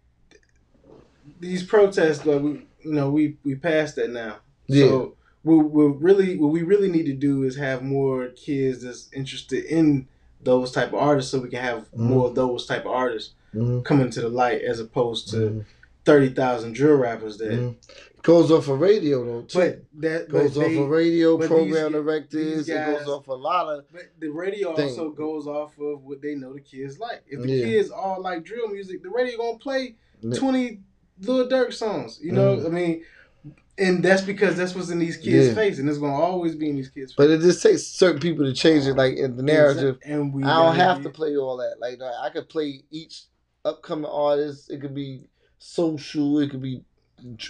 these 1.40 1.62
protests, 1.62 2.24
like 2.26 2.42
we, 2.42 2.50
you 2.84 2.92
know, 2.92 3.10
we 3.10 3.36
we 3.44 3.54
passed 3.54 3.96
that 3.96 4.10
now. 4.10 4.36
Yeah. 4.66 4.86
So 4.86 5.16
what 5.42 5.56
we 5.70 5.84
really 5.86 6.36
what 6.36 6.48
we 6.52 6.62
really 6.62 6.88
need 6.90 7.06
to 7.06 7.12
do 7.14 7.42
is 7.44 7.56
have 7.56 7.82
more 7.82 8.26
kids 8.28 8.82
that's 8.82 9.08
interested 9.12 9.64
in 9.64 10.06
those 10.42 10.70
type 10.72 10.88
of 10.88 10.94
artists, 10.94 11.30
so 11.30 11.40
we 11.40 11.48
can 11.48 11.62
have 11.62 11.90
Mhm. 11.92 11.98
more 11.98 12.28
of 12.28 12.34
those 12.34 12.66
type 12.66 12.82
of 12.84 12.92
artists 12.92 13.34
Mhm. 13.54 13.84
coming 13.84 14.10
to 14.10 14.20
the 14.20 14.28
light, 14.28 14.62
as 14.62 14.78
opposed 14.80 15.28
to 15.30 15.36
Mhm. 15.36 15.64
Thirty 16.10 16.30
thousand 16.34 16.74
drill 16.74 16.96
rappers 16.96 17.38
that. 17.38 17.50
Mhm. 17.52 17.76
Goes 18.22 18.50
off 18.50 18.68
of 18.68 18.80
radio 18.80 19.24
though 19.24 19.42
too. 19.42 19.58
But 19.58 19.82
that 20.02 20.28
goes 20.28 20.54
but 20.54 20.66
off 20.66 20.72
a 20.72 20.80
of 20.82 20.88
radio, 20.90 21.38
program 21.38 21.92
these- 21.92 22.02
directors. 22.02 22.66
these 22.66 22.68
it 22.68 22.86
goes 22.98 23.08
off 23.08 23.28
a 23.28 23.32
lot 23.32 23.74
of 23.78 23.84
But 23.90 24.02
the 24.20 24.28
radio 24.28 24.74
thing. 24.76 24.90
also 24.90 25.10
goes 25.10 25.46
off 25.46 25.72
of 25.80 26.04
what 26.04 26.20
they 26.20 26.34
know 26.34 26.52
the 26.52 26.60
kids 26.60 26.98
like. 26.98 27.22
If 27.26 27.40
the 27.42 27.48
Yeah. 27.50 27.64
kids 27.64 27.90
all 27.90 28.20
like 28.22 28.44
drill 28.44 28.68
music, 28.68 29.02
the 29.02 29.08
radio 29.08 29.38
gonna 29.38 29.58
play 29.58 29.96
twenty 30.34 30.82
Lil 31.22 31.48
Durk 31.48 31.72
songs. 31.72 32.18
You 32.22 32.32
know, 32.32 32.56
Mhm. 32.56 32.66
I 32.66 32.68
mean, 32.68 33.02
And 33.78 34.02
that's 34.04 34.20
because 34.20 34.58
that's 34.58 34.74
what's 34.74 34.90
in 34.90 34.98
these 34.98 35.16
kids' 35.16 35.48
Yeah. 35.48 35.54
face, 35.54 35.78
and 35.78 35.88
it's 35.88 35.96
gonna 35.96 36.12
always 36.12 36.54
be 36.54 36.68
in 36.68 36.76
these 36.76 36.90
kids' 36.90 37.12
face. 37.12 37.16
But 37.16 37.30
it 37.30 37.40
just 37.40 37.62
takes 37.62 37.84
certain 37.86 38.20
people 38.20 38.44
to 38.44 38.52
change 38.52 38.86
it, 38.86 38.92
like 38.94 39.16
in 39.16 39.38
the 39.38 39.42
narrative. 39.42 39.96
and 40.04 40.34
we 40.34 40.44
I 40.44 40.62
don't 40.66 40.76
have 40.76 41.02
to 41.04 41.08
play 41.08 41.34
all 41.38 41.56
that. 41.56 41.76
Like, 41.80 41.98
I 42.02 42.28
could 42.28 42.50
play 42.50 42.82
each 42.90 43.24
upcoming 43.64 44.04
artist. 44.04 44.70
It 44.70 44.82
could 44.82 44.94
be 44.94 45.29
social. 45.60 46.40
It 46.40 46.50
could 46.50 46.62
be 46.62 46.82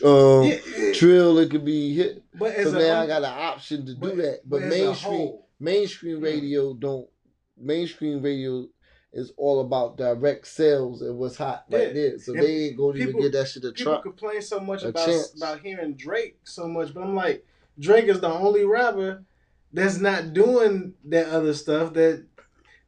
um, 0.04 0.42
Yeah, 0.42 0.58
yeah. 0.76 0.92
drill. 0.94 1.38
It 1.38 1.50
could 1.50 1.64
be 1.64 1.94
hit. 1.94 2.22
But 2.34 2.54
as 2.54 2.70
So 2.70 2.76
a, 2.76 2.80
now 2.80 3.00
I 3.00 3.06
got 3.06 3.22
an 3.22 3.32
option 3.32 3.86
to 3.86 3.94
do 3.94 4.16
that. 4.16 4.40
But, 4.44 4.60
but 4.60 4.68
mainstream 4.68 5.38
mainstream 5.58 6.20
radio 6.20 6.74
don't. 6.74 7.08
Mainstream 7.56 8.22
radio 8.22 8.66
is 9.12 9.32
all 9.36 9.60
about 9.60 9.96
direct 9.96 10.46
sales 10.46 11.02
and 11.02 11.18
what's 11.18 11.36
hot 11.36 11.64
right 11.70 11.88
Yeah. 11.88 11.92
there. 11.92 12.18
So 12.18 12.32
And 12.32 12.42
they 12.42 12.56
ain't 12.66 12.76
going 12.76 12.96
to 12.96 13.02
even 13.02 13.20
give 13.20 13.32
that 13.32 13.48
shit 13.48 13.64
a 13.64 13.72
people 13.72 13.98
complain 13.98 14.40
so 14.40 14.60
much 14.60 14.82
about 14.82 15.06
chance. 15.06 15.34
about 15.36 15.60
hearing 15.60 15.94
Drake 15.94 16.38
so 16.44 16.66
much, 16.68 16.94
but 16.94 17.02
I'm 17.02 17.14
like, 17.14 17.44
Drake 17.78 18.06
is 18.06 18.20
the 18.20 18.28
only 18.30 18.64
rapper 18.64 19.24
that's 19.72 19.98
not 19.98 20.32
doing 20.32 20.94
that 21.06 21.28
other 21.28 21.54
stuff. 21.54 21.92
That 21.94 22.24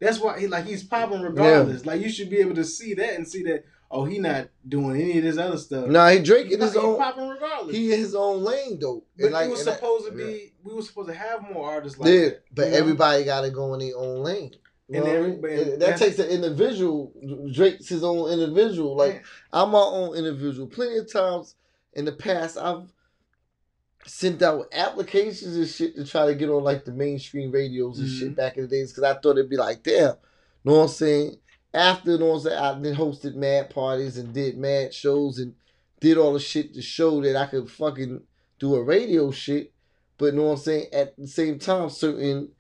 that's 0.01 0.19
why 0.21 0.41
he 0.41 0.47
like 0.47 0.65
he's 0.65 0.83
popping 0.85 1.21
regardless. 1.23 1.85
Like 1.87 2.01
you 2.01 2.09
should 2.09 2.31
be 2.31 2.39
able 2.39 2.55
to 2.55 2.65
see 2.65 2.95
that 2.95 3.15
and 3.15 3.29
see 3.29 3.43
that. 3.45 3.65
Oh, 3.95 4.05
he 4.07 4.19
not 4.19 4.49
doing 4.67 5.01
any 5.01 5.19
of 5.19 5.25
this 5.25 5.37
other 5.37 5.59
stuff. 5.59 5.87
Nah, 5.87 6.09
he 6.09 6.19
drinking 6.21 6.61
his 6.61 6.75
own. 6.77 6.97
popping 6.97 7.29
regardless. 7.29 7.77
He 7.77 7.93
in 7.93 7.99
his 8.01 8.15
own 8.15 8.43
lane 8.43 8.79
though. 8.81 9.05
but 9.19 9.25
And 9.27 9.33
like- 9.35 9.51
was 9.51 9.65
that- 9.67 9.75
supposed 9.75 10.11
to 10.11 10.19
yeah. 10.19 10.25
be. 10.27 10.53
We 10.65 10.75
were 10.75 10.81
supposed 10.83 11.09
to 11.09 11.15
have 11.15 11.43
more 11.53 11.69
artists 11.71 11.99
like 11.99 12.11
yeah, 12.11 12.21
that. 12.31 12.43
but 12.55 12.71
know? 12.71 12.77
everybody 12.79 13.25
got 13.25 13.43
to 13.43 13.51
go 13.51 13.75
in 13.75 13.81
their 13.81 13.97
own 13.97 14.23
lane. 14.23 14.55
You 14.89 14.99
And 15.05 15.09
every- 15.09 15.61
And 15.73 15.83
that 15.83 15.99
takes 15.99 16.19
an 16.19 16.29
individual. 16.29 17.13
Drake's 17.53 17.89
his 17.89 18.03
own 18.03 18.31
individual. 18.31 18.97
Like 18.97 19.25
I'm 19.53 19.71
my 19.73 19.79
own 19.79 20.17
individual. 20.17 20.67
Plenty 20.69 20.97
of 20.99 21.13
times 21.13 21.55
in 21.93 22.05
the 22.07 22.13
past, 22.13 22.57
I've 22.57 22.91
sent 24.07 24.43
out 24.43 24.67
applications 24.73 25.55
and 25.57 25.69
shit 25.69 25.95
to 25.97 26.05
try 26.05 26.27
to 26.27 26.35
get 26.35 26.49
on 26.51 26.65
like 26.65 26.85
the 26.85 26.93
mainstream 26.93 27.51
radios 27.53 27.99
and 28.01 28.09
shit 28.09 28.31
Mhm. 28.33 28.37
back 28.37 28.57
in 28.57 28.63
the 28.65 28.69
days 28.69 28.91
because 28.91 29.05
I 29.05 29.15
thought 29.15 29.39
it'd 29.39 29.49
be 29.51 29.57
like, 29.57 29.83
damn, 29.83 30.15
know 30.65 30.73
what 30.77 30.83
I'm 30.83 30.89
saying? 30.89 31.39
After, 31.75 32.19
what 32.19 32.47
I'm? 32.47 32.79
I 32.79 32.81
then 32.81 32.95
hosted 32.95 33.35
mad 33.35 33.71
parties 33.71 34.19
and 34.19 34.33
did 34.33 34.59
mad 34.59 34.93
shows 34.93 35.39
and 35.39 35.55
did 36.01 36.19
all 36.19 36.35
the 36.35 36.41
shit 36.41 36.75
to 36.75 36.83
show 36.83 37.23
that 37.23 37.37
I 37.37 37.47
could 37.47 37.71
fucking 37.71 38.23
do 38.59 38.75
a 38.75 38.83
radio 38.83 39.31
shit. 39.31 39.73
But 40.19 40.27
you 40.27 40.33
know 40.33 40.45
what 40.45 40.51
I'm 40.53 40.57
saying? 40.59 40.87
At 40.93 41.17
the 41.17 41.27
same 41.27 41.59
time, 41.59 41.89
certain 41.91 42.51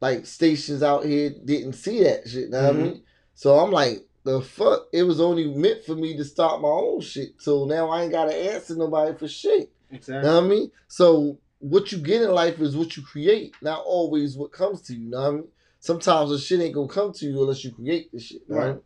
like 0.00 0.26
stations 0.26 0.82
out 0.82 1.04
here 1.04 1.30
didn't 1.44 1.74
see 1.74 2.02
that 2.04 2.28
shit. 2.28 2.50
Know 2.50 2.62
what 2.62 2.68
I 2.70 2.72
Mhm. 2.72 2.82
mean? 2.82 3.02
So 3.34 3.58
I'm 3.58 3.70
like, 3.70 4.06
the 4.24 4.40
fuck? 4.40 4.86
It 4.92 5.02
was 5.02 5.20
only 5.20 5.52
meant 5.54 5.84
for 5.84 5.94
me 5.94 6.16
to 6.16 6.24
start 6.24 6.60
my 6.62 6.68
own 6.68 7.00
shit. 7.00 7.32
So 7.38 7.66
now 7.66 7.90
I 7.90 8.02
ain't 8.02 8.12
gotta 8.12 8.34
answer 8.34 8.74
nobody 8.74 9.16
for 9.16 9.28
shit. 9.28 9.70
exactly. 9.90 10.28
Know 10.28 10.36
what 10.36 10.44
I 10.44 10.48
mean? 10.48 10.70
So 10.88 11.38
what 11.58 11.92
you 11.92 11.98
get 11.98 12.22
in 12.22 12.30
life 12.30 12.58
is 12.60 12.76
what 12.76 12.96
you 12.96 13.02
create, 13.02 13.54
not 13.62 13.82
always 13.84 14.36
what 14.36 14.52
comes 14.52 14.80
to 14.82 14.94
you. 14.94 15.08
Know 15.10 15.20
what 15.20 15.28
I 15.28 15.30
mean? 15.32 15.48
Sometimes 15.84 16.30
the 16.30 16.38
shit 16.38 16.60
ain't 16.62 16.74
gonna 16.74 16.88
come 16.88 17.12
to 17.12 17.26
you 17.26 17.42
unless 17.42 17.62
you 17.62 17.70
create 17.70 18.10
the 18.10 18.18
shit. 18.18 18.40
I 18.50 18.54
Right. 18.54 18.76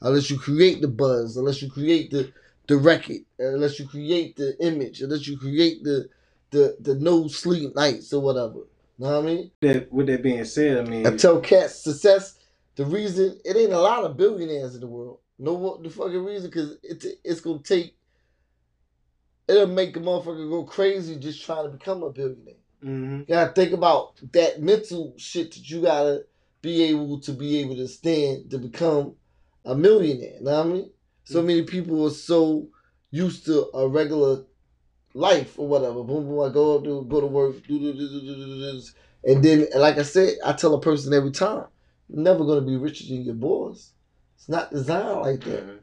Unless 0.00 0.28
you 0.28 0.40
create 0.40 0.80
the 0.80 0.88
buzz, 0.88 1.36
unless 1.36 1.62
you 1.62 1.70
create 1.70 2.10
the 2.10 2.32
the 2.66 2.76
record, 2.76 3.18
unless 3.38 3.78
you 3.78 3.86
create 3.86 4.34
the 4.34 4.58
image, 4.58 5.00
unless 5.00 5.28
you 5.28 5.38
create 5.38 5.84
the 5.84 6.08
the 6.50 6.76
the 6.80 6.96
no 6.96 7.28
sleep 7.28 7.76
nights 7.76 8.12
or 8.12 8.20
whatever. 8.20 8.66
Know 8.98 9.06
what 9.06 9.14
I 9.18 9.22
mean? 9.22 9.52
that 9.60 9.92
with 9.92 10.08
that 10.08 10.20
being 10.24 10.44
said, 10.44 10.84
I 10.84 10.90
mean, 10.90 11.06
I 11.06 11.16
tell 11.16 11.38
cats 11.40 11.76
success. 11.76 12.40
The 12.74 12.84
reason 12.86 13.38
it 13.44 13.56
ain't 13.56 13.72
a 13.72 13.78
lot 13.78 14.02
of 14.02 14.16
billionaires 14.16 14.74
in 14.74 14.80
the 14.80 14.88
world. 14.88 15.20
No 15.38 15.52
what 15.52 15.84
the 15.84 15.90
fucking 15.90 16.24
reason? 16.24 16.50
Because 16.50 16.76
it's 16.82 17.06
it's 17.22 17.40
gonna 17.40 17.60
take. 17.60 17.94
It'll 19.46 19.68
make 19.68 19.96
a 19.96 20.00
motherfucker 20.00 20.50
go 20.50 20.64
crazy 20.64 21.14
just 21.20 21.44
trying 21.44 21.66
to 21.66 21.70
become 21.70 22.02
a 22.02 22.10
billionaire. 22.10 22.54
mhm. 22.82 23.20
You 23.20 23.26
gotta 23.26 23.52
think 23.52 23.72
about 23.72 24.20
that 24.32 24.60
mental 24.60 25.14
shit 25.16 25.52
that 25.52 25.70
you 25.70 25.82
gotta 25.82 26.24
be 26.62 26.84
able 26.84 27.20
to 27.20 27.32
be 27.32 27.58
able 27.58 27.76
to 27.76 27.88
stand 27.88 28.50
to 28.50 28.58
become 28.58 29.14
a 29.64 29.74
millionaire. 29.74 30.40
Know 30.40 30.56
what 30.58 30.66
I 30.66 30.68
mean? 30.68 30.90
So 31.24 31.42
mm. 31.42 31.46
many 31.46 31.62
people 31.62 32.06
are 32.06 32.10
so 32.10 32.68
used 33.10 33.46
to 33.46 33.68
a 33.74 33.88
regular 33.88 34.44
life 35.14 35.58
or 35.58 35.68
whatever. 35.68 36.02
Boom, 36.02 36.26
boom. 36.26 36.40
I 36.48 36.52
go 36.52 36.76
up, 36.76 36.84
do 36.84 37.04
go 37.08 37.20
to 37.20 37.26
work, 37.26 37.66
do 37.66 37.78
do 37.78 37.92
do 37.92 38.08
do 38.08 38.20
do 38.20 38.36
do 38.36 38.82
and 39.24 39.44
then 39.44 39.66
like 39.76 39.98
I 39.98 40.02
said, 40.02 40.34
I 40.44 40.52
tell 40.52 40.74
a 40.74 40.80
person 40.80 41.12
every 41.12 41.32
time, 41.32 41.64
you're 42.08 42.22
never 42.22 42.44
gonna 42.44 42.60
be 42.62 42.76
richer 42.76 43.04
than 43.08 43.24
your 43.24 43.34
boss. 43.34 43.92
It's 44.36 44.48
not 44.48 44.70
designed 44.70 45.20
like 45.20 45.40
that. 45.40 45.66
Mm-hmm. 45.66 45.76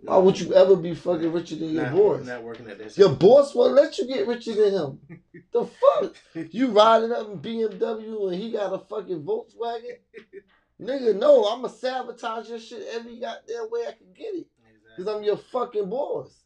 Why 0.00 0.16
would 0.16 0.38
you 0.38 0.54
ever 0.54 0.76
be 0.76 0.94
fucking 0.94 1.32
richer 1.32 1.56
than 1.56 1.70
your 1.70 1.84
not, 1.84 1.94
boss? 1.94 2.26
not 2.26 2.42
working 2.42 2.68
at 2.68 2.78
that. 2.78 2.96
Your 2.96 3.10
boss 3.10 3.54
won't 3.54 3.74
let 3.74 3.98
you 3.98 4.06
get 4.06 4.28
richer 4.28 4.54
than 4.54 4.72
him. 4.72 5.00
the 5.52 5.66
fuck? 5.66 6.14
You 6.52 6.68
riding 6.68 7.10
up 7.10 7.28
in 7.28 7.40
BMW 7.40 8.32
and 8.32 8.40
he 8.40 8.52
got 8.52 8.72
a 8.72 8.78
fucking 8.78 9.24
Volkswagen? 9.24 9.98
Nigga, 10.80 11.18
no, 11.18 11.48
I'ma 11.48 11.66
sabotage 11.66 12.48
your 12.48 12.60
shit 12.60 12.86
every 12.92 13.18
goddamn 13.18 13.68
way 13.70 13.80
I 13.88 13.92
can 13.92 14.12
get 14.14 14.34
it. 14.34 14.46
Because 14.96 15.12
I'm 15.12 15.24
your 15.24 15.36
fucking 15.36 15.90
boss. 15.90 16.44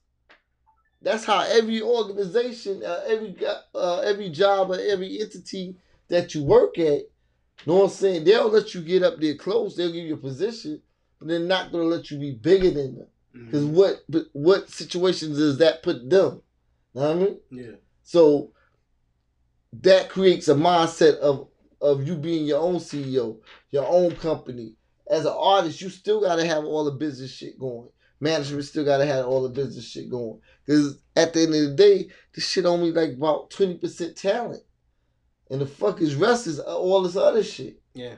That's 1.02 1.24
how 1.24 1.40
every 1.40 1.82
organization, 1.82 2.82
uh, 2.84 3.02
every 3.06 3.36
uh, 3.74 3.98
every 4.00 4.30
job 4.30 4.70
or 4.70 4.78
every 4.78 5.20
entity 5.20 5.76
that 6.08 6.34
you 6.34 6.44
work 6.44 6.78
at, 6.78 7.02
know 7.66 7.74
what 7.74 7.84
I'm 7.84 7.90
saying? 7.90 8.24
They'll 8.24 8.48
let 8.48 8.74
you 8.74 8.82
get 8.82 9.02
up 9.02 9.18
there 9.18 9.34
close. 9.34 9.76
They'll 9.76 9.92
give 9.92 10.04
you 10.04 10.14
a 10.14 10.18
position, 10.18 10.80
but 11.18 11.28
they're 11.28 11.40
not 11.40 11.72
gonna 11.72 11.84
let 11.84 12.10
you 12.10 12.18
be 12.18 12.32
bigger 12.32 12.70
than 12.70 12.96
them. 12.96 13.06
Because 13.32 13.64
Mhm. 13.64 13.72
what 13.72 14.04
what 14.32 14.68
situations 14.70 15.38
does 15.38 15.58
that 15.58 15.82
put 15.82 16.08
them? 16.10 16.42
Know 16.94 17.02
what 17.02 17.10
I 17.10 17.14
mean? 17.14 17.40
Yeah. 17.50 17.76
So 18.02 18.52
that 19.72 20.08
creates 20.08 20.48
a 20.48 20.54
mindset 20.54 21.16
of 21.18 21.48
of 21.80 22.06
you 22.06 22.14
being 22.14 22.46
your 22.46 22.60
own 22.60 22.76
CEO, 22.78 23.40
your 23.70 23.86
own 23.86 24.14
company. 24.16 24.76
As 25.08 25.24
an 25.24 25.32
artist, 25.36 25.80
you 25.80 25.88
still 25.88 26.20
gotta 26.20 26.44
have 26.44 26.64
all 26.64 26.84
the 26.84 26.92
business 26.92 27.30
shit 27.32 27.58
going. 27.58 27.88
Management 28.20 28.64
still 28.64 28.84
gotta 28.84 29.04
have 29.06 29.26
all 29.26 29.42
the 29.42 29.48
business 29.48 29.84
shit 29.84 30.08
going. 30.08 30.40
Cause 30.66 30.98
at 31.16 31.32
the 31.32 31.40
end 31.42 31.54
of 31.54 31.60
the 31.62 31.74
day, 31.74 32.08
this 32.34 32.46
shit 32.46 32.66
only 32.66 32.92
like 32.92 33.14
about 33.14 33.50
twenty 33.50 33.78
percent 33.78 34.16
talent, 34.16 34.62
and 35.50 35.60
the 35.60 35.66
fuck 35.66 36.00
is 36.00 36.14
rest 36.14 36.46
is 36.46 36.60
all 36.60 37.02
this 37.02 37.16
other 37.16 37.42
shit. 37.42 37.80
Yeah. 37.94 38.16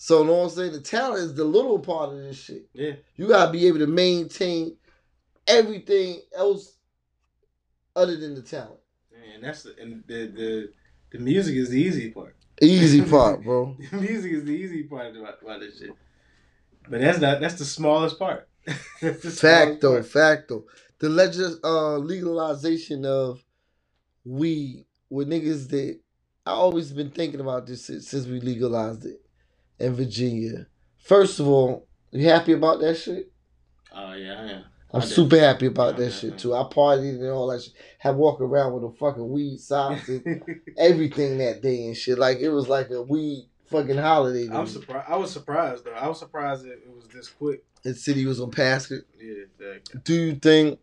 So, 0.00 0.22
know 0.22 0.34
what 0.34 0.44
I'm 0.44 0.50
saying? 0.50 0.72
The 0.72 0.80
talent 0.80 1.24
is 1.24 1.34
the 1.34 1.44
little 1.44 1.80
part 1.80 2.12
of 2.12 2.18
this 2.18 2.40
shit. 2.40 2.68
Yeah. 2.72 2.92
You 3.16 3.26
gotta 3.26 3.50
be 3.50 3.66
able 3.66 3.80
to 3.80 3.88
maintain 3.88 4.76
everything 5.44 6.20
else 6.36 6.76
other 7.96 8.16
than 8.16 8.36
the 8.36 8.42
talent. 8.42 8.78
And 9.34 9.42
that's 9.42 9.64
the, 9.64 9.74
and 9.80 10.04
the 10.06 10.26
the 10.26 10.72
the 11.10 11.18
music 11.18 11.56
is 11.56 11.70
the 11.70 11.80
easy 11.80 12.12
part. 12.12 12.36
Easy 12.62 13.02
part, 13.10 13.42
bro. 13.42 13.76
Music 13.92 14.32
is 14.32 14.44
the 14.44 14.52
easy 14.52 14.84
part 14.84 15.16
about, 15.16 15.42
about 15.42 15.60
this 15.60 15.80
shit. 15.80 15.90
But 16.88 17.00
that's 17.00 17.18
not 17.18 17.40
that's 17.40 17.58
the 17.58 17.64
smallest 17.64 18.18
part. 18.20 18.48
The 19.00 19.12
Facto, 19.14 19.94
part. 19.94 20.06
facto. 20.06 20.64
The 21.00 21.08
legis- 21.08 21.58
uh, 21.64 21.96
legalization 21.96 23.04
of 23.04 23.42
weed 24.24 24.86
with 25.10 25.28
niggas 25.28 25.68
that 25.70 25.98
I 26.46 26.50
always 26.52 26.92
been 26.92 27.10
thinking 27.10 27.40
about 27.40 27.66
this 27.66 27.84
since, 27.86 28.08
since 28.08 28.26
we 28.26 28.40
legalized 28.40 29.04
it 29.06 29.20
in 29.78 29.94
Virginia. 29.94 30.66
First 30.98 31.40
of 31.40 31.46
all, 31.48 31.86
you 32.10 32.28
happy 32.28 32.52
about 32.52 32.80
that 32.80 32.94
shit? 32.96 33.30
Oh 33.94 34.12
yeah, 34.14 34.44
yeah. 34.46 34.60
I'm 34.92 35.02
I 35.02 35.04
did. 35.04 35.10
super 35.10 35.38
happy 35.38 35.66
about 35.66 35.94
Yeah, 35.98 36.04
that 36.06 36.12
yeah, 36.12 36.18
shit 36.18 36.30
yeah. 36.32 36.36
too. 36.38 36.54
I 36.54 36.62
partied 36.64 37.20
and 37.20 37.30
all 37.30 37.48
that 37.48 37.62
shit. 37.62 37.74
Had 37.98 38.16
walk 38.16 38.40
around 38.40 38.72
with 38.72 38.84
a 38.84 38.96
fucking 38.96 39.28
weed 39.28 39.58
socks 39.60 40.08
and 40.08 40.42
everything 40.78 41.38
that 41.38 41.60
day 41.62 41.86
and 41.86 41.96
shit. 41.96 42.18
Like 42.18 42.38
it 42.38 42.48
was 42.48 42.68
like 42.68 42.90
a 42.90 43.02
weed 43.02 43.48
fucking 43.66 43.98
holiday. 43.98 44.48
I'm 44.50 44.66
surprised. 44.66 45.06
I 45.10 45.16
was 45.16 45.30
surprised 45.30 45.84
though. 45.84 45.92
I 45.92 46.08
was 46.08 46.18
surprised 46.18 46.64
that 46.64 46.72
it 46.72 46.90
was 46.94 47.06
this 47.08 47.28
quick. 47.28 47.64
The 47.82 47.94
city 47.94 48.24
was 48.26 48.40
on 48.40 48.50
pass 48.50 48.90
it. 48.90 49.04
Yeah, 49.20 49.44
exactly. 49.44 50.00
Do 50.04 50.14
you 50.14 50.34
think 50.36 50.80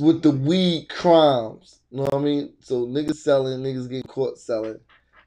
with 0.00 0.22
the 0.22 0.30
weed 0.30 0.88
crimes, 0.88 1.80
you 1.90 1.98
know 1.98 2.04
what 2.04 2.14
I 2.14 2.18
mean? 2.18 2.54
So 2.60 2.86
niggas 2.86 3.16
selling, 3.16 3.60
niggas 3.60 3.90
get 3.90 4.06
caught 4.08 4.38
selling. 4.38 4.78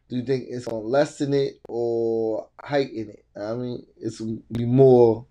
Do 0.09 0.15
you 0.15 0.23
think 0.23 0.45
it's 0.47 0.65
gonna 0.65 0.79
lessen 0.79 1.33
it 1.33 1.55
or 1.67 2.47
heighten 2.61 3.09
it? 3.09 3.25
I 3.39 3.53
mean, 3.53 3.85
it's 3.97 4.21
be 4.21 4.65
more 4.65 5.25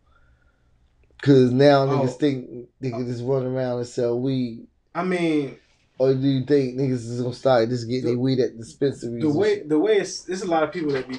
because 1.19 1.51
now 1.53 1.85
oh. 1.85 1.89
niggas 1.89 2.09
Oh. 2.09 2.19
think 2.19 2.69
they 2.81 2.91
can 2.91 3.07
just 3.07 3.25
run 3.25 3.47
around 3.47 3.79
and 3.79 3.87
sell 3.87 4.21
weed. 4.21 4.67
I 4.95 5.05
mean, 5.05 5.57
Or 5.99 6.13
do 6.13 6.29
you 6.29 6.45
think 6.45 6.77
niggas 6.77 7.09
is 7.11 7.23
gonna 7.23 7.35
start 7.35 7.69
just 7.71 7.89
getting 7.89 8.05
their 8.05 8.19
weed 8.19 8.39
at 8.41 8.57
dispensaries? 8.59 9.23
the 9.23 9.31
way 9.31 9.63
the 9.63 9.79
way 9.79 9.97
it's 9.97 10.23
there's 10.25 10.43
a 10.43 10.47
lot 10.51 10.63
of 10.63 10.73
people 10.73 10.93
that 10.93 11.09
be 11.09 11.19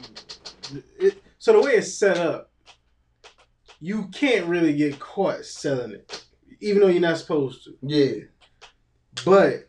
it, 1.00 1.22
so 1.40 1.54
the 1.54 1.62
way 1.62 1.74
it's 1.74 1.94
set 1.94 2.18
up, 2.18 2.52
you 3.80 4.08
can't 4.10 4.46
really 4.48 4.74
get 4.76 5.00
caught 5.00 5.46
selling 5.46 5.92
it, 5.94 6.26
even 6.62 6.82
though 6.82 6.88
you're 6.90 7.02
not 7.02 7.18
supposed 7.18 7.64
to. 7.64 7.76
yeah, 7.82 8.24
But 9.26 9.67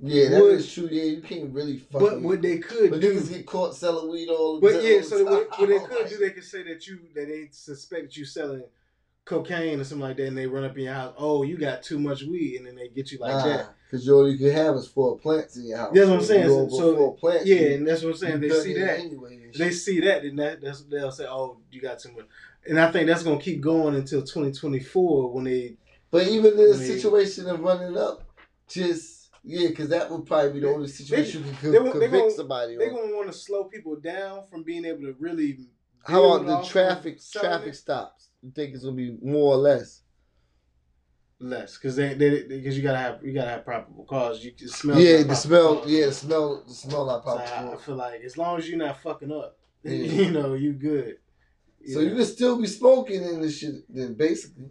yeah, 0.00 0.28
that 0.30 0.42
Would- 0.42 0.54
is 0.56 0.72
true. 0.72 0.88
Yeah, 0.90 1.04
you 1.04 1.20
can't 1.22 1.52
really 1.52 1.78
fuck. 1.78 2.00
but 2.00 2.20
what 2.22 2.40
they 2.42 2.58
could 2.58 2.90
but 2.90 3.00
do, 3.00 3.14
niggas 3.14 3.30
get 3.30 3.46
caught 3.46 3.74
selling 3.74 4.10
weed 4.10 4.28
all 4.28 4.60
but 4.60 4.72
time. 4.74 4.82
yeah, 4.84 5.00
so 5.02 5.24
what, 5.24 5.50
what 5.58 5.68
they 5.68 5.78
could 5.96 6.08
do, 6.08 6.16
they 6.18 6.30
could 6.30 6.44
say 6.44 6.62
that 6.64 6.86
you 6.86 6.98
that 7.14 7.26
they 7.26 7.48
suspect 7.50 8.16
you 8.16 8.24
selling 8.24 8.64
cocaine 9.24 9.78
or 9.80 9.84
something 9.84 10.06
like 10.08 10.16
that, 10.16 10.26
and 10.28 10.38
they 10.38 10.46
run 10.46 10.64
up 10.64 10.76
in 10.78 10.84
your 10.84 10.94
house. 10.94 11.14
Oh, 11.18 11.42
you 11.42 11.56
got 11.58 11.82
too 11.82 11.98
much 11.98 12.22
weed, 12.22 12.56
and 12.58 12.66
then 12.66 12.76
they 12.76 12.88
get 12.88 13.10
you 13.12 13.18
like 13.18 13.44
that. 13.44 13.74
Because 13.90 14.06
you 14.06 14.14
all 14.14 14.30
you 14.30 14.38
can 14.38 14.50
have 14.52 14.74
is 14.76 14.86
four 14.86 15.18
plants 15.18 15.56
in 15.56 15.66
your 15.66 15.78
house. 15.78 15.90
That's 15.94 16.08
what 16.08 16.18
I'm 16.18 16.24
saying. 16.24 16.48
So, 16.48 16.68
so- 16.68 16.96
four 16.96 17.16
plants, 17.16 17.46
yeah, 17.46 17.56
and 17.56 17.86
that's 17.88 18.02
what 18.02 18.10
I'm 18.10 18.16
saying. 18.16 18.40
They 18.40 18.50
see 18.50 18.74
that. 18.74 19.00
anyway 19.00 19.40
and 19.44 19.54
They 19.54 19.70
see 19.70 20.00
that, 20.00 20.22
then 20.22 20.36
that 20.36 20.60
that's, 20.60 20.82
they'll 20.84 21.10
say, 21.10 21.26
"Oh, 21.28 21.58
you 21.72 21.80
got 21.80 21.98
too 21.98 22.12
much." 22.12 22.26
And 22.68 22.78
I 22.78 22.90
think 22.92 23.06
that's 23.06 23.22
gonna 23.22 23.40
keep 23.40 23.60
going 23.60 23.94
until 23.94 24.20
2024 24.22 25.32
when 25.32 25.44
they. 25.44 25.76
But 26.10 26.26
even 26.28 26.52
in 26.52 26.56
the 26.70 26.76
they- 26.76 26.86
situation 26.86 27.48
of 27.48 27.60
running 27.60 27.96
up, 27.96 28.24
just 28.68 29.17
yeah, 29.48 29.68
because 29.68 29.88
that 29.88 30.10
would 30.10 30.26
probably 30.26 30.52
be 30.52 30.60
the 30.60 30.68
only 30.72 30.88
situation 30.88 31.44
you 31.46 31.52
can 31.60 31.72
they 31.72 31.78
co- 31.78 31.84
won't- 31.84 31.94
they 32.00 32.06
convict 32.08 32.22
gonna- 32.24 32.30
somebody 32.36 32.76
They're 32.76 32.90
gonna 32.90 33.14
want 33.16 33.32
to 33.32 33.38
slow 33.38 33.64
people 33.64 33.96
down 33.96 34.46
from 34.50 34.62
being 34.62 34.84
able 34.84 35.02
to 35.02 35.14
really. 35.18 35.58
How 36.04 36.22
about 36.24 36.46
the 36.46 36.68
traffic 36.68 37.18
traffic 37.32 37.68
it? 37.74 37.76
stops? 37.76 38.28
You 38.42 38.50
think 38.54 38.74
it's 38.74 38.84
gonna 38.84 38.96
be 38.96 39.16
more 39.22 39.54
or 39.54 39.56
less? 39.56 40.02
less 41.40 41.76
because 41.76 41.94
they 41.96 42.14
because 42.48 42.76
you 42.76 42.82
gotta 42.82 42.98
have 42.98 43.24
you 43.24 43.32
gotta 43.32 43.50
have 43.50 43.64
probable 43.64 44.04
cause. 44.04 44.44
You 44.44 44.52
can 44.52 44.68
smell. 44.68 44.98
yeah, 45.00 45.22
the 45.22 45.34
smell. 45.36 45.82
Yeah, 45.86 46.10
smell. 46.10 46.64
The 46.66 46.74
smell 46.74 47.06
not 47.06 47.22
So. 47.24 47.52
I, 47.52 47.72
I 47.74 47.76
feel 47.76 47.94
like 47.96 48.20
as 48.22 48.36
long 48.36 48.58
as 48.58 48.68
you're 48.68 48.78
not 48.78 49.00
fucking 49.02 49.30
up, 49.30 49.56
Yeah. 49.84 49.92
you 49.92 50.30
know, 50.32 50.54
you 50.54 50.72
good. 50.72 51.18
So 51.86 52.00
know. 52.00 52.06
you 52.08 52.16
can 52.16 52.24
still 52.24 52.60
be 52.60 52.66
smoking 52.66 53.22
in 53.22 53.40
this 53.40 53.58
shit. 53.58 53.84
Then 53.88 54.14
basically, 54.14 54.70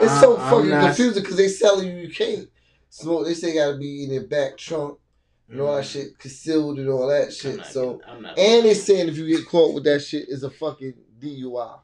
it's 0.00 0.20
so 0.20 0.36
I'm 0.38 0.50
fucking 0.50 0.70
not- 0.70 0.84
confusing 0.86 1.22
because 1.22 1.36
they 1.36 1.48
selling 1.48 1.88
you 1.88 1.96
you 2.06 2.14
can't 2.14 2.48
smoke. 2.90 3.26
They 3.26 3.34
say 3.34 3.54
gotta 3.54 3.76
be 3.76 4.04
in 4.04 4.10
their 4.10 4.26
back 4.26 4.56
trunk 4.56 4.98
and 5.48 5.60
all 5.60 5.76
that 5.76 5.84
shit 5.86 6.18
concealed 6.18 6.78
and 6.78 6.88
all 6.88 7.08
that 7.08 7.26
I'm 7.26 7.30
shit. 7.32 7.56
not 7.58 7.66
So 7.66 7.94
getting- 7.98 8.14
I'm 8.14 8.22
not- 8.22 8.38
and 8.38 8.64
they 8.66 8.74
saying 8.74 9.08
if 9.08 9.16
you 9.16 9.26
get 9.26 9.46
caught 9.48 9.74
with 9.74 9.84
that 9.84 10.00
shit, 10.00 10.26
it's 10.28 10.42
a 10.42 10.50
fucking 10.50 10.94
DUI. 11.18 11.80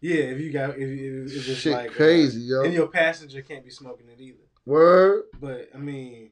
yeah, 0.00 0.14
if 0.16 0.40
you 0.40 0.52
got 0.52 0.70
if, 0.70 0.76
if, 0.78 1.32
if 1.36 1.48
it's 1.48 1.58
Shit 1.60 1.72
like 1.72 1.90
uh, 1.90 1.94
crazy, 1.94 2.40
yo. 2.42 2.62
and 2.62 2.72
your 2.74 2.88
passenger 2.88 3.42
can't 3.42 3.64
be 3.64 3.70
smoking 3.70 4.08
it 4.08 4.20
either. 4.20 4.38
Word. 4.64 5.24
But 5.40 5.68
I 5.74 5.78
mean, 5.78 6.30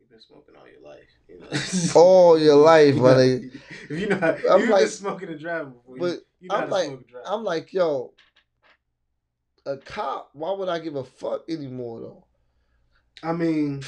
you've 0.00 0.10
been 0.10 0.20
smoking 0.20 0.54
all 0.56 0.66
your 0.68 0.80
life. 0.82 1.00
You 1.28 1.40
know? 1.40 1.48
All 2.00 2.38
your 2.38 2.54
life, 2.56 2.94
You 2.94 3.02
my. 3.02 3.12
If 3.90 3.90
you 3.90 4.06
know, 4.08 4.16
how, 4.18 4.36
I'm 4.50 4.60
you've 4.60 4.68
like- 4.70 4.82
been 4.82 4.88
smoking 4.88 5.28
and 5.30 5.40
driving 5.40 5.72
before. 5.72 5.96
But 5.98 6.12
you, 6.12 6.20
you 6.40 6.48
know 6.48 6.54
I'm 6.54 6.70
like, 6.70 6.84
smoke 6.86 6.98
and 7.00 7.06
drive. 7.08 7.22
I'm 7.26 7.44
like, 7.44 7.72
yo, 7.72 8.12
a 9.66 9.76
cop. 9.78 10.30
Why 10.34 10.52
would 10.52 10.68
I 10.68 10.78
give 10.78 10.94
a 10.96 11.02
fuck 11.04 11.42
anymore 11.48 12.00
though? 12.00 12.25
I 13.22 13.32
mean, 13.32 13.82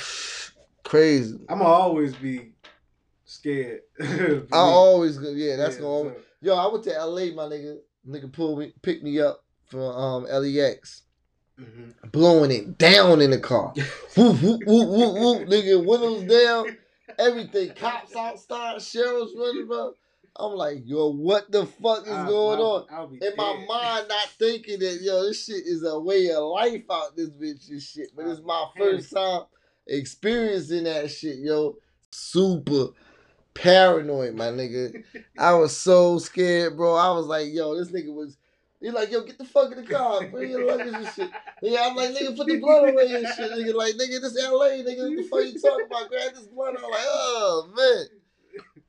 Crazy. 0.84 1.36
I'm 1.48 1.58
gonna 1.58 1.68
always 1.70 2.14
be 2.14 2.52
scared. 3.24 3.80
I 4.00 4.46
always. 4.52 5.18
Yeah, 5.20 5.56
that's 5.56 5.76
Yeah, 5.76 5.82
gonna. 5.82 6.10
So- 6.10 6.16
yo, 6.40 6.54
I 6.56 6.66
went 6.72 6.84
to 6.84 6.94
L.A. 6.96 7.34
My 7.34 7.42
nigga, 7.44 7.76
nigga 8.08 8.32
pulled 8.32 8.58
me, 8.58 8.72
picked 8.82 9.02
me 9.04 9.20
up 9.20 9.44
from 9.66 9.80
um 9.80 10.24
LAX, 10.24 11.02
Mhm. 11.60 12.10
blowing 12.10 12.50
it 12.50 12.78
down 12.78 13.20
in 13.20 13.30
the 13.30 13.38
car. 13.38 13.74
whoop, 14.16 14.40
whoop, 14.40 14.60
whoop, 14.64 14.88
whoop, 14.88 15.14
whoop, 15.18 15.48
nigga, 15.48 15.84
windows 15.84 16.22
down, 16.24 16.78
everything. 17.18 17.74
Cops 17.74 18.16
outside, 18.16 18.80
sheriffs 18.80 19.32
running 19.36 19.68
around. 19.70 19.94
I'm 20.41 20.53
like, 20.53 20.82
yo, 20.84 21.09
what 21.12 21.51
the 21.51 21.66
fuck 21.66 22.07
is 22.07 22.12
I- 22.12 22.28
going 22.28 22.59
I'll- 22.61 22.66
on? 22.66 22.86
I'll 22.91 23.11
in 23.11 23.32
my 23.36 23.55
mind, 23.68 24.09
not 24.09 24.28
thinking 24.39 24.78
that 24.78 25.01
yo, 25.03 25.22
this 25.24 25.45
shit 25.45 25.66
is 25.66 25.82
a 25.84 25.99
way 25.99 26.30
of 26.30 26.45
life 26.45 26.84
out 26.91 27.16
this 27.16 27.30
bitch 27.30 27.68
and 27.70 27.82
shit. 27.82 28.11
But 28.14 28.26
it's 28.26 28.41
my 28.45 28.66
first 28.78 29.11
time 29.12 29.43
experiencing 29.86 30.84
that 30.84 31.11
shit, 31.11 31.39
yo. 31.39 31.76
Super 32.11 32.89
paranoid, 33.55 34.34
my 34.34 34.47
nigga. 34.47 35.03
I 35.39 35.55
was 35.55 35.76
so 35.76 36.18
scared, 36.18 36.76
bro. 36.76 36.95
I 36.95 37.11
was 37.11 37.26
like, 37.26 37.49
yo, 37.53 37.76
this 37.76 37.91
nigga 37.91 38.12
was. 38.14 38.36
He 38.80 38.91
like, 38.93 39.11
yo, 39.11 39.22
get 39.24 39.39
the 39.39 39.45
fuck 39.45 39.72
in 39.72 39.82
the 39.84 39.91
car, 39.91 40.24
bring 40.30 40.51
your 40.53 40.64
luggage 40.64 40.95
and 40.95 41.09
shit. 41.09 41.30
Yeah, 41.62 41.89
I'm 41.89 41.97
like, 41.97 42.11
nigga, 42.11 42.36
put 42.36 42.47
the 42.47 42.57
blood 42.61 42.91
away 42.91 43.12
and 43.12 43.26
shit. 43.26 43.51
Nigga, 43.51 43.74
like, 43.74 43.95
nigga, 43.95 44.20
this 44.20 44.36
LA, 44.41 44.68
nigga, 44.86 45.09
what 45.09 45.16
the 45.16 45.28
fuck 45.28 45.45
you 45.53 45.61
talking 45.61 45.86
about? 45.86 46.09
Grab 46.09 46.32
this 46.32 46.47
blood. 46.47 46.76
I'm 46.76 46.82
like, 46.84 47.01
oh 47.05 47.68
man 47.76 48.17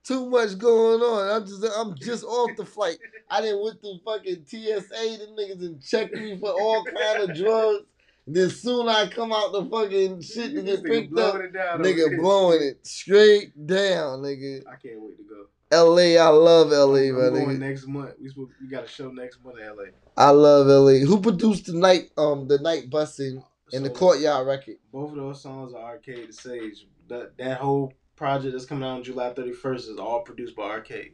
too 0.09 0.29
much 0.29 0.57
going 0.57 0.99
on. 1.01 1.29
I'm 1.41 1.47
just 1.47 1.63
I'm 1.77 1.95
just 1.95 2.23
off 2.25 2.49
the 2.57 2.65
flight. 2.65 2.97
I 3.29 3.41
didn't 3.41 3.63
went 3.63 3.79
through 3.79 3.99
fucking 4.03 4.45
TSA. 4.45 4.89
The 4.89 5.27
niggas 5.37 5.59
and 5.61 5.81
checked 5.81 6.15
me 6.15 6.37
for 6.37 6.51
all 6.51 6.83
kind 6.83 7.29
of 7.29 7.35
drugs. 7.37 7.85
Then 8.27 8.49
soon 8.49 8.89
I 8.89 9.07
come 9.07 9.31
out 9.31 9.51
the 9.53 9.65
fucking 9.65 10.21
shit 10.21 10.53
to 10.55 10.61
get 10.61 10.83
nigga 10.83 10.87
picked 10.87 11.17
up. 11.17 11.35
Nigga 11.79 12.17
blowing 12.19 12.61
it 12.61 12.85
straight 12.85 13.65
down, 13.65 14.19
nigga. 14.21 14.61
I 14.67 14.75
can't 14.75 15.01
wait 15.01 15.17
to 15.17 15.23
go. 15.23 15.45
LA, 15.71 16.19
I 16.19 16.27
love 16.29 16.69
LA, 16.71 17.09
I'm 17.09 17.13
my 17.15 17.29
going 17.29 17.47
nigga. 17.47 17.59
next 17.59 17.87
month. 17.87 18.11
We 18.21 18.29
supposed, 18.29 18.51
we 18.61 18.67
got 18.67 18.85
a 18.85 18.87
show 18.87 19.09
next 19.11 19.43
month 19.43 19.59
in 19.59 19.67
LA. 19.67 19.83
I 20.17 20.31
love 20.31 20.65
LA. 20.67 21.05
Who 21.05 21.21
produced 21.21 21.67
the 21.67 21.73
night 21.73 22.09
um 22.17 22.47
the 22.47 22.57
Knight 22.59 22.89
Bussin 22.89 23.43
and 23.73 23.85
the 23.85 23.89
So- 23.89 23.95
courtyard 23.95 24.47
record? 24.47 24.77
Both 24.91 25.11
of 25.11 25.15
those 25.17 25.41
songs 25.41 25.73
are 25.73 25.81
Arcade 25.81 26.29
the 26.29 26.33
Sage. 26.33 26.87
That 27.07 27.37
that 27.37 27.59
whole 27.59 27.93
project 28.19 28.51
that's 28.51 28.65
coming 28.65 28.83
out 28.83 28.97
on 28.97 29.03
July 29.03 29.33
31st 29.33 29.89
is 29.91 29.97
all 29.97 30.19
produced 30.23 30.53
by 30.53 30.63
Arcade. 30.63 31.13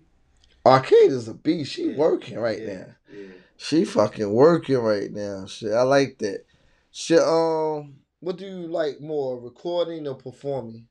Arcade 0.66 1.12
is 1.12 1.28
a 1.28 1.36
beast. 1.36 1.74
She 1.74 1.91
Yeah. 1.91 1.97
working 1.97 2.39
right 2.39 2.60
yeah, 2.60 2.74
now. 2.74 2.95
Yeah. 3.14 3.28
She 3.58 3.86
fucking 3.86 4.34
working 4.34 4.80
right 4.80 5.12
now. 5.12 5.45
Shit, 5.45 5.72
I 5.72 5.84
like 5.84 6.18
that. 6.18 6.45
Shit, 6.91 7.22
um, 7.22 7.97
what 8.22 8.38
do 8.38 8.45
you 8.47 8.68
like 8.68 8.99
more, 9.01 9.39
recording 9.39 10.08
or 10.08 10.16
performing? 10.16 10.88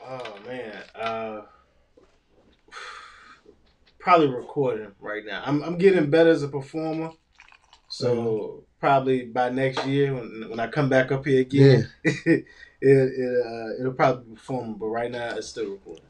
Oh 0.00 0.36
man. 0.46 0.76
Uh 0.94 1.40
probably 3.98 4.28
recording 4.28 4.92
right 5.00 5.24
now. 5.26 5.42
I'm 5.44 5.60
I'm 5.64 5.76
getting 5.76 6.08
better 6.08 6.30
as 6.30 6.44
a 6.44 6.48
performer. 6.48 7.10
So 7.88 8.14
Mm-hmm. 8.14 8.58
probably 8.78 9.24
by 9.26 9.50
next 9.50 9.84
year 9.86 10.14
when 10.14 10.46
when 10.50 10.60
I 10.60 10.68
come 10.68 10.88
back 10.88 11.10
up 11.10 11.26
here 11.26 11.40
again, 11.40 11.88
it 12.80 12.88
it 12.88 13.46
uh, 13.46 13.80
it'll 13.80 13.92
probably 13.92 14.24
be 14.24 14.34
performing, 14.34 14.74
but 14.74 14.86
right 14.86 15.10
now 15.10 15.36
it's 15.36 15.48
still 15.48 15.70
recording. 15.70 16.04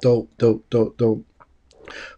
Dope, 0.00 0.30
dope, 0.38 0.68
dope, 0.70 0.96
dope. 0.96 1.24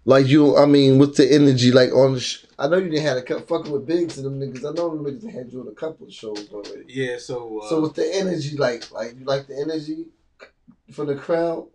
Like 0.04 0.26
you, 0.26 0.56
I 0.56 0.66
mean, 0.66 0.98
with 0.98 1.16
the 1.16 1.32
energy 1.32 1.72
like 1.72 1.92
on 1.92 2.14
the? 2.14 2.20
Sh- 2.20 2.44
I 2.58 2.68
know 2.68 2.76
you 2.76 2.90
didn't 2.90 3.04
have 3.04 3.16
a 3.16 3.22
couple 3.22 3.58
fucking 3.58 3.72
with 3.72 3.86
Biggs 3.86 4.18
and 4.18 4.26
them 4.26 4.40
niggas. 4.40 4.58
I 4.68 4.72
know 4.74 4.90
them 4.94 5.04
niggas 5.04 5.32
had 5.32 5.52
you 5.52 5.60
on 5.60 5.68
a 5.68 5.72
couple 5.72 6.06
of 6.06 6.12
shows 6.12 6.48
already. 6.52 6.84
Yeah, 6.88 7.16
so 7.18 7.60
uh, 7.60 7.68
So 7.68 7.80
what's 7.80 7.96
the 7.96 8.14
energy 8.14 8.56
like? 8.56 8.90
Like 8.92 9.18
you 9.18 9.24
like 9.24 9.46
the 9.46 9.58
energy 9.58 10.06
for 10.92 11.04
the 11.04 11.14
crowd? 11.16 11.68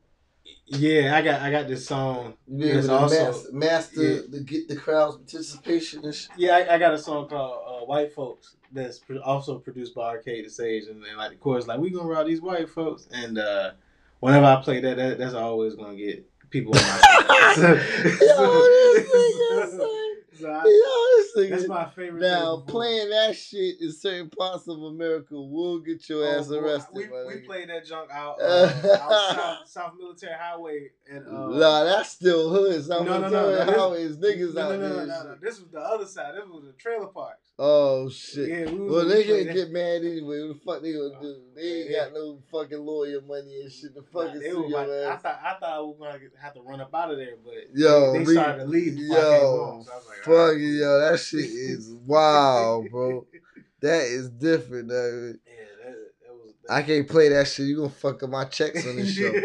Yeah, 0.69 1.15
I 1.15 1.21
got 1.21 1.41
I 1.41 1.49
got 1.49 1.67
this 1.67 1.85
song. 1.87 2.33
Be 2.53 2.69
It's 2.69 2.89
also- 2.89 3.25
master, 3.25 3.51
master 3.53 4.03
yeah. 4.03 4.21
to 4.31 4.39
get 4.43 4.67
the 4.67 4.75
crowd's 4.75 5.15
participation 5.15 6.03
and 6.03 6.13
shit. 6.13 6.29
Yeah, 6.37 6.57
I, 6.57 6.75
I 6.75 6.77
got 6.77 6.93
a 6.93 6.97
song 6.97 7.29
called 7.29 7.83
uh, 7.83 7.85
"White 7.85 8.13
Folks" 8.13 8.55
that's 8.73 8.99
pro- 8.99 9.21
also 9.21 9.59
produced 9.59 9.95
by 9.95 10.03
Arcade 10.09 10.45
the 10.45 10.49
Sage, 10.49 10.87
and, 10.87 11.01
then 11.01 11.15
like 11.15 11.31
the 11.31 11.37
chorus 11.37 11.67
like 11.67 11.79
we 11.79 11.89
gonna 11.89 12.09
ride 12.09 12.27
these 12.27 12.41
white 12.41 12.69
folks, 12.69 13.07
and 13.13 13.37
uh, 13.37 13.71
whenever 14.19 14.45
I 14.45 14.61
play 14.61 14.81
that, 14.81 14.97
that 14.97 15.17
that's 15.17 15.33
always 15.33 15.75
gonna 15.75 15.95
get 15.95 16.29
people 16.49 16.75
on 16.77 16.81
my 16.83 17.51
so, 17.55 17.61
Yo, 17.61 17.73
this 17.73 19.09
nigga, 19.09 19.71
so- 19.71 19.77
son. 19.77 20.13
So 20.39 20.49
I- 20.51 20.63
Yo, 20.63 21.17
this 21.17 21.37
nigga. 21.37 21.49
that's 21.51 21.67
my 21.67 21.85
favorite. 21.89 22.21
Now 22.21 22.63
playing 22.67 23.09
that 23.09 23.35
shit 23.35 23.81
in 23.81 23.91
certain 23.91 24.29
parts 24.29 24.67
of 24.67 24.81
America 24.81 25.33
will 25.35 25.79
get 25.79 26.07
your 26.09 26.25
Oh, 26.25 26.39
ass 26.39 26.49
arrested. 26.51 26.93
We, 26.95 27.35
we 27.35 27.41
played 27.41 27.69
that 27.69 27.85
junk 27.85 28.09
out, 28.11 28.37
uh, 28.41 28.71
out 29.01 29.09
South, 29.35 29.67
South 29.69 29.93
Military 29.99 30.33
Highway, 30.39 30.89
and 31.11 31.27
uh, 31.27 31.47
Nah, 31.49 31.83
that's 31.83 32.09
still 32.11 32.49
hood. 32.49 32.83
South 32.85 33.05
No, 33.05 33.19
no, 33.19 33.29
no, 33.29 33.29
Military 33.29 33.59
no, 33.59 33.65
this- 33.65 33.75
Highway 33.75 34.03
is 34.03 34.17
niggas 34.17 34.53
no, 34.53 34.61
out 34.61 34.71
no, 34.71 34.77
no, 34.77 34.81
there. 34.95 35.05
no, 35.07 35.19
and 35.19 35.29
no. 35.29 35.35
This 35.41 35.59
was 35.59 35.69
the 35.71 35.79
other 35.79 36.05
side. 36.05 36.35
This 36.35 36.45
was 36.47 36.63
the 36.65 36.73
trailer 36.73 37.07
parks. 37.07 37.41
Oh 37.59 38.07
shit. 38.09 38.49
Yeah, 38.49 38.71
we 38.71 38.87
well, 38.87 39.05
they 39.05 39.23
can't 39.23 39.51
get 39.51 39.71
mad 39.71 40.03
anyway. 40.03 40.41
What 40.41 40.47
the 40.53 40.59
fuck 40.63 40.81
they 40.83 40.93
gonna 40.93 41.19
do? 41.19 41.41
They 41.55 41.61
ain't 41.81 41.89
Yeah. 41.89 42.03
got 42.05 42.13
no 42.13 42.39
fucking 42.51 42.77
lawyer 42.77 43.19
money 43.21 43.61
and 43.61 43.71
shit 43.71 43.95
to 43.95 44.01
Nah, 44.01 44.05
fucking 44.25 44.41
they 44.41 44.49
sue 44.51 44.61
was 44.61 44.69
your 44.69 44.79
like- 44.87 44.89
I 45.13 45.17
thought 45.17 45.39
I 45.43 45.53
thought 45.59 45.69
I 45.69 45.79
was 45.79 45.95
gonna 45.97 46.19
have 46.39 46.53
to 46.53 46.61
run 46.61 46.81
up 46.81 46.93
out 46.93 47.09
of 47.11 47.17
there, 47.17 47.35
but 47.43 47.53
Yo, 47.73 48.13
they, 48.13 48.19
they 48.19 48.25
leave- 48.25 48.37
started 48.37 48.59
to 48.59 48.65
leave 48.69 48.95
before 48.95 49.17
I 49.17 49.21
came 49.21 49.41
Yo, 49.41 49.57
home. 49.65 49.83
So 49.83 49.91
I 49.91 49.95
was 49.95 50.05
like, 50.07 50.17
fuck 50.27 50.35
all 50.37 50.47
right. 50.49 50.57
it, 50.57 50.79
yo. 50.79 50.99
That 51.11 51.19
shit 51.27 51.45
is 51.45 51.89
wild, 52.05 52.89
bro. 52.91 53.25
That 53.81 54.01
is 54.03 54.29
different, 54.29 54.89
though. 54.89 55.33
Yeah, 55.45 55.53
that, 55.85 55.95
that 56.25 56.33
was. 56.33 56.53
I 56.69 56.81
can't 56.83 57.07
play 57.07 57.29
that 57.29 57.47
shit. 57.47 57.67
You 57.67 57.77
gonna 57.77 57.89
fuck 57.89 58.23
up 58.23 58.29
my 58.29 58.45
checks 58.45 58.85
on 58.87 58.95
this 58.97 59.13
show. 59.13 59.31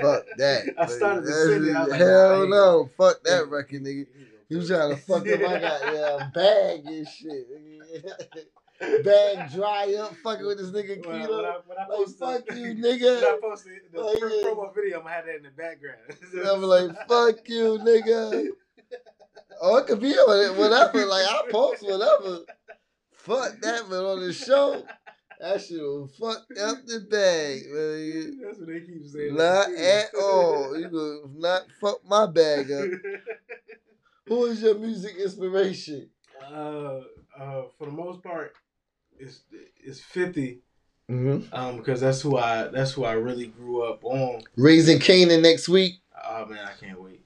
Fuck 0.00 0.24
that. 0.38 0.64
I 0.78 0.86
started 0.86 1.20
to 1.22 1.26
That's- 1.26 1.44
send 1.46 1.66
it. 1.66 1.76
I 1.76 1.80
was 1.82 1.90
like, 1.90 2.00
Hell 2.00 2.48
no. 2.48 2.90
Fuck 2.96 3.22
that 3.24 3.40
ain't- 3.42 3.50
record, 3.50 3.82
nigga. 3.84 4.06
You 4.48 4.66
trying 4.66 4.90
to 4.90 4.96
fuck 4.96 5.28
up 5.28 5.40
my 5.42 5.60
goddamn 5.60 6.30
bag 6.32 6.86
and 6.86 7.06
shit. 7.06 7.46
bag 9.04 9.50
dry 9.52 9.94
up, 10.00 10.14
fucking 10.24 10.46
with 10.46 10.58
this 10.58 10.70
nigga 10.70 11.06
When 11.06 11.16
I, 11.16 11.18
when 11.18 11.26
Kilo. 11.26 11.44
I, 11.44 11.58
when 11.66 11.78
I 11.78 11.86
Like, 11.86 11.88
posted, 11.98 12.18
fuck 12.18 12.56
you, 12.56 12.74
nigga. 12.74 13.20
when. 13.20 13.24
I 13.24 13.38
posted 13.42 13.72
the 13.92 14.00
like, 14.00 14.18
first 14.18 14.36
promo 14.44 14.74
video, 14.74 14.96
I'm 14.98 15.02
gonna 15.04 15.14
have 15.14 15.26
that 15.26 15.36
in 15.36 15.42
the 15.42 15.50
background. 15.50 15.98
I'm 16.46 16.62
like, 16.62 16.96
fuck 17.08 17.48
you, 17.48 17.78
nigga. 17.78 18.48
Oh, 19.60 19.76
it 19.76 19.86
could 19.86 20.00
be 20.00 20.12
on 20.12 20.56
whatever. 20.56 21.04
Like, 21.04 21.26
I 21.26 21.42
post 21.50 21.82
whatever. 21.82 22.40
Fuck 23.12 23.60
that, 23.60 23.90
man. 23.90 24.04
on 24.04 24.20
the 24.20 24.32
show, 24.32 24.82
that 25.38 25.60
shit 25.60 25.80
will 25.80 26.06
fuck 26.06 26.46
up 26.62 26.78
the 26.86 27.00
bag, 27.10 27.62
man. 27.70 28.40
That's 28.42 28.58
what 28.58 28.68
they 28.68 28.80
keep 28.80 29.06
saying. 29.06 29.34
Not 29.34 29.70
at 29.72 30.06
all. 30.18 30.78
You 30.78 30.88
gonna 30.88 31.38
not 31.38 31.62
fuck 31.80 32.00
my 32.06 32.26
bag 32.26 32.70
up. 32.72 32.88
Who 34.26 34.46
is 34.46 34.62
your 34.62 34.76
music 34.76 35.16
inspiration? 35.16 36.08
Uh, 36.42 37.00
uh, 37.38 37.62
for 37.78 37.86
the 37.86 37.92
most 37.92 38.22
part, 38.22 38.54
it's 39.18 39.40
it's 39.82 40.00
fifty. 40.00 40.60
Mm-hmm. 41.10 41.52
Um, 41.52 41.78
because 41.78 42.00
that's 42.00 42.22
who 42.22 42.38
I 42.38 42.68
that's 42.68 42.92
who 42.92 43.04
I 43.04 43.12
really 43.12 43.48
grew 43.48 43.82
up 43.82 44.04
on. 44.04 44.42
Raising 44.56 44.98
Kanan 44.98 45.42
next 45.42 45.68
week. 45.68 46.00
Oh 46.24 46.46
man, 46.46 46.66
I 46.66 46.84
can't 46.84 47.00
wait. 47.02 47.24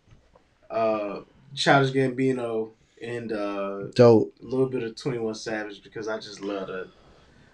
Uh, 0.71 1.21
Childish 1.55 1.93
Gambino 1.95 2.71
and 3.03 3.33
uh, 3.33 3.85
Dope. 3.95 4.35
a 4.43 4.45
little 4.45 4.69
bit 4.69 4.83
of 4.83 4.97
Twenty 4.97 5.19
One 5.19 5.35
Savage 5.35 5.83
because 5.83 6.09
I 6.09 6.17
just 6.19 6.41
love 6.41 6.67
the 6.69 6.89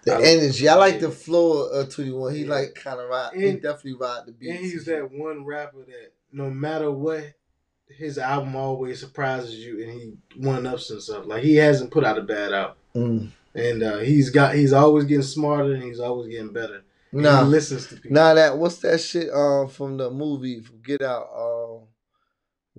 The 0.03 0.13
I- 0.15 0.21
energy. 0.21 0.67
I 0.67 0.75
like 0.75 0.99
the 0.99 1.11
flow 1.11 1.63
of 1.67 1.89
Twenty 1.93 2.11
One. 2.11 2.33
He 2.33 2.43
Yeah. 2.43 2.51
like 2.51 2.75
kind 2.75 2.99
of 2.99 3.09
ride. 3.09 3.33
he 3.35 3.51
definitely 3.53 3.93
ride 3.93 4.23
the 4.25 4.31
beat. 4.31 4.49
And 4.51 4.59
he's 4.59 4.85
that 4.85 5.11
one 5.11 5.45
rapper 5.45 5.79
that 5.85 6.13
no 6.31 6.49
matter 6.49 6.89
what, 6.91 7.33
his 7.89 8.17
album 8.17 8.55
always 8.55 8.99
surprises 9.01 9.55
you, 9.55 9.83
and 9.83 9.91
he 9.91 10.13
one 10.37 10.65
ups 10.65 10.89
and 10.91 11.01
stuff. 11.01 11.25
Like 11.25 11.43
he 11.43 11.55
hasn't 11.55 11.91
put 11.91 12.05
out 12.05 12.17
a 12.17 12.21
bad 12.21 12.53
album, 12.53 12.75
Mm. 12.95 13.29
and 13.53 13.83
uh, 13.83 13.97
he's 13.99 14.29
got 14.29 14.55
he's 14.55 14.73
always 14.73 15.03
getting 15.05 15.23
smarter 15.23 15.73
and 15.73 15.83
he's 15.83 15.99
always 15.99 16.29
getting 16.29 16.53
better. 16.53 16.83
And 17.11 17.23
Nah, 17.23 17.43
he 17.43 17.49
listens 17.49 17.87
to 17.87 17.95
people. 17.95 18.11
nah. 18.11 18.33
That 18.33 18.57
what's 18.57 18.77
that 18.77 19.01
shit? 19.01 19.29
Um, 19.33 19.67
from 19.67 19.97
the 19.97 20.09
movie 20.09 20.61
from 20.61 20.77
Get 20.81 21.01
Out. 21.01 21.27
Um, 21.37 21.79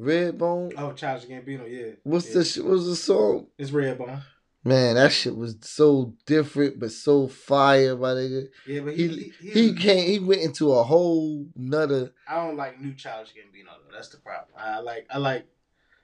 Redbone. 0.02 0.72
Oh, 0.76 0.92
Childish 0.92 1.28
Gambino, 1.28 1.70
yeah. 1.70 1.92
What's 2.02 2.28
yeah. 2.28 2.34
the 2.34 2.44
shit? 2.44 2.64
What's 2.64 2.86
the 2.86 2.96
song? 2.96 3.46
It's 3.56 3.70
Redbone. 3.70 4.22
Man, 4.64 4.94
that 4.94 5.10
shit 5.10 5.34
was 5.34 5.56
so 5.62 6.14
different, 6.24 6.78
but 6.78 6.92
so 6.92 7.26
fire, 7.26 7.96
my 7.96 8.10
nigga. 8.10 8.46
Yeah, 8.66 8.80
but 8.80 8.94
He 8.94 9.08
he 9.08 9.32
he, 9.40 9.50
he 9.50 9.74
came. 9.74 10.06
He 10.06 10.18
went 10.20 10.42
into 10.42 10.72
a 10.72 10.84
whole 10.84 11.46
nother. 11.56 12.12
I 12.28 12.36
don't 12.36 12.56
like 12.56 12.80
new 12.80 12.94
Childish 12.94 13.32
Gambino 13.32 13.66
though. 13.66 13.94
That's 13.94 14.08
the 14.10 14.18
problem. 14.18 14.54
I 14.56 14.78
like 14.80 15.06
I 15.10 15.18
like. 15.18 15.46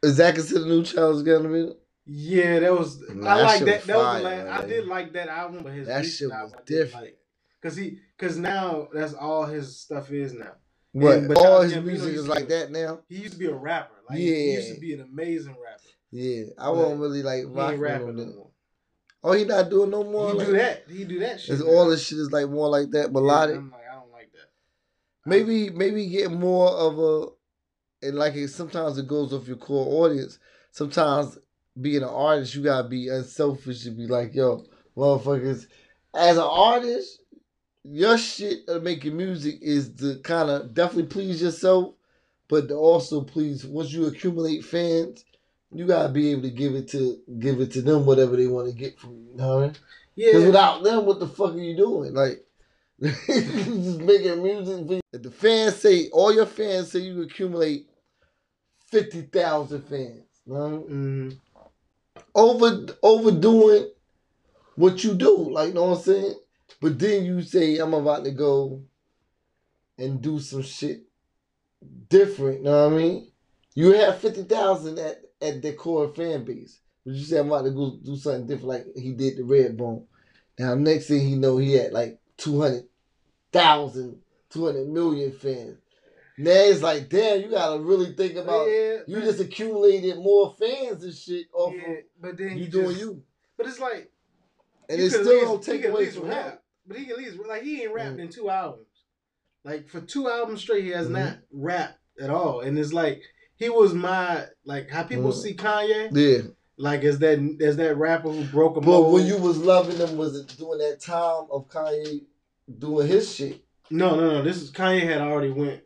Is 0.02 0.16
that 0.16 0.34
considered 0.34 0.66
new 0.66 0.82
Charles 0.82 1.22
Gambino? 1.22 1.74
Yeah, 2.06 2.60
that 2.60 2.72
was. 2.72 3.00
Nah, 3.10 3.30
I 3.30 3.42
like 3.42 3.64
that. 3.64 3.76
was 3.76 3.86
That 3.86 3.96
was 3.96 4.06
fire, 4.06 4.18
the 4.18 4.44
last. 4.44 4.64
I 4.64 4.66
did 4.66 4.86
like 4.86 5.12
that 5.12 5.28
album, 5.28 5.62
but 5.62 5.72
his 5.72 5.86
That 5.86 6.04
shit 6.04 6.28
was 6.28 6.32
album, 6.32 6.60
different. 6.66 7.04
Like, 7.04 7.18
Cause 7.60 7.76
he, 7.76 7.98
cause 8.16 8.38
now 8.38 8.86
that's 8.92 9.14
all 9.14 9.44
his 9.44 9.76
stuff 9.76 10.12
is 10.12 10.32
now. 10.32 10.52
What? 11.00 11.28
but 11.28 11.36
All 11.38 11.62
his 11.62 11.76
music 11.76 12.14
is 12.14 12.28
like 12.28 12.48
that 12.48 12.70
now. 12.70 13.00
He 13.08 13.16
used 13.16 13.32
to 13.34 13.38
be 13.38 13.46
a 13.46 13.54
rapper. 13.54 13.94
Like 14.08 14.18
yeah. 14.18 14.24
he 14.34 14.52
used 14.52 14.74
to 14.74 14.80
be 14.80 14.94
an 14.94 15.00
amazing 15.00 15.56
rapper. 15.62 15.82
Yeah, 16.10 16.44
I 16.58 16.66
But 16.66 16.74
won't 16.76 17.00
really 17.00 17.22
like 17.22 17.44
rock 17.48 17.74
rapping 17.78 18.08
him. 18.08 18.16
no 18.16 18.24
more. 18.26 18.50
Oh, 19.22 19.32
he 19.32 19.44
not 19.44 19.68
doing 19.68 19.90
no 19.90 20.04
more. 20.04 20.32
He 20.32 20.38
like, 20.38 20.46
do 20.46 20.52
that. 20.54 20.84
He 20.88 21.04
do 21.04 21.18
that 21.20 21.40
shit. 21.40 21.54
It's 21.54 21.64
now. 21.64 21.70
all 21.70 21.88
this 21.88 22.06
shit 22.06 22.18
is 22.18 22.30
like 22.32 22.48
more 22.48 22.68
like 22.68 22.90
that 22.92 23.06
Yeah, 23.06 23.12
melodic. 23.12 23.56
I'm 23.56 23.70
like, 23.70 23.80
I 23.90 23.94
don't 23.96 24.12
like 24.12 24.30
that. 24.32 24.48
maybe 25.26 25.70
maybe 25.70 26.06
get 26.08 26.30
more 26.30 26.70
of 26.70 26.98
a 26.98 28.06
and 28.06 28.16
like 28.16 28.34
it 28.36 28.48
sometimes 28.48 28.96
it 28.96 29.08
goes 29.08 29.32
off 29.32 29.48
your 29.48 29.56
core 29.56 30.04
audience. 30.06 30.38
Sometimes 30.70 31.36
being 31.80 32.02
an 32.02 32.08
artist, 32.08 32.54
you 32.54 32.62
gotta 32.62 32.88
be 32.88 33.08
unselfish 33.08 33.84
and 33.86 33.96
be 33.96 34.06
like, 34.06 34.34
yo, 34.34 34.64
motherfuckers. 34.96 35.66
As 36.14 36.36
an 36.36 36.44
artist, 36.44 37.20
your 37.90 38.18
shit 38.18 38.68
of 38.68 38.82
making 38.82 39.16
music 39.16 39.58
is 39.62 39.94
to 39.96 40.18
kind 40.20 40.50
of 40.50 40.74
definitely 40.74 41.06
please 41.06 41.40
yourself, 41.42 41.94
but 42.48 42.68
to 42.68 42.74
also 42.74 43.22
please 43.22 43.64
once 43.66 43.92
you 43.92 44.06
accumulate 44.06 44.64
fans, 44.64 45.24
you 45.72 45.86
gotta 45.86 46.08
be 46.08 46.30
able 46.30 46.42
to 46.42 46.50
give 46.50 46.74
it 46.74 46.88
to 46.88 47.18
give 47.38 47.60
it 47.60 47.72
to 47.72 47.82
them 47.82 48.06
whatever 48.06 48.36
they 48.36 48.46
want 48.46 48.68
to 48.68 48.74
get 48.74 48.98
from 48.98 49.14
you. 49.16 49.30
You 49.32 49.36
know 49.36 49.48
what 49.56 49.58
I 49.58 49.66
mean? 49.66 49.76
Because 50.16 50.40
Yeah, 50.42 50.46
without 50.46 50.82
them, 50.82 51.06
what 51.06 51.20
the 51.20 51.28
fuck 51.28 51.54
are 51.54 51.58
you 51.58 51.76
doing? 51.76 52.14
Like, 52.14 52.44
just 53.00 54.00
making 54.00 54.42
music. 54.42 55.02
If 55.12 55.22
the 55.22 55.30
fans 55.30 55.76
say, 55.76 56.08
all 56.10 56.34
your 56.34 56.46
fans 56.46 56.90
say 56.90 57.00
you 57.00 57.22
accumulate 57.22 57.88
50,000 58.90 59.82
fans. 59.82 60.24
You 60.46 60.54
know 60.54 60.60
what 60.60 60.66
I 60.66 60.92
mean? 60.92 61.30
Mhm. 61.30 61.38
Over, 62.34 62.86
overdoing 63.02 63.90
what 64.76 65.04
you 65.04 65.14
do. 65.14 65.50
Like, 65.50 65.68
you 65.68 65.74
know 65.74 65.84
what 65.86 65.98
I'm 65.98 66.02
saying? 66.02 66.34
But 66.80 66.98
then 66.98 67.24
you 67.24 67.42
say, 67.42 67.78
I'm 67.78 67.94
about 67.94 68.24
to 68.24 68.30
go 68.30 68.82
and 69.98 70.20
do 70.22 70.38
some 70.38 70.62
shit 70.62 71.02
different. 72.08 72.58
You 72.58 72.64
know 72.64 72.88
what 72.88 72.94
I 72.94 72.96
mean? 72.96 73.30
You 73.74 73.92
have 73.92 74.18
50,000 74.18 74.98
at, 74.98 75.20
at 75.40 75.62
the 75.62 75.72
core 75.72 76.12
fan 76.14 76.44
base. 76.44 76.80
But 77.04 77.14
you 77.14 77.24
say, 77.24 77.38
I'm 77.38 77.46
about 77.48 77.62
to 77.64 77.70
go 77.70 77.96
do 78.02 78.16
something 78.16 78.46
different 78.46 78.68
like 78.68 78.86
he 78.96 79.12
did 79.12 79.36
the 79.38 79.42
Redbone. 79.42 80.04
Now, 80.58 80.74
next 80.74 81.06
thing 81.08 81.26
he 81.26 81.36
know, 81.36 81.58
he 81.58 81.74
had 81.74 81.92
like 81.92 82.18
200,000, 82.38 84.20
200 84.50 84.88
million 84.88 85.32
fans. 85.32 85.78
Now 86.40 86.50
it's 86.52 86.82
like, 86.82 87.08
damn, 87.08 87.40
you 87.40 87.50
gotta 87.50 87.80
really 87.80 88.12
think 88.14 88.36
about. 88.36 88.68
yeah, 88.68 88.98
You 89.08 89.20
just 89.20 89.40
accumulated 89.40 90.18
more 90.18 90.54
fans 90.58 91.02
and 91.02 91.12
shit 91.14 91.46
off 91.52 91.74
yeah, 91.74 91.94
but 92.20 92.36
then 92.36 92.46
of 92.48 92.52
he 92.54 92.60
you 92.60 92.68
doing 92.68 92.88
just- 92.90 93.00
you, 93.00 93.22
But 93.56 93.66
it's 93.66 93.80
like 93.80 94.10
and 94.88 95.00
it 95.00 95.10
still 95.10 95.22
at 95.38 95.44
don't 95.44 95.62
take 95.62 95.84
away 95.84 96.04
least 96.06 96.18
from 96.18 96.28
rap. 96.28 96.46
him. 96.52 96.58
But 96.86 96.96
he 96.98 97.10
at 97.10 97.18
least 97.18 97.36
like 97.46 97.62
he 97.62 97.82
ain't 97.82 97.92
rapped 97.92 98.16
Mm. 98.16 98.20
in 98.20 98.28
two 98.28 98.48
albums. 98.50 98.86
Like 99.64 99.88
for 99.88 100.00
two 100.00 100.28
albums 100.28 100.60
straight, 100.62 100.84
he 100.84 100.90
has 100.90 101.08
Mhm. 101.08 101.12
not 101.12 101.38
rapped 101.52 101.98
at 102.20 102.30
all. 102.30 102.60
And 102.60 102.78
it's 102.78 102.92
like 102.92 103.22
he 103.56 103.68
was 103.68 103.92
my 103.94 104.46
like 104.64 104.88
how 104.88 105.02
people 105.02 105.30
Mm. 105.32 105.42
see 105.42 105.54
Kanye, 105.54 106.10
Yeah, 106.12 106.48
like 106.76 107.04
as 107.04 107.18
that 107.18 107.38
as 107.60 107.76
that 107.76 107.96
rapper 107.96 108.30
who 108.30 108.44
broke 108.44 108.76
a 108.76 108.80
but 108.80 108.86
mold. 108.86 109.12
when 109.12 109.26
you 109.26 109.36
was 109.36 109.58
loving 109.58 109.96
him, 109.96 110.16
was 110.16 110.36
it 110.36 110.46
during 110.56 110.78
that 110.78 111.00
time 111.00 111.46
of 111.50 111.68
Kanye 111.68 112.24
doing 112.78 113.06
his 113.08 113.34
shit? 113.34 113.62
no 113.90 114.14
no 114.16 114.30
no 114.34 114.42
this 114.42 114.60
is 114.62 114.70
Kanye 114.70 115.00
had 115.02 115.20
already 115.22 115.50
went 115.50 115.82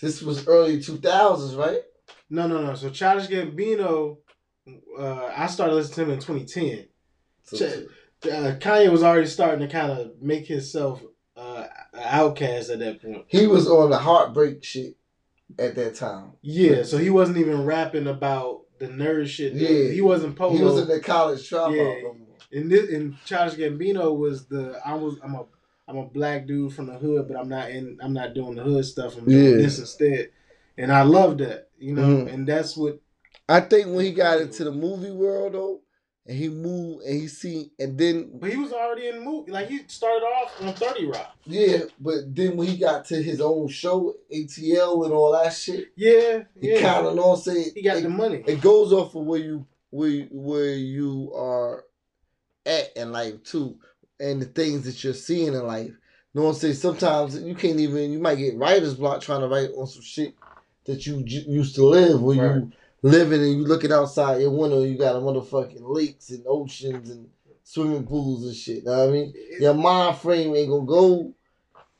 This 0.00 0.22
was 0.22 0.46
early 0.48 0.80
two 0.82 0.96
thousands, 0.98 1.54
right? 1.54 1.82
no 2.30 2.46
no 2.48 2.60
no 2.64 2.74
so 2.74 2.90
Childish 2.90 3.28
Gambino, 3.28 4.18
uh, 4.98 5.30
I 5.36 5.46
started 5.46 5.74
listening 5.74 5.94
to 5.94 6.02
him 6.02 6.10
in 6.10 6.18
2010. 6.20 6.78
So- 6.78 6.91
Ch- 7.54 7.62
Uh, 8.24 8.54
Kanye 8.60 8.90
was 8.90 9.02
already 9.02 9.26
starting 9.26 9.66
to 9.66 9.72
kind 9.72 9.90
of 9.90 10.12
make 10.22 10.46
himself 10.46 11.02
uh, 11.36 11.66
an 11.92 12.00
outcast 12.04 12.70
at 12.70 12.78
that 12.78 13.02
point. 13.02 13.24
he 13.26 13.46
was 13.48 13.66
on 13.68 13.90
the 13.90 13.98
heartbreak 13.98 14.62
shit 14.62 14.96
at 15.58 15.74
that 15.74 15.96
time. 15.96 16.32
Yeah, 16.40 16.84
so 16.84 16.98
he 16.98 17.10
wasn't 17.10 17.38
even 17.38 17.64
rapping 17.64 18.06
about 18.06 18.60
the 18.78 18.86
nerd 18.86 19.26
shit. 19.26 19.54
Yeah. 19.54 19.90
he 19.92 20.00
wasn't 20.00 20.36
polo. 20.36 20.56
He 20.56 20.62
was 20.62 20.80
in 20.80 20.88
the 20.88 21.00
college 21.00 21.48
dropout. 21.50 21.76
Yeah. 21.76 22.02
no 22.02 22.14
more. 22.14 22.26
and 22.52 22.70
this 22.70 22.90
and 22.90 23.16
Childish 23.24 23.58
Gambino 23.58 24.16
was 24.16 24.46
the 24.46 24.78
I 24.84 24.94
was 24.94 25.16
I'm 25.24 25.34
a 25.34 25.44
I'm 25.88 25.96
a 25.96 26.04
black 26.06 26.46
dude 26.46 26.72
from 26.74 26.86
the 26.86 26.94
hood, 26.94 27.26
but 27.26 27.36
I'm 27.36 27.48
not 27.48 27.70
in 27.70 27.98
I'm 28.00 28.12
not 28.12 28.34
doing 28.34 28.54
the 28.54 28.62
hood 28.62 28.84
stuff. 28.84 29.16
I'm 29.18 29.24
doing 29.24 29.44
Yeah. 29.44 29.56
this 29.56 29.78
instead, 29.80 30.30
and 30.78 30.92
I 30.92 31.02
love 31.02 31.38
that, 31.38 31.70
you 31.78 31.92
know. 31.94 32.02
Mhm. 32.24 32.32
And 32.32 32.46
that's 32.46 32.76
what 32.76 33.00
I 33.48 33.60
think 33.60 33.86
when 33.88 34.04
he 34.04 34.12
got 34.12 34.40
into 34.40 34.62
the 34.64 34.72
movie 34.72 35.10
world 35.10 35.54
though, 35.54 35.80
and 36.26 36.36
he 36.38 36.48
moved 36.48 37.04
and 37.04 37.20
he 37.20 37.26
see, 37.28 37.72
and 37.78 37.98
then 37.98 38.30
But 38.38 38.50
he 38.50 38.56
was 38.56 38.72
already 38.72 39.08
in 39.08 39.16
the 39.16 39.22
movie. 39.22 39.50
Like 39.52 39.68
he 39.68 39.80
started 39.88 40.24
off 40.24 40.62
on 40.62 40.72
Thirty 40.74 41.06
Rock. 41.06 41.34
yeah, 41.46 41.78
but 41.98 42.34
then 42.34 42.56
when 42.56 42.68
he 42.68 42.76
got 42.76 43.04
to 43.06 43.20
his 43.22 43.40
own 43.40 43.68
show, 43.68 44.14
ATL 44.32 45.04
and 45.04 45.12
all 45.12 45.32
that 45.32 45.52
shit, 45.52 45.88
Yeah, 45.96 46.44
he 46.60 46.72
yeah. 46.74 46.80
kind 46.80 47.06
of 47.06 47.16
know 47.16 47.34
he 47.36 47.82
got 47.82 47.96
it, 47.96 48.02
the 48.04 48.08
money. 48.08 48.42
it 48.46 48.60
goes 48.60 48.92
off 48.92 49.14
of 49.14 49.24
where 49.24 49.40
you 49.40 49.66
where 49.90 50.08
you, 50.08 50.28
where 50.30 50.74
you 50.74 51.32
are 51.34 51.84
at 52.64 52.96
in 52.96 53.10
life 53.12 53.42
too, 53.42 53.76
and 54.20 54.40
the 54.40 54.46
things 54.46 54.84
that 54.84 55.02
you're 55.02 55.14
seeing 55.14 55.48
in 55.54 55.66
life. 55.66 55.90
know 56.34 56.42
what 56.44 56.48
I'm 56.50 56.54
saying? 56.54 56.74
Sometimes 56.74 57.40
you 57.42 57.54
can't 57.56 57.80
even 57.80 58.12
you 58.12 58.20
might 58.20 58.36
get 58.36 58.56
writer's 58.56 58.94
block 58.94 59.20
trying 59.20 59.40
to 59.40 59.48
write 59.48 59.70
on 59.76 59.86
some 59.88 60.02
shit 60.02 60.34
that 60.84 61.04
you 61.06 61.22
j- 61.24 61.44
used 61.48 61.74
to 61.74 61.84
live 61.84 62.22
where 62.22 62.36
Right. 62.36 62.54
you 62.56 62.72
living 63.02 63.40
and 63.42 63.52
you 63.58 63.64
looking 63.66 63.92
outside 63.92 64.40
your 64.40 64.50
window 64.50 64.82
you 64.82 64.96
got 64.96 65.16
a 65.16 65.18
motherfucking 65.18 65.80
lakes 65.80 66.30
and 66.30 66.44
oceans 66.46 67.10
and 67.10 67.28
swimming 67.64 68.06
pools 68.06 68.44
and 68.44 68.54
shit. 68.56 68.84
Know 68.84 68.98
what 68.98 69.08
I 69.08 69.12
mean? 69.12 69.34
Your 69.60 69.74
mind 69.74 70.16
frame 70.18 70.54
ain't 70.54 70.68
gonna 70.70 70.86
go 70.86 71.34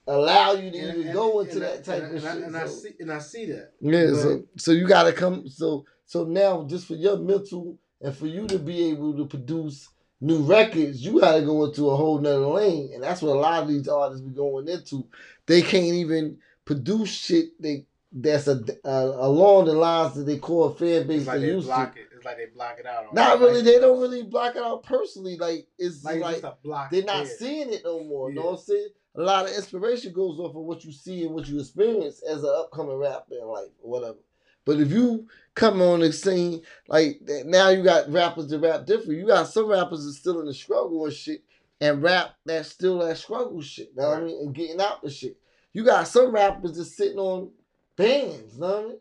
allow 0.07 0.53
you 0.53 0.71
to 0.71 0.79
And- 0.79 0.89
even 0.99 1.03
and- 1.07 1.13
go 1.15 1.41
into 1.41 1.53
and 1.57 1.65
I- 1.65 1.67
that 1.77 1.85
type 1.85 2.03
of 2.03 2.25
I- 2.25 2.35
shit. 2.35 2.43
And 2.45 2.57
I 2.57 2.67
see 2.67 2.91
and 3.01 3.13
I 3.13 3.19
see 3.19 3.47
that. 3.47 3.73
yeah, 3.81 4.11
But- 4.11 4.17
so 4.23 4.43
so 4.59 4.73
you 4.73 4.87
gotta 4.87 5.13
come 5.13 5.49
so 5.49 5.85
so 6.07 6.25
now 6.25 6.65
just 6.65 6.87
for 6.87 6.95
your 6.95 7.17
mental 7.19 7.79
and 8.01 8.15
for 8.15 8.27
you 8.27 8.47
to 8.49 8.59
be 8.59 8.91
able 8.91 9.17
to 9.17 9.27
produce 9.27 9.89
new 10.21 10.39
records, 10.43 11.05
you 11.05 11.21
gotta 11.21 11.43
go 11.43 11.65
into 11.65 11.89
a 11.91 11.97
whole 11.97 12.19
nother 12.21 12.47
lane. 12.47 12.91
And 12.95 13.03
that's 13.03 13.23
what 13.23 13.37
a 13.37 13.41
lot 13.41 13.63
of 13.63 13.69
these 13.69 13.89
artists 13.89 14.25
be 14.25 14.33
going 14.35 14.69
into. 14.69 15.07
They 15.47 15.63
can't 15.63 15.85
even 15.95 16.39
produce 16.65 17.09
shit 17.09 17.61
they 17.61 17.87
that's 18.15 18.47
a, 18.47 18.63
a 18.85 19.05
along 19.27 19.65
the 19.67 19.73
lines 19.73 20.15
that 20.15 20.25
they 20.25 20.39
call 20.39 20.65
a 20.65 20.75
fan 20.75 21.07
base 21.07 21.21
It's 21.21 21.27
like 21.27 21.41
they 21.41 21.47
they 21.47 21.53
used 21.53 21.67
to. 21.67 21.75
block 21.75 21.97
it. 21.97 22.09
It's 22.15 22.25
like 22.25 22.37
they 22.37 22.47
block 22.47 22.77
it 22.79 22.87
out. 22.87 23.15
Not 23.15 23.41
really, 23.41 23.57
like- 23.57 23.65
they 23.65 23.79
don't 23.81 24.01
really 24.01 24.23
block 24.23 24.57
it 24.57 24.63
out 24.63 24.83
personally. 24.83 25.37
Like 25.37 25.67
it's 25.79 26.05
like, 26.05 26.21
like, 26.21 26.43
just 26.43 26.57
they're 26.91 27.05
not 27.05 27.25
there. 27.25 27.37
seeing 27.39 27.73
it 27.73 27.83
no 27.85 28.05
more. 28.05 28.31
You 28.31 28.37
know 28.37 28.47
what 28.47 28.53
I'm 28.53 28.65
saying? 28.65 28.89
A 29.15 29.21
lot 29.23 29.45
of 29.47 29.55
inspiration 29.55 30.13
goes 30.13 30.39
off 30.39 30.55
of 30.57 30.63
what 30.63 30.85
you 30.85 30.93
see 30.93 31.25
and 31.25 31.35
what 31.35 31.47
you 31.49 31.59
experience 31.61 32.23
as 32.23 32.43
an 32.43 32.53
upcoming 32.57 32.97
rapper 32.97 33.35
in 33.41 33.47
life 33.47 33.69
or 33.83 33.91
whatever. 33.91 34.19
But 34.65 34.79
if 34.81 34.91
you 34.93 35.27
come 35.55 35.83
on 35.83 36.01
the 36.01 36.13
scene 36.13 36.63
like 36.89 37.19
that, 37.27 37.47
now 37.47 37.71
you 37.71 37.83
got 37.83 38.11
rappers 38.13 38.49
that 38.49 38.61
rap 38.61 38.87
different. 38.87 39.19
You 39.19 39.27
got 39.27 39.49
some 39.49 39.67
rappers 39.67 40.05
that 40.07 40.13
still 40.13 40.41
in 40.41 40.47
the 40.47 40.55
struggle 40.55 41.05
and 41.05 41.13
shit 41.15 41.43
and 41.81 42.03
rap 42.03 42.37
that's 42.47 42.69
still 42.69 43.01
that 43.01 43.19
struggle 43.19 43.61
shit. 43.61 43.95
Know 43.97 44.09
what 44.09 44.19
I 44.19 44.21
mean? 44.23 44.41
And 44.47 44.55
getting 44.55 44.81
out 44.81 45.03
the 45.03 45.11
shit. 45.11 45.37
You 45.73 45.85
got 45.85 46.07
some 46.07 46.31
rappers 46.33 46.77
that's 46.77 46.97
sitting 46.97 47.19
on 47.19 47.51
bands. 47.97 48.59
Know 48.59 48.67
what 48.67 48.79
I 48.79 48.89
mean? 48.89 48.99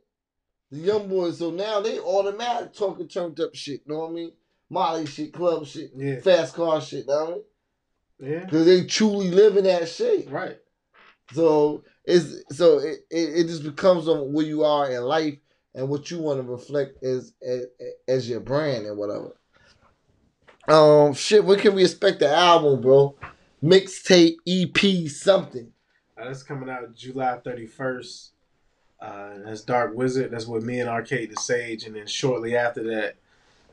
The 0.72 0.78
young 0.80 1.08
boys, 1.10 1.40
so 1.40 1.52
now 1.52 1.82
they 1.82 2.00
automatic 2.00 2.74
talking 2.74 3.08
turned 3.08 3.40
up 3.40 3.54
shit. 3.54 3.88
Know 3.88 4.00
what 4.00 4.10
I 4.12 4.14
mean? 4.14 4.32
Molly 4.70 5.06
shit, 5.06 5.34
club 5.34 5.66
shit, 5.66 5.92
Yeah. 5.96 6.22
fast 6.22 6.56
car 6.56 6.80
shit, 6.80 7.08
know 7.08 7.14
what 7.26 7.30
I 7.30 7.32
mean? 7.34 7.44
Yeah. 8.34 8.46
Because 8.46 8.66
they 8.66 8.86
truly 8.86 9.32
live 9.32 9.58
in 9.58 9.66
that 9.66 9.90
shit. 9.90 10.30
Right. 10.30 10.58
So 11.34 11.84
it's 12.06 12.44
so 12.58 12.80
it, 12.80 13.00
it, 13.10 13.40
it 13.40 13.48
just 13.48 13.64
becomes 13.64 14.08
on 14.08 14.32
where 14.32 14.46
you 14.46 14.64
are 14.64 14.90
in 14.90 15.02
life 15.04 15.38
and 15.76 15.90
what 15.90 16.10
you 16.12 16.20
want 16.20 16.40
to 16.40 16.44
reflect 16.50 17.04
as, 17.04 17.34
as 17.42 17.66
as 18.08 18.30
your 18.30 18.40
brand 18.40 18.86
and 18.86 18.98
whatever. 18.98 19.36
Um, 20.68 21.14
shit. 21.14 21.44
When 21.44 21.60
can 21.60 21.74
we 21.74 21.84
expect 21.84 22.20
the 22.20 22.30
album, 22.30 22.82
bro? 22.82 23.16
Mixtape, 23.64 24.36
EP, 24.48 25.10
something. 25.10 25.72
Uh, 26.18 26.26
that's 26.26 26.44
coming 26.44 26.70
out 26.70 26.94
July 26.96 27.40
31st. 27.46 28.30
Uh, 29.02 29.32
that's 29.44 29.62
Dark 29.62 29.96
Wizard. 29.96 30.32
That's 30.32 30.46
with 30.46 30.64
me 30.64 30.80
and 30.80 30.90
Arcade 30.90 31.32
the 31.32 31.42
Sage. 31.42 31.86
And 31.86 31.96
then 31.96 32.06
shortly 32.06 32.56
after 32.56 32.84
that, 32.84 33.16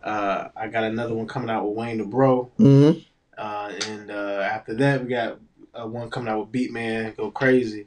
uh, 0.02 0.48
I 0.56 0.68
got 0.68 0.84
another 0.84 1.14
one 1.14 1.26
coming 1.26 1.50
out 1.50 1.66
with 1.66 1.76
Wayne 1.76 1.98
the 1.98 2.04
Bro. 2.04 2.50
Mm-hmm. 2.58 3.00
Uh, 3.36 3.72
and 3.88 4.10
uh, 4.10 4.48
after 4.50 4.74
that, 4.74 5.02
we 5.02 5.10
got 5.10 5.38
uh, 5.78 5.86
one 5.86 6.10
coming 6.10 6.28
out 6.28 6.40
with 6.40 6.52
Beatman, 6.52 7.16
Go 7.16 7.30
Crazy. 7.30 7.86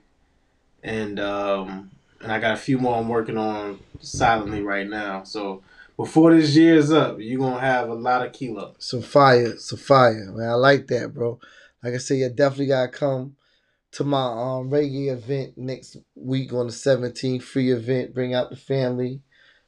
And 0.84 1.20
um, 1.20 1.92
and 2.22 2.32
I 2.32 2.40
got 2.40 2.54
a 2.54 2.58
few 2.58 2.78
more 2.78 2.98
I'm 2.98 3.10
working 3.10 3.38
on 3.38 3.80
silently 4.00 4.62
right 4.62 4.88
now. 4.88 5.24
So 5.24 5.64
before 5.98 6.36
this 6.36 6.56
year's 6.56 6.92
up, 6.92 7.18
you're 7.20 7.40
going 7.40 7.56
to 7.56 7.60
have 7.60 7.90
a 7.90 7.94
lot 7.94 8.26
of 8.26 8.34
kilo. 8.34 8.76
Some 8.80 9.02
fire, 9.02 9.58
some 9.58 9.80
fire, 9.80 10.32
man. 10.32 10.50
I 10.50 10.54
like 10.54 10.88
that, 10.88 11.14
bro. 11.14 11.40
Like 11.84 11.96
I 11.96 11.98
said, 11.98 12.18
you 12.18 12.30
definitely 12.30 12.68
gotta 12.68 12.90
come 12.90 13.36
to 13.92 14.04
my 14.04 14.24
um 14.24 14.70
reggae 14.70 15.12
event 15.12 15.58
next 15.58 15.98
week 16.16 16.54
on 16.54 16.68
the 16.68 16.74
17th. 16.74 17.44
Free 17.44 17.72
event. 17.72 18.14
Bring 18.14 18.34
out 18.34 18.50
the 18.50 18.56
family, 18.56 19.22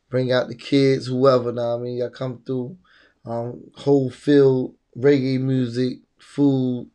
bring 0.10 0.32
out 0.32 0.48
the 0.48 0.56
kids, 0.56 1.08
whoever. 1.08 1.52
What 1.52 1.62
I 1.62 1.78
mean, 1.78 1.98
y'all 1.98 2.10
come 2.10 2.42
through. 2.46 2.78
Um, 3.26 3.72
whole 3.76 4.10
field 4.10 4.76
reggae 4.98 5.40
music, 5.40 6.00
food, 6.20 6.90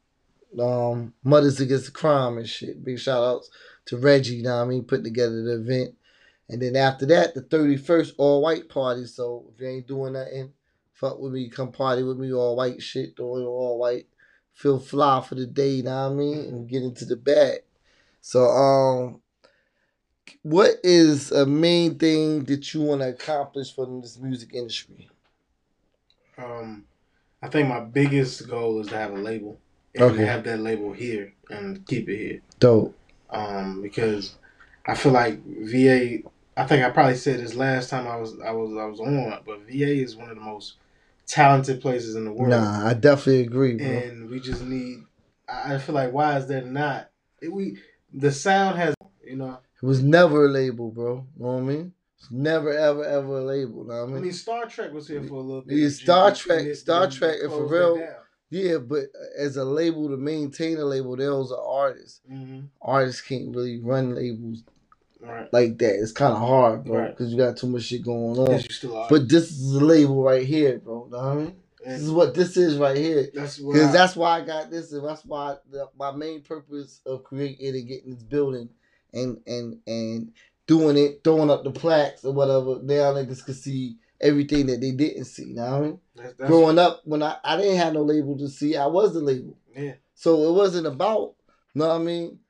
um, 0.61 1.15
mothers 1.25 1.61
against 1.61 1.93
crime 1.93 2.39
and 2.39 2.49
shit. 2.49 2.85
Big 2.85 2.99
shout 2.99 3.23
outs 3.23 3.51
to 3.87 3.97
Reggie. 3.97 4.43
What 4.43 4.53
I 4.53 4.65
mean, 4.65 4.85
putting 4.85 5.05
together 5.05 5.43
the 5.43 5.61
event. 5.61 5.95
And 6.51 6.63
then 6.63 6.77
after 6.77 7.05
that, 7.07 7.35
the 7.35 7.43
31st 7.43 8.15
all 8.17 8.43
white 8.43 8.69
party. 8.69 9.07
So 9.07 9.51
if 9.55 9.61
you 9.61 9.69
ain't 9.69 9.87
doing 9.87 10.15
nothing, 10.15 10.53
fuck 10.95 11.19
with 11.19 11.33
me, 11.33 11.49
come 11.51 11.73
party 11.73 12.03
with 12.03 12.19
me, 12.19 12.33
all 12.33 12.57
white 12.57 12.83
shit, 12.83 13.17
doing 13.17 13.45
all 13.45 13.79
white. 13.79 14.07
Feel 14.59 14.81
fly 14.81 15.21
for 15.21 15.37
the 15.37 15.47
day, 15.47 15.71
you 15.71 15.83
know 15.85 16.09
what 16.09 16.15
I 16.15 16.17
mean? 16.17 16.39
And 16.49 16.69
get 16.69 16.83
into 16.83 17.05
the 17.05 17.15
bag. 17.15 17.61
So 18.21 18.41
um 18.45 19.23
what 20.43 20.73
is 20.83 21.31
a 21.31 21.47
main 21.47 21.97
thing 21.97 22.43
that 22.47 22.75
you 22.75 22.81
want 22.83 23.03
to 23.03 23.09
accomplish 23.11 23.73
for 23.73 23.87
this 24.03 24.19
music 24.19 24.51
industry? 24.53 25.09
Um, 26.37 26.87
I 27.41 27.47
think 27.47 27.69
my 27.69 27.79
biggest 27.81 28.49
goal 28.49 28.81
is 28.81 28.89
to 28.89 28.97
have 28.97 29.13
a 29.13 29.17
label. 29.19 29.61
And 29.95 30.03
Okay. 30.11 30.27
have 30.27 30.43
that 30.43 30.59
label 30.59 30.93
here 30.93 31.35
and 31.51 31.87
keep 31.87 32.09
it 32.09 32.17
here. 32.17 32.41
Dope. 32.59 32.97
um, 33.31 33.81
because 33.81 34.35
I 34.87 34.97
feel 34.97 35.13
like 35.13 35.41
VA. 35.45 36.19
I 36.57 36.67
think 36.67 36.85
I 36.85 36.91
probably 36.91 37.15
said 37.17 37.39
this 37.39 37.55
last 37.55 37.91
time 37.91 38.09
I 38.09 38.17
was 38.17 38.35
I 38.41 38.51
was 38.51 38.77
I 38.77 38.87
was 38.87 38.99
on, 38.99 39.41
but 39.47 39.61
VA 39.69 40.03
is 40.03 40.17
one 40.17 40.31
of 40.31 40.37
the 40.37 40.43
most 40.43 40.75
talented 41.29 41.81
places 41.81 42.17
in 42.17 42.25
the 42.25 42.33
world, 42.33 42.51
Nah, 42.51 42.87
I 42.89 42.95
definitely 42.95 43.43
agree, 43.43 43.75
bro. 43.77 43.87
and 43.87 44.29
we 44.31 44.41
just 44.41 44.63
need. 44.63 45.05
I 45.49 45.79
feel 45.79 45.95
like 45.95 46.13
why 46.13 46.37
is 46.39 46.47
there 46.47 46.63
not? 46.63 47.11
It, 47.41 47.53
we 47.53 47.79
the 48.13 48.33
sound 48.33 48.79
has 48.79 48.95
you 49.25 49.37
know. 49.37 49.59
It 49.81 49.87
was 49.87 50.03
never 50.03 50.47
a 50.47 50.49
label, 50.49 50.91
bro. 50.91 51.27
You 51.39 51.45
know 51.45 51.53
what 51.53 51.59
I 51.59 51.61
mean? 51.61 51.93
It's 52.19 52.31
never, 52.33 52.77
ever, 52.77 53.05
ever 53.05 53.39
a 53.39 53.45
label. 53.45 53.85
Know 53.85 53.95
what 53.95 54.03
I 54.03 54.07
mean, 54.07 54.17
I 54.17 54.21
mean? 54.23 54.33
Star 54.33 54.67
Trak 54.67 54.93
was 54.93 55.07
here 55.07 55.23
for 55.23 55.35
a 55.35 55.41
little 55.41 55.63
bit. 55.63 55.77
Yeah, 55.77 55.89
Star 55.89 56.33
Trak- 56.33 56.65
it- 56.67 56.75
Star 56.75 57.07
Trak, 57.07 57.43
and 57.45 57.53
for 57.53 57.67
real, 57.69 58.05
yeah, 58.51 58.79
but 58.79 59.05
as 59.39 59.57
a 59.57 59.65
label 59.65 60.09
to 60.09 60.17
maintain 60.17 60.79
a 60.79 60.85
label, 60.85 61.15
those 61.17 61.53
are 61.53 61.63
artists. 61.63 62.21
Mhm. 62.29 62.69
Artists 62.83 63.21
can't 63.21 63.55
really 63.55 63.79
run 63.79 64.15
labels 64.17 64.65
Right. 65.21 65.53
like 65.53 65.79
that. 65.79 65.95
It's 66.01 66.13
kind 66.13 66.33
of 66.33 66.39
hard, 66.39 66.85
bro, 66.85 66.99
Right. 67.01 67.11
because 67.11 67.33
you 67.33 67.39
got 67.39 67.57
too 67.57 67.67
much 67.67 67.83
shit 67.85 68.03
going 68.05 68.39
on. 68.39 68.53
You 68.53 68.59
still 68.61 68.97
are. 68.97 69.09
But 69.11 69.29
this 69.29 69.51
is 69.51 69.75
a 69.75 69.85
label 69.85 70.23
right 70.23 70.47
here, 70.47 70.79
bro. 70.79 71.09
Know 71.11 71.19
what 71.19 71.27
I 71.27 71.35
mean? 71.35 71.57
This 71.85 72.03
is 72.03 72.11
what 72.11 72.35
this 72.35 72.57
is 72.57 72.77
right 72.77 72.97
here. 72.97 73.29
that's 73.35 73.59
Because 73.59 73.93
that's 73.93 74.15
why 74.17 74.41
I 74.41 74.45
got 74.45 74.71
this, 74.71 74.93
and 74.93 75.07
that's 75.07 75.25
why 75.25 75.57
the, 75.71 75.89
my 75.99 76.13
main 76.13 76.43
purpose 76.43 77.01
of 77.07 77.25
creating 77.25 77.75
and 77.75 77.89
getting 77.89 78.15
this 78.15 78.23
building 78.23 78.69
and 79.13 79.41
and 79.47 79.79
and 79.87 80.33
doing 80.67 80.97
it, 80.99 81.21
throwing 81.25 81.51
up 81.51 81.65
the 81.65 81.71
plaques 81.71 82.25
or 82.25 82.33
whatever. 82.33 82.79
Now 82.83 83.15
niggas 83.15 83.45
can 83.45 83.55
see 83.55 83.97
everything 84.21 84.67
that 84.67 84.81
they 84.81 84.91
didn't 84.91 85.25
see. 85.25 85.55
Know 85.55 85.63
what 85.63 85.73
I 85.73 85.81
mean? 85.81 86.01
that's, 86.15 86.35
that's, 86.35 86.49
Growing 86.51 86.79
up, 86.79 87.01
when 87.05 87.23
I, 87.23 87.37
I 87.43 87.57
didn't 87.57 87.79
have 87.79 87.95
no 87.95 88.03
label 88.03 88.37
to 88.39 88.49
see, 88.49 88.77
I 88.77 88.87
was 88.87 89.15
the 89.15 89.21
label. 89.21 89.57
yeah. 89.75 89.93
So 90.15 90.49
it 90.49 90.53
wasn't 90.53 90.89
about, 90.89 91.35
know 91.75 91.87
what 91.89 91.95
I 91.95 91.99
mean? 91.99 92.41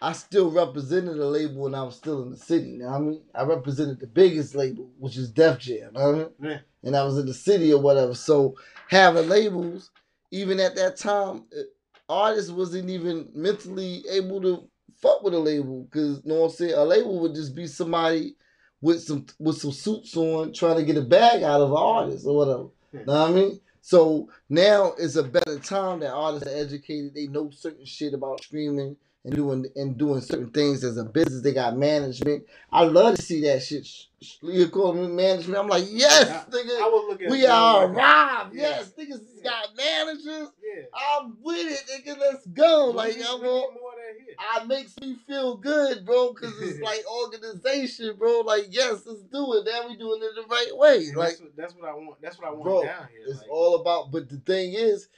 I 0.00 0.12
still 0.12 0.50
represented 0.50 1.16
the 1.16 1.26
label 1.26 1.62
when 1.62 1.74
I 1.74 1.82
was 1.82 1.96
still 1.96 2.22
in 2.22 2.30
the 2.30 2.36
city. 2.36 2.78
Know 2.78 2.86
what 2.86 2.94
I 2.94 3.00
mean? 3.00 3.22
I 3.34 3.42
represented 3.42 4.00
the 4.00 4.06
biggest 4.06 4.54
label, 4.54 4.90
which 4.98 5.16
is 5.16 5.30
Def 5.30 5.58
Jam. 5.58 5.92
Know 5.92 6.12
what 6.12 6.14
I 6.14 6.18
mean? 6.18 6.28
Yeah. 6.40 6.58
And 6.84 6.96
I 6.96 7.04
was 7.04 7.18
in 7.18 7.26
the 7.26 7.34
city 7.34 7.72
or 7.72 7.80
whatever. 7.80 8.14
So 8.14 8.56
having 8.88 9.28
labels, 9.28 9.90
even 10.30 10.60
at 10.60 10.76
that 10.76 10.96
time, 10.96 11.44
uh, 11.56 11.62
artists 12.08 12.50
wasn't 12.50 12.90
even 12.90 13.28
mentally 13.34 14.04
able 14.10 14.40
to 14.42 14.68
fuck 15.00 15.22
with 15.22 15.34
a 15.34 15.38
label. 15.38 15.88
Cause 15.90 16.22
you 16.24 16.32
know 16.32 16.40
what 16.40 16.50
I'm 16.50 16.52
saying? 16.52 16.74
A 16.74 16.84
label 16.84 17.20
would 17.20 17.34
just 17.34 17.54
be 17.54 17.66
somebody 17.66 18.36
with 18.80 19.02
some 19.02 19.26
with 19.40 19.58
some 19.58 19.72
suits 19.72 20.16
on 20.16 20.52
trying 20.52 20.76
to 20.76 20.84
get 20.84 20.96
a 20.96 21.02
bag 21.02 21.42
out 21.42 21.60
of 21.60 21.70
an 21.70 21.76
artist 21.76 22.24
or 22.26 22.36
whatever. 22.36 22.68
Yeah. 22.92 23.04
Know 23.04 23.20
what 23.22 23.30
I 23.30 23.32
mean? 23.34 23.60
So 23.80 24.28
now 24.48 24.92
it's 24.98 25.16
a 25.16 25.22
better 25.22 25.58
time 25.58 26.00
that 26.00 26.12
artists 26.12 26.46
are 26.46 26.56
educated. 26.56 27.14
They 27.14 27.26
know 27.26 27.50
certain 27.50 27.84
shit 27.84 28.14
about 28.14 28.42
streaming 28.44 28.96
and 29.24 29.34
doing 29.34 29.66
and 29.76 29.98
doing 29.98 30.20
certain 30.20 30.50
things 30.50 30.84
as 30.84 30.96
a 30.96 31.04
business. 31.04 31.42
They 31.42 31.52
got 31.52 31.76
management. 31.76 32.44
I 32.72 32.84
love 32.84 33.16
to 33.16 33.22
see 33.22 33.40
that 33.42 33.62
shit. 33.62 33.84
Sh- 33.84 34.04
sh- 34.22 34.36
You 34.42 34.68
call 34.68 34.92
me 34.94 35.08
management? 35.08 35.58
I'm 35.58 35.66
like, 35.68 35.84
yes, 35.90 36.28
I, 36.30 36.50
nigga. 36.50 36.80
I 36.80 36.88
would 36.92 37.08
look 37.10 37.22
at 37.22 37.30
we 37.30 37.44
are 37.44 37.86
like- 37.86 37.96
arrived. 37.96 38.54
Yeah. 38.54 38.62
Yes, 38.62 38.92
niggas 38.98 39.20
Yeah. 39.36 39.42
got 39.50 39.76
managers. 39.76 40.48
Yeah. 40.62 40.82
I'm 40.94 41.36
with 41.42 41.56
it, 41.66 41.82
nigga. 42.06 42.18
Let's 42.18 42.46
go. 42.46 42.90
We 42.90 42.96
Like, 42.96 43.16
need- 43.16 43.26
I'm 43.26 43.40
we 43.40 43.46
on, 43.48 43.74
more 43.74 43.90
of 43.90 43.96
that 43.98 44.24
here. 44.24 44.62
it 44.62 44.66
makes 44.68 44.94
me 45.00 45.16
feel 45.26 45.56
good, 45.56 46.06
bro, 46.06 46.32
because 46.32 46.54
it's 46.62 46.80
like 46.82 47.02
organization, 47.24 48.14
bro. 48.16 48.40
Like, 48.40 48.66
yes, 48.70 49.02
let's 49.04 49.22
do 49.24 49.54
it. 49.54 49.64
Now 49.66 49.88
we 49.88 49.96
doing 49.96 50.20
it 50.22 50.30
the 50.36 50.46
right 50.48 50.70
way. 50.74 51.06
Like, 51.14 51.30
that's, 51.30 51.40
what, 51.40 51.56
that's 51.56 51.74
what 51.74 51.88
I 51.88 51.94
want. 51.94 52.22
That's 52.22 52.38
what 52.38 52.48
I 52.48 52.50
want 52.52 52.62
Bro, 52.64 52.82
down 52.84 53.08
here. 53.10 53.22
it's 53.26 53.40
like, 53.40 53.50
all 53.50 53.74
about. 53.80 54.10
But 54.12 54.28
the 54.28 54.38
thing 54.38 54.74
is, 54.74 55.08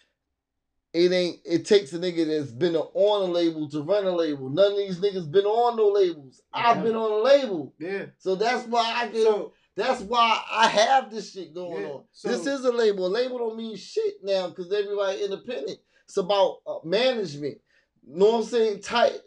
it 0.92 1.12
ain't. 1.12 1.38
It 1.44 1.64
takes 1.66 1.92
a 1.92 1.98
nigga 1.98 2.26
that's 2.26 2.50
been 2.50 2.74
on 2.76 3.28
a 3.28 3.32
label 3.32 3.68
to 3.70 3.82
run 3.82 4.06
a 4.06 4.10
label. 4.14 4.48
None 4.50 4.72
of 4.72 4.78
these 4.78 4.98
niggas 5.00 5.30
been 5.30 5.44
on 5.44 5.76
no 5.76 5.88
labels. 5.88 6.40
I've 6.52 6.82
been 6.82 6.96
on 6.96 7.12
a 7.12 7.22
label, 7.22 7.74
yeah. 7.78 8.06
so 8.18 8.34
that's 8.34 8.66
why 8.66 8.92
I 8.96 9.08
can. 9.08 9.22
So 9.22 9.52
that's 9.76 10.02
why 10.02 10.40
I 10.50 10.66
have 10.66 11.10
this 11.10 11.32
shit 11.32 11.54
going 11.54 11.82
Yeah, 11.84 11.88
on. 11.90 12.04
so- 12.12 12.28
this 12.28 12.46
is 12.46 12.64
a 12.64 12.72
label. 12.72 13.06
A 13.06 13.08
label 13.08 13.38
don't 13.38 13.56
mean 13.56 13.76
shit 13.76 14.14
now 14.22 14.48
because 14.48 14.72
everybody 14.72 15.22
independent. 15.24 15.78
It's 16.04 16.16
about 16.16 16.58
uh, 16.66 16.78
management. 16.84 17.58
Know 18.04 18.30
what 18.32 18.38
I'm 18.38 18.44
saying? 18.44 18.80
Tight, 18.80 19.20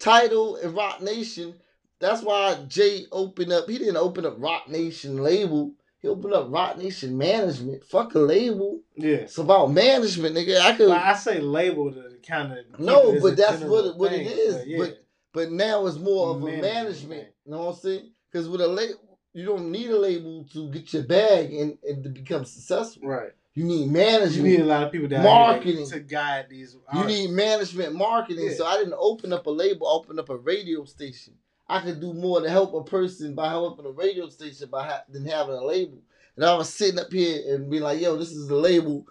title 0.00 0.56
and 0.56 0.74
Roc 0.74 1.00
Nation. 1.02 1.54
That's 2.00 2.22
why 2.22 2.58
Jay 2.68 3.06
opened 3.12 3.52
up. 3.52 3.68
He 3.68 3.78
didn't 3.78 3.96
open 3.96 4.26
up 4.26 4.34
Roc 4.38 4.68
Nation 4.68 5.22
label. 5.22 5.72
He 6.00 6.08
opened 6.08 6.34
up 6.34 6.46
Roc 6.50 6.78
Nation 6.78 7.16
management. 7.16 7.84
Fuck 7.84 8.14
a 8.14 8.18
label. 8.18 8.80
yeah. 8.96 9.16
It's 9.16 9.38
about 9.38 9.72
management, 9.72 10.36
nigga. 10.36 10.60
I 10.60 10.76
could, 10.76 10.88
Like 10.88 11.02
I 11.02 11.14
say 11.14 11.40
label 11.40 11.90
to 11.92 12.16
kind 12.26 12.52
of 12.52 12.78
No, 12.80 13.18
but 13.20 13.36
that's 13.36 13.62
what 13.62 13.86
it- 13.86 13.96
what 13.96 14.12
it 14.12 14.26
is, 14.26 14.66
yeah. 14.66 14.78
but- 14.78 15.02
but 15.32 15.52
now 15.52 15.86
it's 15.86 15.98
more 15.98 16.30
of 16.30 16.42
a 16.42 16.46
Management 16.46 16.62
management. 16.74 17.28
You 17.44 17.52
know 17.52 17.58
what 17.64 17.74
I'm 17.74 17.80
saying? 17.80 18.10
Because 18.32 18.48
with 18.48 18.60
a 18.62 18.68
label, 18.68 19.18
you 19.34 19.44
don't 19.44 19.70
need 19.70 19.90
a 19.90 19.98
label 19.98 20.44
to 20.52 20.70
get 20.70 20.92
your 20.94 21.02
bag 21.02 21.52
and, 21.52 21.76
and 21.86 22.02
to 22.04 22.08
become 22.08 22.44
successful. 22.46 23.06
right. 23.08 23.32
You 23.54 23.64
need 23.64 23.90
management. 23.90 24.34
You 24.50 24.58
need 24.58 24.60
a 24.60 24.66
lot 24.66 24.82
of 24.82 24.92
people 24.92 25.08
down 25.08 25.24
Marketing. 25.24 25.76
here 25.78 25.86
to 25.86 26.00
guide 26.00 26.46
these. 26.50 26.76
You 26.94 27.04
need 27.04 27.30
management 27.30 27.94
marketing. 27.94 28.48
Yeah. 28.50 28.54
So 28.54 28.66
I 28.66 28.76
didn't 28.76 28.94
open 28.98 29.32
up 29.32 29.46
a 29.46 29.50
label, 29.50 29.86
I 29.88 29.92
opened 29.92 30.20
up 30.20 30.28
a 30.28 30.36
radio 30.36 30.84
station. 30.84 31.34
I 31.68 31.80
could 31.80 32.00
do 32.00 32.12
more 32.12 32.40
to 32.40 32.48
help 32.48 32.74
a 32.74 32.84
person 32.84 33.34
by 33.34 33.48
helping 33.48 33.86
a 33.86 33.90
radio 33.90 34.28
station 34.28 34.68
by 34.70 34.86
ha- 34.86 35.04
than 35.08 35.24
having 35.24 35.54
a 35.54 35.64
label. 35.64 35.98
And 36.36 36.44
I 36.44 36.54
was 36.54 36.72
sitting 36.72 37.00
up 37.00 37.12
here 37.12 37.54
and 37.54 37.70
be 37.70 37.80
like, 37.80 38.00
yo, 38.00 38.16
this 38.16 38.30
is 38.30 38.46
the 38.46 38.54
label. 38.54 39.06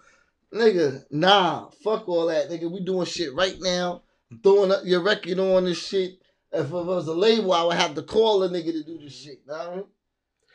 Nigga, 0.54 1.04
nah, 1.10 1.68
fuck 1.82 2.08
all 2.08 2.26
that. 2.26 2.48
Nigga, 2.48 2.70
we 2.70 2.80
doing 2.80 3.06
shit 3.06 3.34
right 3.34 3.56
now. 3.60 4.02
Throwing 4.42 4.72
up 4.72 4.82
your 4.84 5.02
record 5.02 5.38
on 5.38 5.64
this 5.64 5.86
shit. 5.86 6.18
If 6.52 6.66
it 6.66 6.72
was 6.72 7.08
a 7.08 7.14
label, 7.14 7.52
I 7.52 7.64
would 7.64 7.76
have 7.76 7.94
to 7.96 8.02
call 8.02 8.42
a 8.42 8.48
nigga 8.48 8.72
to 8.72 8.84
do 8.84 8.98
this 8.98 9.14
shit. 9.14 9.40
I? 9.52 9.82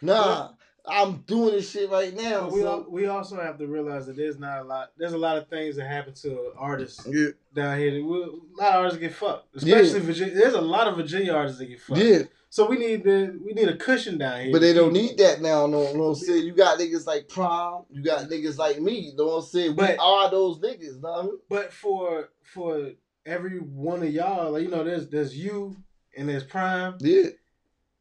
Nah. 0.01 0.49
I'm 0.85 1.17
doing 1.27 1.53
this 1.53 1.69
shit 1.69 1.89
right 1.91 2.15
now. 2.15 2.41
But 2.41 2.53
we 2.53 2.61
so- 2.61 2.67
al- 2.67 2.85
we 2.89 3.05
also 3.05 3.35
have 3.39 3.57
to 3.59 3.67
realize 3.67 4.07
that 4.07 4.15
there's 4.15 4.39
not 4.39 4.61
a 4.61 4.63
lot. 4.63 4.91
There's 4.97 5.13
a 5.13 5.17
lot 5.17 5.37
of 5.37 5.47
things 5.47 5.75
that 5.75 5.87
happen 5.87 6.13
to 6.23 6.53
artists 6.57 7.05
yeah, 7.07 7.27
down 7.53 7.77
here. 7.77 8.03
we- 8.03 8.23
A 8.23 8.61
lot 8.61 8.73
of 8.73 8.75
artists 8.75 8.99
get 8.99 9.13
fucked, 9.13 9.47
Yeah. 9.63 9.75
especially 9.77 9.99
Virginia. 10.07 10.33
There's 10.35 10.53
a 10.55 10.61
lot 10.61 10.87
of 10.87 10.95
Virginia 10.97 11.33
artists 11.33 11.59
that 11.59 11.65
get 11.67 11.79
fucked. 11.81 12.01
yeah, 12.01 12.23
So 12.49 12.67
we 12.67 12.77
need 12.77 13.03
the 13.03 13.39
we 13.45 13.53
need 13.53 13.67
a 13.69 13.77
cushion 13.77 14.17
down 14.17 14.41
here. 14.41 14.51
but 14.51 14.61
they 14.61 14.73
don't 14.73 14.91
need 14.93 15.17
that 15.19 15.39
now. 15.41 15.67
No, 15.67 15.93
no, 15.93 16.03
I'm 16.09 16.15
saying 16.15 16.45
you 16.45 16.53
got 16.53 16.79
niggas 16.79 17.05
like 17.05 17.29
Prime, 17.29 17.83
you 17.91 18.01
got 18.03 18.27
niggas 18.29 18.57
like 18.57 18.81
me. 18.81 18.99
You 19.11 19.15
know 19.15 19.25
what 19.27 19.35
I'm 19.37 19.41
saying? 19.43 19.69
We 19.71 19.75
But- 19.75 19.99
are 19.99 20.29
those 20.31 20.57
niggas. 20.59 20.99
Know 21.01 21.11
what 21.11 21.19
I 21.19 21.23
mean? 21.23 21.39
But 21.47 21.71
for 21.73 22.29
for 22.41 22.91
every 23.25 23.59
one 23.59 24.01
of 24.01 24.09
y'all, 24.11 24.51
like 24.51 24.63
you 24.63 24.69
know, 24.69 24.83
there's 24.83 25.07
there's 25.09 25.37
you 25.37 25.75
and 26.17 26.27
there's 26.27 26.43
Prime, 26.43 26.95
Yeah, 26.99 27.27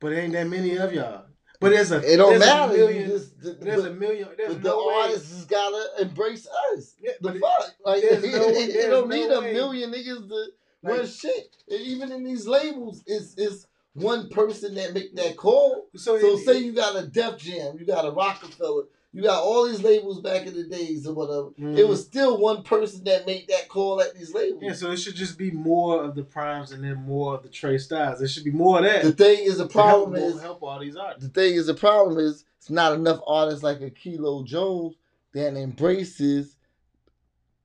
but 0.01 0.13
ain't 0.15 0.33
that 0.33 0.49
many 0.49 0.77
of 0.77 0.95
y'all. 0.95 1.27
But 1.61 1.71
there's 1.73 1.93
a 1.93 1.99
it 1.99 2.17
don't 2.17 2.31
there's 2.31 2.41
matter. 2.41 2.73
Million, 2.73 3.11
just, 3.11 3.41
the, 3.43 3.51
there's 3.53 3.83
but, 3.83 3.91
a 3.91 3.95
million. 3.95 4.29
There's 4.37 4.55
but 4.55 4.63
the 4.63 4.69
no 4.71 4.87
way. 4.89 4.95
artists 4.95 5.31
just 5.31 5.49
gotta 5.49 6.03
embrace 6.03 6.49
us. 6.75 6.95
Yeah, 7.01 7.13
The 7.21 7.29
but 7.29 7.37
it- 7.37 7.43
fuck? 7.43 7.75
Like 7.85 8.03
it, 8.05 8.23
no- 8.23 8.49
it 8.49 8.91
don't 8.91 9.09
no 9.11 9.15
need 9.17 9.31
a 9.31 9.41
million 9.53 9.93
niggas 9.93 10.29
to 10.29 10.47
Like- 10.83 10.97
run 10.99 11.07
shit. 11.07 11.55
And 11.69 11.81
even 11.83 12.13
in 12.13 12.25
these 12.25 12.47
labels, 12.47 13.03
it's 13.07 13.35
it's 13.37 13.67
one 13.93 14.31
person 14.31 14.75
that 14.77 14.95
make 14.95 15.15
that 15.17 15.37
call. 15.37 15.87
So, 15.97 16.19
So 16.19 16.27
it- 16.39 16.45
say 16.47 16.59
you 16.61 16.73
got 16.73 16.97
a 16.97 17.07
Def 17.07 17.37
Jam, 17.37 17.77
you 17.79 17.85
got 17.85 18.07
a 18.07 18.11
Roc-A-Fella, 18.11 18.85
you 19.13 19.23
got 19.23 19.43
all 19.43 19.67
these 19.67 19.83
labels 19.83 20.21
back 20.21 20.47
in 20.47 20.55
the 20.55 20.65
days 20.65 21.07
or 21.07 21.15
whatever. 21.15 21.51
Mhm. 21.59 21.77
It 21.77 21.89
was 21.89 22.05
still 22.05 22.39
one 22.39 22.63
person 22.63 23.03
that 23.05 23.27
made 23.27 23.49
that 23.49 23.69
call 23.69 24.01
at 24.01 24.15
these 24.15 24.33
labels. 24.33 24.63
Yeah, 24.63 24.73
so 24.73 24.91
it 24.93 24.99
should 24.99 25.17
just 25.17 25.37
be 25.37 25.51
more 25.51 26.05
of 26.05 26.15
the 26.15 26.23
primes 26.23 26.71
and 26.73 26.85
then 26.85 26.97
more 27.03 27.35
of 27.35 27.43
the 27.43 27.49
Trey 27.49 27.77
Styles. 27.79 28.21
There 28.21 28.29
should 28.29 28.45
be 28.45 28.53
more 28.53 28.79
of 28.79 28.85
that. 28.85 29.03
The 29.03 29.13
thing 29.13 29.45
is, 29.45 29.59
the 29.59 29.67
to 29.67 29.73
help, 29.83 30.11
problem 30.11 30.15
is, 30.23 30.41
help 30.41 30.63
all 30.63 30.79
these 30.79 30.97
artists. 30.97 31.25
the 31.29 31.33
thing 31.41 31.55
is, 31.55 31.67
the 31.67 31.75
problem 31.75 32.19
is, 32.19 32.45
it's 32.59 32.71
not 32.71 32.93
enough 32.93 33.21
artists 33.27 33.63
like 33.65 33.81
a 33.81 33.91
Kilo 33.91 34.45
Jones 34.45 34.95
that 35.33 35.57
embraces 35.57 36.57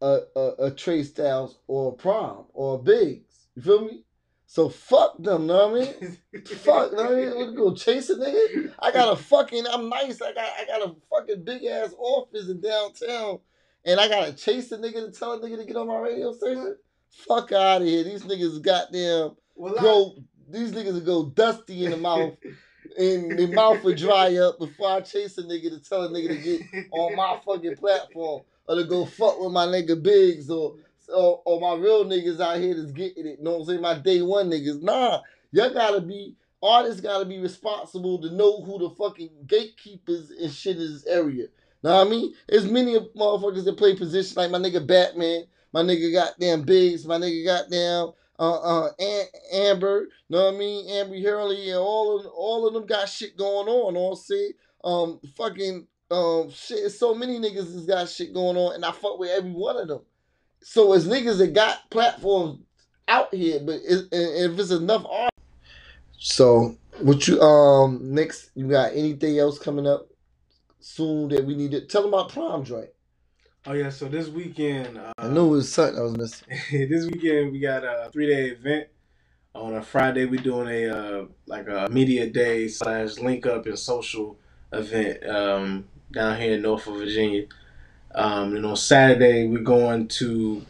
a 0.01 0.21
a, 0.35 0.51
a 0.65 0.71
Trey 0.71 1.03
Styles 1.03 1.57
or 1.67 1.91
a 1.91 1.95
Prom 1.95 2.45
or 2.53 2.75
a 2.75 2.77
Biggs. 2.79 3.47
You 3.55 3.61
feel 3.61 3.81
me? 3.85 4.03
So 4.47 4.69
fuck 4.69 5.17
them, 5.17 5.47
know 5.47 5.69
what 5.69 5.81
I 5.81 5.85
mean? 6.01 6.17
Fuck, 6.45 6.93
know 6.93 7.03
what 7.03 7.11
I 7.13 7.15
mean? 7.15 7.35
Wanna 7.35 7.51
go 7.53 7.73
chase 7.73 8.09
a 8.11 8.15
nigga? 8.15 8.73
I 8.79 8.91
got 8.91 9.11
a 9.11 9.15
fucking, 9.15 9.65
I'm 9.67 9.89
nice. 9.89 10.21
I 10.21 10.33
got, 10.33 10.45
I 10.59 10.65
got 10.65 10.81
a 10.87 10.95
fucking 11.09 11.43
big 11.43 11.63
ass 11.65 11.93
office 11.97 12.47
in 12.47 12.61
downtown, 12.61 13.39
and 13.85 13.99
I 13.99 14.07
gotta 14.07 14.33
chase 14.33 14.71
a 14.71 14.77
nigga 14.77 15.05
to 15.05 15.11
tell 15.11 15.33
a 15.33 15.39
nigga 15.39 15.57
to 15.57 15.65
get 15.65 15.75
on 15.75 15.87
my 15.87 15.97
radio 15.97 16.31
station. 16.33 16.75
Fuck 17.27 17.51
out 17.53 17.81
of 17.81 17.87
here. 17.87 18.03
These 18.03 18.23
niggas 18.23 18.61
goddamn 18.61 19.35
Well, 19.55 19.77
I- 19.77 19.81
go. 19.81 20.15
These 20.47 20.73
niggas 20.73 20.93
will 20.93 21.01
go 21.01 21.25
dusty 21.29 21.85
in 21.85 21.91
the 21.91 21.97
mouth, 21.97 22.33
and 22.99 23.37
their 23.39 23.47
mouth 23.47 23.83
will 23.83 23.95
dry 23.95 24.35
up 24.37 24.59
before 24.59 24.89
I 24.89 25.01
chase 25.01 25.39
a 25.39 25.43
nigga 25.43 25.71
to 25.71 25.79
tell 25.79 26.03
a 26.03 26.09
nigga 26.09 26.27
to 26.27 26.37
get 26.37 26.85
on 26.91 27.15
my 27.15 27.39
fucking 27.43 27.77
platform 27.77 28.43
or 28.67 28.75
to 28.75 28.83
go 28.83 29.05
fuck 29.05 29.39
with 29.39 29.51
my 29.51 29.65
nigga 29.65 30.01
Biggs 30.01 30.51
or 30.51 30.75
or, 31.09 31.41
or 31.45 31.59
my 31.59 31.81
real 31.81 32.05
niggas 32.05 32.39
out 32.39 32.59
here 32.59 32.75
that's 32.75 32.91
getting 32.91 33.25
it. 33.27 33.39
You 33.39 33.43
Know 33.43 33.51
what 33.51 33.59
I'm 33.59 33.65
saying? 33.65 33.81
My 33.81 33.97
day 33.99 34.21
one 34.21 34.49
niggas. 34.49 34.81
Nah, 34.81 35.21
y'all 35.51 35.73
gotta 35.73 36.01
be 36.01 36.35
artists 36.61 37.01
gotta 37.01 37.25
be 37.25 37.39
responsible 37.39 38.21
to 38.21 38.31
know 38.31 38.61
who 38.61 38.79
the 38.79 38.89
fucking 38.95 39.29
gatekeepers 39.47 40.31
and 40.31 40.51
shit 40.51 40.77
in 40.77 40.93
this 40.93 41.05
area. 41.05 41.47
Know 41.83 41.95
what 41.95 42.07
I 42.07 42.09
mean? 42.09 42.33
There's 42.47 42.65
many 42.69 42.95
of 42.95 43.07
motherfuckers 43.15 43.65
that 43.65 43.77
play 43.77 43.95
positions 43.95 44.35
like 44.37 44.49
my 44.49 44.57
nigga 44.57 44.85
Batman, 44.85 45.43
my 45.71 45.81
nigga 45.81 46.11
goddamn 46.11 46.63
Biggs, 46.63 47.05
my 47.05 47.17
nigga 47.17 47.45
goddamn 47.45 48.13
uh 48.37 48.85
uh 48.85 48.89
Am- 48.99 49.27
Amber, 49.53 50.07
know 50.29 50.45
what 50.45 50.55
I 50.55 50.57
mean? 50.57 50.89
Amber 50.89 51.19
Hurley 51.21 51.69
and 51.69 51.79
all 51.79 52.19
of 52.19 52.25
all 52.27 52.67
of 52.67 52.73
them 52.73 52.85
got 52.85 53.07
shit 53.07 53.37
going 53.37 53.67
on. 53.67 53.95
I'm 53.95 54.15
saying? 54.15 54.51
Um 54.83 55.19
fucking 55.37 55.87
um 56.11 56.49
shit, 56.49 56.91
so 56.91 57.13
many 57.13 57.39
niggas 57.39 57.73
has 57.73 57.85
got 57.85 58.09
shit 58.09 58.33
going 58.33 58.57
on, 58.57 58.75
and 58.75 58.85
I 58.85 58.91
fuck 58.91 59.19
with 59.19 59.29
every 59.29 59.51
one 59.51 59.77
of 59.77 59.87
them. 59.87 60.01
So 60.67 60.93
it's 60.93 61.05
niggas 61.05 61.37
that 61.37 61.53
got 61.53 61.87
platforms 61.91 62.57
out 63.07 63.31
here, 63.33 63.59
but 63.63 63.75
it, 63.75 64.07
if 64.11 64.59
it's 64.59 64.71
enough 64.71 65.05
art. 65.07 65.29
So 66.17 66.75
what 67.01 67.27
you 67.27 67.39
um 67.39 67.99
next? 68.15 68.49
You 68.55 68.67
got 68.67 68.93
anything 68.93 69.37
else 69.37 69.59
coming 69.59 69.85
up 69.85 70.07
soon 70.79 71.29
that 71.29 71.45
we 71.45 71.55
need 71.55 71.69
to 71.71 71.81
tell 71.81 72.01
them 72.01 72.15
about 72.15 72.29
prom 72.29 72.65
joint? 72.65 72.89
Oh 73.67 73.73
yeah, 73.73 73.91
so 73.91 74.07
this 74.07 74.27
weekend, 74.27 74.97
uh, 74.97 75.13
I 75.19 75.27
knew 75.27 75.45
it 75.45 75.49
was 75.49 75.71
something 75.71 75.99
I 75.99 76.01
was 76.01 76.17
missing. 76.17 76.47
this 76.89 77.05
weekend 77.05 77.51
we 77.51 77.59
got 77.59 77.83
a 77.83 78.09
three 78.11 78.25
day 78.25 78.47
event. 78.47 78.87
On 79.53 79.75
a 79.75 79.83
Friday, 79.83 80.25
we 80.25 80.39
doing 80.39 80.67
a 80.67 80.87
uh, 80.89 81.25
like 81.45 81.67
a 81.67 81.87
media 81.91 82.27
day 82.27 82.67
slash 82.69 83.19
link 83.19 83.45
up 83.45 83.67
and 83.67 83.77
social 83.77 84.39
event 84.73 85.23
um, 85.29 85.85
down 86.11 86.41
here 86.41 86.55
in 86.55 86.63
Norfolk, 86.63 86.97
Virginia. 86.97 87.45
Um, 88.15 88.55
and 88.55 88.65
on 88.65 88.75
Saturday, 88.77 89.47
we're 89.47 89.59
going 89.61 90.07
to 90.07 90.61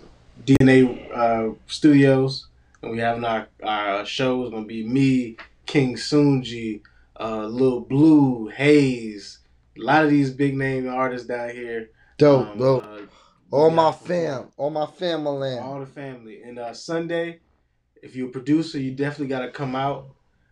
DNA 0.45 1.11
uh, 1.15 1.53
Studios, 1.67 2.47
and 2.81 2.91
we 2.91 2.99
having 2.99 3.23
our 3.23 3.47
our 3.63 4.05
show. 4.05 4.43
It's 4.43 4.51
gonna 4.51 4.65
be 4.65 4.83
me, 4.87 5.37
King 5.65 5.95
Sunji, 5.95 6.81
uh, 7.19 7.45
Lil 7.45 7.81
Blue, 7.81 8.47
Hayes, 8.47 9.39
a 9.77 9.81
lot 9.81 10.03
of 10.03 10.09
these 10.09 10.31
big 10.31 10.57
name 10.57 10.89
artists 10.89 11.27
down 11.27 11.49
here. 11.49 11.89
Dope, 12.17 12.47
Um, 12.49 12.57
dope. 12.57 12.83
uh, 12.83 13.01
all 13.51 13.69
my 13.69 13.91
fam, 13.91 14.47
all 14.57 14.69
my 14.71 14.85
family. 14.87 15.57
all 15.59 15.79
the 15.79 15.85
family. 15.85 16.41
And 16.43 16.57
uh, 16.57 16.73
Sunday, 16.73 17.39
if 18.01 18.15
you're 18.15 18.29
a 18.29 18.31
producer, 18.31 18.79
you 18.79 18.91
definitely 18.91 19.27
got 19.27 19.41
to 19.41 19.51
come 19.51 19.75
out. 19.75 20.07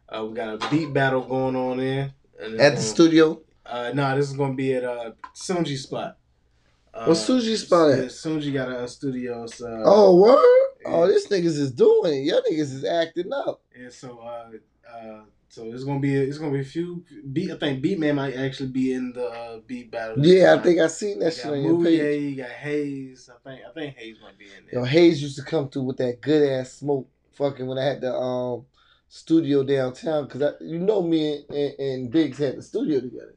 Uh, 0.10 0.26
we 0.26 0.36
got 0.36 0.62
a 0.64 0.70
beat 0.70 0.94
battle 0.94 1.22
going 1.22 1.56
on 1.56 1.78
there. 1.78 2.14
At 2.40 2.52
the 2.52 2.58
gonna- 2.58 2.78
studio. 2.82 3.42
Uh, 3.66 3.92
no, 3.94 4.16
this 4.18 4.30
is 4.30 4.36
gonna 4.36 4.54
be 4.54 4.74
at 4.74 4.84
uh, 4.84 5.12
Sunji 5.34 5.78
spot. 5.78 6.18
Uh, 6.94 7.06
What's 7.06 7.28
Sunji 7.28 7.58
spot 7.58 7.92
at? 7.92 7.98
yeah, 7.98 8.04
Sunji 8.06 8.54
got 8.54 8.70
a, 8.70 8.88
studio. 8.88 9.48
So, 9.48 9.82
Oh, 9.84 10.16
word? 10.16 10.70
Oh, 10.86 11.08
this 11.08 11.28
niggas 11.28 11.58
is 11.58 11.72
doing 11.72 12.14
it. 12.14 12.26
Y'all 12.26 12.42
niggas 12.42 12.74
is 12.74 12.86
acting 12.86 13.32
up. 13.34 13.62
And 13.76 13.92
so, 13.92 14.20
uh, 14.20 14.50
uh, 14.92 15.22
so 15.50 15.66
it's 15.72 15.84
gonna 15.84 16.00
be 16.00 16.16
it's 16.16 16.38
gonna 16.38 16.52
be 16.52 16.60
a 16.62 16.64
few 16.66 17.04
beat. 17.32 17.52
I 17.52 17.58
think 17.58 17.84
Beatman 17.84 18.16
might 18.16 18.36
actually 18.36 18.70
be 18.70 18.94
in 18.94 19.14
the 19.14 19.26
uh, 19.28 19.60
beat 19.66 19.92
battle. 19.92 20.24
Yeah, 20.24 20.56
I 20.56 20.62
think 20.62 20.80
I 20.80 20.88
seen 20.88 21.18
You 21.18 21.24
that 21.26 21.34
shit 21.34 21.44
got 21.46 21.54
on 21.54 21.62
your 21.64 21.84
page. 21.84 22.00
Mouye, 22.00 22.30
you 22.32 22.36
got 22.36 22.50
Hayes. 22.50 23.30
I 23.32 23.50
think 23.50 23.62
I 23.68 23.72
think 23.74 23.96
Hayes 23.98 24.18
might 24.22 24.38
be 24.38 24.46
in 24.46 24.66
there. 24.72 24.82
Yo, 24.82 24.86
Hayes 24.86 25.22
used 25.22 25.38
to 25.38 25.44
come 25.44 25.70
through 25.70 25.84
with 25.84 25.98
that 25.98 26.22
good 26.22 26.50
ass 26.60 26.74
smoke. 26.74 27.08
Fucking 27.34 27.66
when 27.66 27.78
I 27.78 27.86
had 27.86 28.02
the 28.02 28.14
um 28.14 28.66
studio 29.10 29.64
downtown, 29.64 30.28
cause 30.28 30.42
I, 30.42 30.52
you 30.62 30.80
know 30.80 31.02
me 31.02 31.36
and, 31.36 31.56
and, 31.56 31.80
and 31.80 32.12
Biggs 32.12 32.40
had 32.40 32.58
the 32.58 32.62
studio 32.64 33.00
together. 33.00 33.36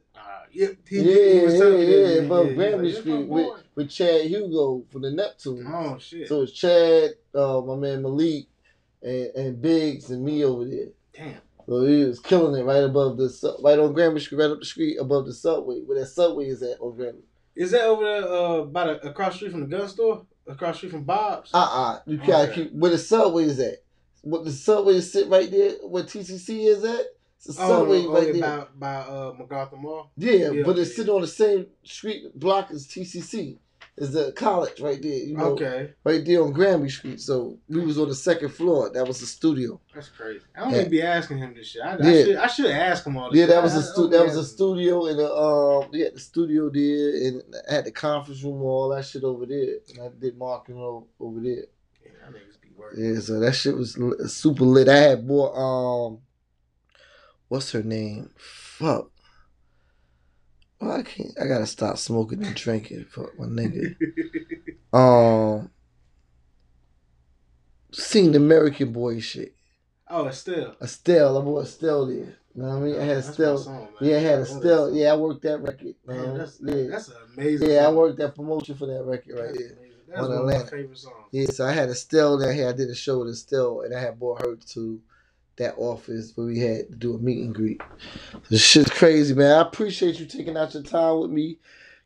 Yeah, 0.51 0.67
yeah, 0.89 1.43
was 1.43 1.53
yeah, 1.59 1.69
me 1.69 2.15
yeah, 2.15 2.21
above 2.21 2.47
yeah, 2.47 2.53
Granby 2.53 2.93
Street 2.93 3.27
with, 3.27 3.63
with 3.75 3.89
Chad 3.89 4.25
Hugo 4.25 4.83
for 4.91 4.99
the 4.99 5.11
Neptune. 5.11 5.65
Oh 5.67 5.97
shit! 5.99 6.27
So 6.27 6.41
it's 6.41 6.51
Chad, 6.53 7.11
uh, 7.35 7.61
my 7.61 7.75
man 7.75 8.01
Malik, 8.01 8.45
and, 9.01 9.27
and 9.35 9.61
Biggs 9.61 10.09
and 10.09 10.23
me 10.23 10.43
over 10.43 10.65
there. 10.65 10.87
Damn. 11.13 11.41
So 11.67 11.85
he 11.85 12.03
was 12.05 12.19
killing 12.19 12.59
it 12.59 12.63
right 12.63 12.83
above 12.83 13.17
the 13.17 13.57
right 13.61 13.77
on 13.77 13.93
Granby 13.93 14.21
Street, 14.21 14.37
right 14.39 14.51
up 14.51 14.59
the 14.59 14.65
street 14.65 14.97
above 14.99 15.25
the 15.25 15.33
subway, 15.33 15.81
where 15.81 15.99
that 15.99 16.07
subway 16.07 16.45
is 16.45 16.63
at 16.63 16.79
on 16.79 16.95
Granby. 16.95 17.23
Is 17.55 17.71
that 17.71 17.83
over 17.85 18.03
there 18.03 18.23
uh, 18.23 18.61
by 18.65 18.85
the, 18.85 19.09
across 19.09 19.33
the 19.33 19.37
street 19.37 19.51
from 19.51 19.61
the 19.61 19.77
gun 19.77 19.87
store? 19.89 20.25
Across 20.47 20.75
the 20.75 20.77
street 20.77 20.91
from 20.91 21.03
Bob's? 21.03 21.51
Uh 21.53 21.57
uh 21.57 21.99
you 22.05 22.17
gotta 22.17 22.51
Okay. 22.51 22.53
keep 22.63 22.73
where 22.73 22.91
the 22.91 22.97
subway 22.97 23.43
is 23.43 23.59
at. 23.59 23.79
What 24.21 24.45
the 24.45 24.51
subway 24.51 24.93
is 24.95 25.11
sit 25.11 25.27
right 25.27 25.49
there 25.51 25.71
where 25.83 26.03
TCC 26.03 26.67
is 26.67 26.83
at. 26.85 27.05
It's 27.37 27.55
the 27.55 27.63
oh, 27.63 27.67
subway 27.67 28.05
oh, 28.05 28.13
right 28.13 28.35
yeah, 28.35 28.41
there. 28.41 28.67
by 28.79 28.95
by 28.95 28.95
uh, 28.95 29.33
MacArthur 29.37 29.77
Mall. 29.77 30.11
Yeah, 30.17 30.51
Yeah, 30.51 30.63
but 30.65 30.77
it's 30.77 30.95
sitting 30.95 31.13
on 31.13 31.21
the 31.21 31.27
same 31.27 31.67
street 31.83 32.37
block 32.37 32.71
as 32.71 32.87
TCC. 32.87 33.59
Is 33.95 34.11
the 34.11 34.31
college 34.33 34.79
right 34.79 35.01
there? 35.01 35.11
You 35.11 35.35
know, 35.37 35.45
Okay, 35.53 35.91
right 36.03 36.23
there 36.23 36.43
on 36.43 36.51
Granby 36.51 36.87
Street. 36.89 37.19
So 37.19 37.57
we 37.67 37.83
was 37.83 37.97
on 37.97 38.09
the 38.09 38.13
second 38.15 38.49
floor. 38.49 38.91
That 38.91 39.07
was 39.07 39.19
the 39.21 39.25
studio. 39.25 39.81
that's 39.91 40.09
crazy. 40.09 40.41
I 40.55 40.59
don't 40.61 40.71
Yeah. 40.71 40.79
even 40.81 40.91
be 40.91 41.01
asking 41.01 41.39
him 41.39 41.55
this 41.55 41.67
shit. 41.69 41.81
I, 41.81 41.95
I 41.95 41.97
Yeah. 42.11 42.23
should 42.23 42.35
I 42.35 42.47
should 42.47 42.65
ask 42.67 43.07
him 43.07 43.17
all 43.17 43.31
this. 43.31 43.39
Yeah, 43.39 43.45
shit. 43.45 43.55
that 43.55 43.63
was 43.63 43.73
I- 43.73 43.77
a 43.77 43.79
I 43.79 43.83
stu- 43.83 44.07
that 44.09 44.23
was 44.25 44.35
a 44.37 44.43
studio 44.45 45.05
the 45.15 45.33
um 45.35 45.93
had 45.93 46.13
the 46.13 46.19
studio 46.19 46.69
there 46.69 47.27
and 47.27 47.41
I 47.67 47.73
had 47.73 47.85
the 47.85 47.91
conference 47.91 48.43
room 48.43 48.55
and 48.57 48.63
all 48.63 48.89
that 48.89 49.03
shit 49.05 49.23
over 49.23 49.47
there. 49.47 49.77
And 49.89 49.99
I 50.03 50.09
did 50.19 50.37
marketing 50.37 50.79
over 51.19 51.39
there. 51.39 51.65
Yeah, 52.03 52.11
that 52.23 52.33
niggas 52.35 52.61
be 52.61 52.69
working. 52.77 53.03
Yeah, 53.15 53.19
so 53.19 53.39
that 53.39 53.53
shit 53.53 53.75
was 53.75 53.97
super 54.31 54.63
lit. 54.63 54.89
I 54.89 54.97
had 54.97 55.25
more 55.25 55.49
um, 55.57 56.19
what's 57.47 57.71
her 57.71 57.83
name? 57.83 58.29
Fuck. 58.37 59.11
Well, 60.79 60.91
I 60.91 61.03
can't. 61.03 61.31
I 61.41 61.47
gotta 61.47 61.65
stop 61.65 61.97
smoking 61.97 62.43
and 62.45 62.55
drinking. 62.55 63.05
Fuck 63.09 63.37
my 63.39 63.45
nigga. 63.45 63.95
Um, 64.93 65.69
seen 67.91 68.31
the 68.31 68.37
American 68.37 68.93
Boy 68.93 69.19
shit. 69.19 69.53
oh, 70.09 70.25
Estelle. 70.27 70.75
Estelle, 70.81 71.37
I 71.37 71.41
bought 71.41 71.65
Estelle 71.65 72.05
there. 72.07 72.15
You 72.15 72.63
know 72.63 72.69
what 72.69 72.75
I 72.75 72.79
mean? 72.79 72.95
I 72.99 73.03
had 73.03 73.17
That's 73.17 73.29
Estelle. 73.29 73.57
song. 73.57 73.87
Yeah, 73.99 74.15
I 74.15 74.19
had 74.21 74.39
Estelle. 74.39 74.95
Yeah, 74.95 75.11
I 75.13 75.17
worked 75.17 75.43
that 75.43 75.59
record. 75.61 75.93
Man, 76.05 76.21
man. 76.21 76.37
that's 76.37 76.59
yeah, 76.63 76.87
that's 76.89 77.11
amazing. 77.35 77.69
yeah, 77.69 77.85
I 77.87 77.91
worked 77.91 78.17
that 78.19 78.33
promotion 78.35 78.75
for 78.75 78.85
that 78.87 79.03
record 79.03 79.35
right 79.37 79.47
That's 79.47 79.57
there. 79.59 79.77
amazing. 79.77 79.93
That's 80.07 80.21
on 80.21 80.29
one 80.29 80.37
of 80.39 80.45
my 80.63 80.69
favorite 80.69 80.97
songs. 80.97 81.15
Yeah, 81.31 81.45
so 81.47 81.65
I 81.65 81.73
had 81.73 81.89
Estelle 81.89 82.39
down 82.39 82.55
here. 82.55 82.69
I 82.69 82.73
did 82.73 82.89
a 82.89 82.95
show 82.95 83.19
with 83.19 83.29
Estelle, 83.29 83.81
and 83.81 83.93
I 83.93 83.99
had 83.99 84.17
bought 84.17 84.41
her 84.41 84.55
to 84.55 85.01
that 85.57 85.75
office 85.77 86.31
where 86.35 86.47
we 86.47 86.59
had 86.59 86.87
to 86.89 86.95
do 86.95 87.15
a 87.15 87.17
meet 87.17 87.43
and 87.43 87.53
greet. 87.55 87.81
This 88.49 88.61
shit's 88.61 88.89
crazy, 88.91 89.33
man. 89.33 89.57
I 89.57 89.61
appreciate 89.61 90.19
you 90.19 90.25
taking 90.25 90.55
out 90.57 90.73
your 90.73 90.83
time 90.83 91.19
with 91.19 91.31
me. 91.31 91.57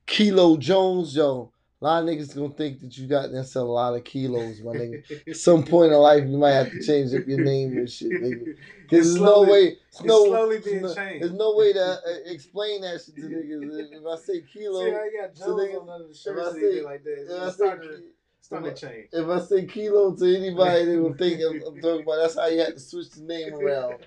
Kilo 0.05 0.57
Jones, 0.57 1.15
yo. 1.15 1.51
A 1.81 1.85
lot 1.85 2.03
of 2.03 2.09
niggas 2.09 2.35
gonna 2.35 2.53
think 2.53 2.79
that 2.81 2.95
you 2.95 3.07
got 3.07 3.27
to 3.31 3.43
sell 3.43 3.63
a 3.63 3.65
lot 3.65 3.95
of 3.95 4.03
kilos, 4.03 4.61
my 4.61 4.73
nigga. 4.73 5.01
At 5.27 5.35
some 5.35 5.63
point 5.63 5.91
in 5.91 5.97
life, 5.97 6.23
you 6.27 6.37
might 6.37 6.51
have 6.51 6.69
to 6.69 6.79
change 6.83 7.11
up 7.15 7.25
your 7.27 7.43
name 7.43 7.75
and 7.77 7.89
shit, 7.89 8.11
nigga. 8.11 8.55
Because 8.91 9.05
there's 9.13 9.15
no 9.15 9.25
slowly- 9.25 9.51
way, 9.51 9.77
it's 9.87 10.01
no, 10.03 10.25
slowly 10.25 10.59
being 10.59 10.81
no- 10.81 10.93
changed. 10.93 11.23
There's 11.23 11.33
no 11.33 11.55
way 11.55 11.71
to 11.73 11.79
uh, 11.81 11.97
explain 12.25 12.81
that 12.81 13.01
shit 13.01 13.15
to 13.15 13.21
niggas. 13.21 13.93
If 13.93 14.05
I 14.05 14.21
say 14.23 14.41
kilo, 14.53 14.83
See 14.83 14.91
I 14.91 15.09
got 15.21 15.33
Jones 15.35 15.61
niggas- 15.61 15.81
on 15.81 15.87
the 15.87 16.09
if 16.11 16.15
shirts 16.17 16.41
I 16.45 16.49
and 16.51 16.59
say- 16.61 16.81
like 16.83 17.03
that. 17.05 17.25
if 17.25 17.41
I 17.41 17.77
say 17.77 18.03
starting 18.41 18.73
to, 18.73 18.73
ki- 18.73 18.75
starting 18.75 18.75
to 18.75 18.87
change. 18.87 19.07
if 19.13 19.29
I 19.29 19.45
say 19.45 19.65
kilo 19.65 20.15
to 20.15 20.35
anybody, 20.37 20.85
they 20.85 20.97
will 20.97 21.13
think 21.13 21.41
I'm, 21.41 21.61
I'm 21.67 21.81
talking 21.81 22.03
about. 22.03 22.17
That's 22.21 22.35
how 22.35 22.47
you 22.47 22.59
have 22.59 22.73
to 22.73 22.79
switch 22.79 23.11
the 23.11 23.23
name 23.23 23.53
around. 23.53 23.99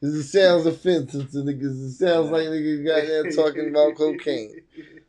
Because 0.00 0.14
it 0.14 0.24
sounds 0.24 0.66
offensive 0.66 1.30
to 1.32 1.38
niggas. 1.38 1.86
It 1.86 1.90
sounds 1.92 2.30
like 2.30 2.44
niggas 2.44 2.86
got 2.86 3.06
there 3.06 3.30
talking 3.32 3.68
about 3.70 3.96
cocaine. 3.96 4.62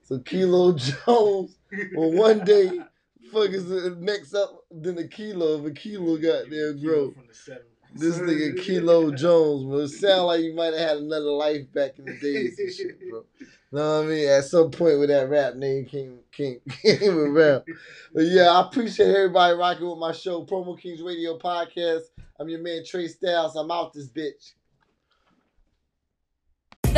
So 0.04 0.20
Kilo 0.20 0.74
Jones, 0.74 1.58
well, 1.94 2.12
one 2.12 2.44
day, 2.44 2.80
fuck 3.32 3.50
is 3.50 3.72
uh, 3.72 3.90
the 3.90 3.98
next 4.00 4.34
up 4.34 4.64
than 4.72 4.98
a 4.98 5.08
kilo 5.08 5.60
if 5.60 5.66
a 5.66 5.72
kilo 5.72 6.18
got 6.18 6.50
there 6.50 6.74
grow. 6.74 7.12
From 7.12 7.28
the 7.28 7.34
seven. 7.34 7.64
This 7.96 8.18
nigga 8.18 8.60
Kilo 8.62 9.12
Jones, 9.12 9.66
bro. 9.66 9.80
It 9.80 9.90
sound 9.90 10.28
like 10.28 10.42
you 10.42 10.54
might 10.56 10.74
have 10.74 10.90
had 10.90 10.98
another 10.98 11.32
life 11.32 11.72
back 11.74 11.98
in 11.98 12.06
the 12.06 12.18
days 12.20 12.58
and 12.60 12.72
shit, 12.74 13.10
bro. 13.10 13.26
Know 13.72 14.00
what 14.00 14.06
I 14.06 14.08
mean? 14.08 14.28
At 14.28 14.46
some 14.46 14.72
point 14.72 15.00
with 15.00 15.10
that 15.10 15.30
rap 15.30 15.56
name 15.56 15.86
came 15.86 16.20
came 16.32 16.60
came 16.82 17.18
around. 17.18 17.64
But 18.14 18.24
yeah, 18.24 18.50
I 18.50 18.62
appreciate 18.62 19.16
everybody 19.16 19.56
rocking 19.56 19.88
with 19.88 20.00
my 20.00 20.12
show, 20.12 20.44
Promo 20.44 20.80
Kings 20.80 21.02
Radio 21.02 21.38
Podcast. 21.38 22.04
I'm 22.40 22.50
your 22.50 22.62
man 22.62 22.84
Trey 22.84 23.08
Styles. 23.08 23.56
I'm 23.56 23.70
out 23.70 23.94
this 23.94 24.10
bitch. 24.10 24.54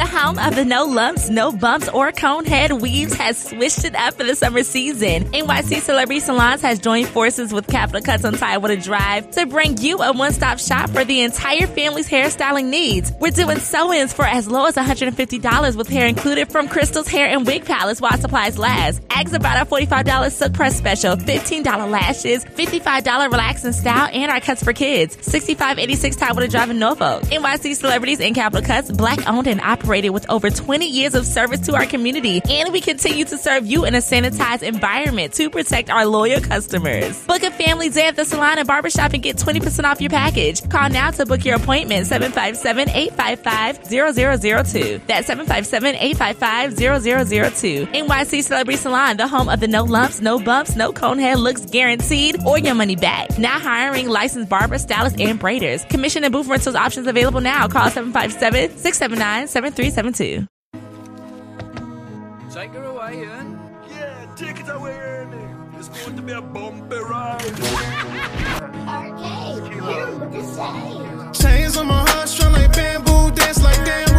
The 0.02 0.08
home 0.08 0.40
of 0.40 0.56
the 0.56 0.66
no 0.66 0.86
lumps, 0.86 1.30
no 1.30 1.52
bumps, 1.52 1.88
or 1.88 2.12
cone 2.12 2.44
head 2.44 2.72
weaves 2.72 3.14
has 3.14 3.38
switched 3.38 3.86
it 3.86 3.96
up 3.96 4.16
for 4.16 4.24
the 4.24 4.34
summer 4.34 4.64
season. 4.64 5.26
NYC 5.26 5.80
Celebrity 5.80 6.20
Salons 6.20 6.64
has 6.64 6.80
joined 6.80 7.08
forces 7.08 7.54
with 7.54 7.68
Capital 7.68 8.02
Cuts 8.02 8.26
on 8.26 8.34
Tidewater 8.34 8.78
Drive 8.78 9.30
to 9.30 9.46
bring 9.46 9.78
you 9.78 10.02
a 10.02 10.12
one-stop 10.12 10.58
shop 10.58 10.90
for 10.90 11.06
the 11.06 11.22
entire 11.22 11.68
family's 11.68 12.10
hairstyling 12.10 12.70
needs. 12.70 13.12
We're 13.20 13.30
doing 13.30 13.60
sew-ins 13.60 14.12
for 14.12 14.26
as 14.26 14.48
low 14.48 14.66
as 14.66 14.74
$150 14.74 15.76
with 15.76 15.88
hair 15.88 16.08
included 16.08 16.52
from 16.52 16.68
Crystal's 16.68 17.08
Hair 17.08 17.28
and 17.28 17.46
Wig 17.46 17.66
Palace 17.66 18.02
while 18.02 18.18
supplies 18.18 18.58
last. 18.58 19.04
Ask 19.12 19.34
about 19.34 19.58
our 19.58 19.66
$45 19.66 20.32
silk 20.32 20.54
press 20.54 20.76
special, 20.76 21.16
$15 21.16 21.92
lashes, 21.92 22.44
$55 22.44 23.30
relax 23.30 23.64
and 23.66 23.76
style, 23.76 24.10
and 24.12 24.32
our 24.32 24.40
cuts 24.40 24.64
for 24.64 24.74
kids. 24.74 25.16
6586 25.22 26.16
Tidewater 26.16 26.48
Drive 26.48 26.72
in 26.72 26.80
Norfolk. 26.80 27.22
NYC 27.26 27.76
Celebrities 27.76 28.20
and 28.20 28.34
Capital 28.34 28.66
Cuts, 28.66 28.92
black 28.92 29.30
owned 29.30 29.46
and 29.46 29.62
operated 29.62 29.91
with 29.92 30.26
over 30.30 30.50
20 30.50 30.88
years 30.88 31.16
of 31.16 31.26
service 31.26 31.60
to 31.62 31.76
our 31.76 31.86
community. 31.86 32.42
And 32.50 32.72
we 32.72 32.80
continue 32.80 33.26
to 33.26 33.38
serve 33.38 33.66
you 33.66 33.84
in 33.84 33.94
a 33.94 33.98
sanitized 33.98 34.64
environment 34.64 35.34
to 35.34 35.50
protect 35.50 35.90
our 35.90 36.06
loyal 36.06 36.40
customers. 36.40 37.22
Book 37.26 37.44
a 37.44 37.52
family 37.52 37.90
day 37.90 38.08
at 38.08 38.16
the 38.16 38.24
salon 38.24 38.58
and 38.58 38.66
barbershop 38.66 39.12
and 39.14 39.22
get 39.22 39.36
20% 39.36 39.84
off 39.84 40.00
your 40.00 40.10
package. 40.10 40.62
Call 40.70 40.90
now 40.90 41.12
to 41.12 41.26
book 41.26 41.44
your 41.44 41.58
appointment 41.58 42.08
757-855-0002. 42.08 45.08
That's 45.08 45.30
757-855-0002. 45.30 47.92
NYC 47.92 48.44
Celebrity 48.44 48.78
Salon, 48.78 49.18
the 49.18 49.28
home 49.28 49.50
of 49.50 49.60
the 49.60 49.68
no 49.68 49.84
lumps, 49.84 50.22
no 50.22 50.40
bumps, 50.40 50.78
no 50.78 50.94
cone 50.94 51.20
head 51.20 51.38
looks 51.38 51.66
guaranteed 51.66 52.46
or 52.46 52.58
your 52.58 52.76
money 52.76 52.96
back. 52.96 53.38
Now 53.38 53.60
hiring 53.60 54.08
licensed 54.08 54.48
barbers, 54.48 54.84
stylists, 54.84 55.20
and 55.20 55.38
braiders. 55.38 55.86
Commission 55.90 56.24
and 56.24 56.32
booth 56.32 56.48
rentals 56.48 56.76
options 56.76 57.08
available 57.08 57.42
now. 57.42 57.68
Call 57.68 57.90
757-679-7372. 59.90 60.48
Take 62.54 62.72
her 62.72 62.84
away, 62.84 63.20
Ian. 63.22 63.60
Yeah, 63.90 64.36
take 64.36 64.60
it 64.60 64.70
away, 64.70 64.94
Ernie. 64.94 65.38
It's 65.78 65.88
going 65.90 66.16
to 66.16 66.22
be 66.22 66.34
a 66.34 66.42
bumpy 66.42 66.98
ride. 66.98 67.42
Arcade, 68.88 69.74
hear 69.74 70.06
what 70.20 70.32
they. 70.32 71.40
Chains 71.42 71.78
on 71.78 71.88
my 71.88 72.08
heart, 72.10 72.30
strung 72.30 72.54
like 72.54 72.72
bamboo. 72.74 73.32
Dance 73.32 73.64
like 73.64 73.84
damn 73.86 74.11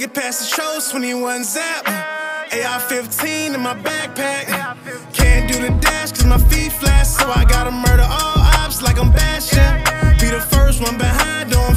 Nigga 0.00 0.14
past 0.14 0.40
the 0.40 0.46
shows 0.46 0.88
21 0.88 1.44
zap. 1.44 1.86
AR 1.86 2.80
15 2.80 3.54
in 3.54 3.60
my 3.60 3.74
backpack. 3.74 4.46
Can't 5.12 5.46
do 5.46 5.60
the 5.60 5.68
dash 5.78 6.12
cause 6.12 6.24
my 6.24 6.38
feet 6.38 6.72
flat. 6.72 7.02
So 7.02 7.30
I 7.30 7.44
gotta 7.44 7.70
murder 7.70 8.08
all 8.08 8.38
ops 8.56 8.80
like 8.80 8.98
I'm 8.98 9.12
bashing. 9.12 9.60
Be 10.18 10.30
the 10.34 10.40
first 10.40 10.80
one 10.80 10.96
behind 10.96 11.52
doing 11.52 11.69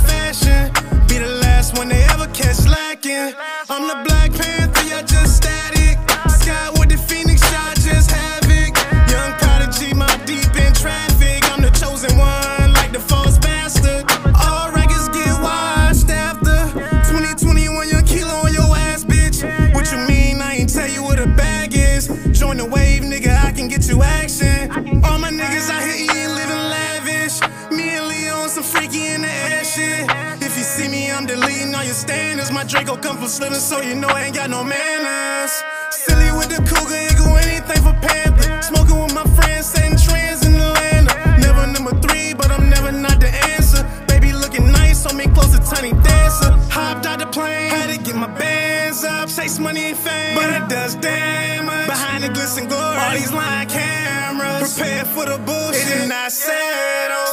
Draco 32.73 32.97
come 32.97 33.17
from 33.17 33.27
slipping, 33.27 33.59
so 33.59 33.81
you 33.81 33.93
know 33.93 34.07
I 34.07 34.23
ain't 34.23 34.35
got 34.35 34.49
no 34.49 34.63
manners. 34.63 35.53
Silly 35.91 36.31
with 36.31 36.49
the 36.49 36.57
cougar, 36.65 36.95
ain't 36.95 37.17
go 37.21 37.35
anything 37.35 37.83
for 37.85 37.93
Panther. 38.01 38.49
Smoking 38.63 38.97
with 38.97 39.13
my 39.13 39.21
friends, 39.37 39.67
setting 39.67 39.95
trends 39.95 40.43
in 40.43 40.55
Atlanta. 40.55 41.37
Never 41.37 41.67
number 41.67 41.93
three, 42.01 42.33
but 42.33 42.49
I'm 42.49 42.71
never 42.71 42.91
not 42.91 43.19
the 43.19 43.29
answer. 43.53 43.85
Baby 44.07 44.33
looking 44.33 44.71
nice, 44.71 45.05
on 45.05 45.15
me 45.17 45.27
close 45.27 45.53
to 45.53 45.61
tiny 45.61 45.91
dancer. 45.91 46.49
Hopped 46.73 47.05
out 47.05 47.19
the 47.19 47.27
plane, 47.27 47.69
had 47.69 47.93
to 47.95 48.01
get 48.01 48.15
my 48.15 48.25
bands 48.25 49.03
up. 49.03 49.29
Chase 49.29 49.59
money 49.59 49.93
and 49.93 49.97
fame, 49.97 50.33
but 50.33 50.49
it 50.49 50.67
does 50.67 50.95
damage. 50.95 51.85
Behind 51.85 52.23
the 52.23 52.29
glitz 52.29 52.57
and 52.57 52.67
glory, 52.67 52.97
all 52.97 53.13
these 53.13 53.31
line 53.31 53.69
cameras. 53.69 54.73
Prepare 54.73 55.05
for 55.05 55.25
the 55.27 55.37
bullshit, 55.45 55.85
it 55.85 55.99
did 55.99 56.09
not 56.09 56.31
settle. 56.31 57.32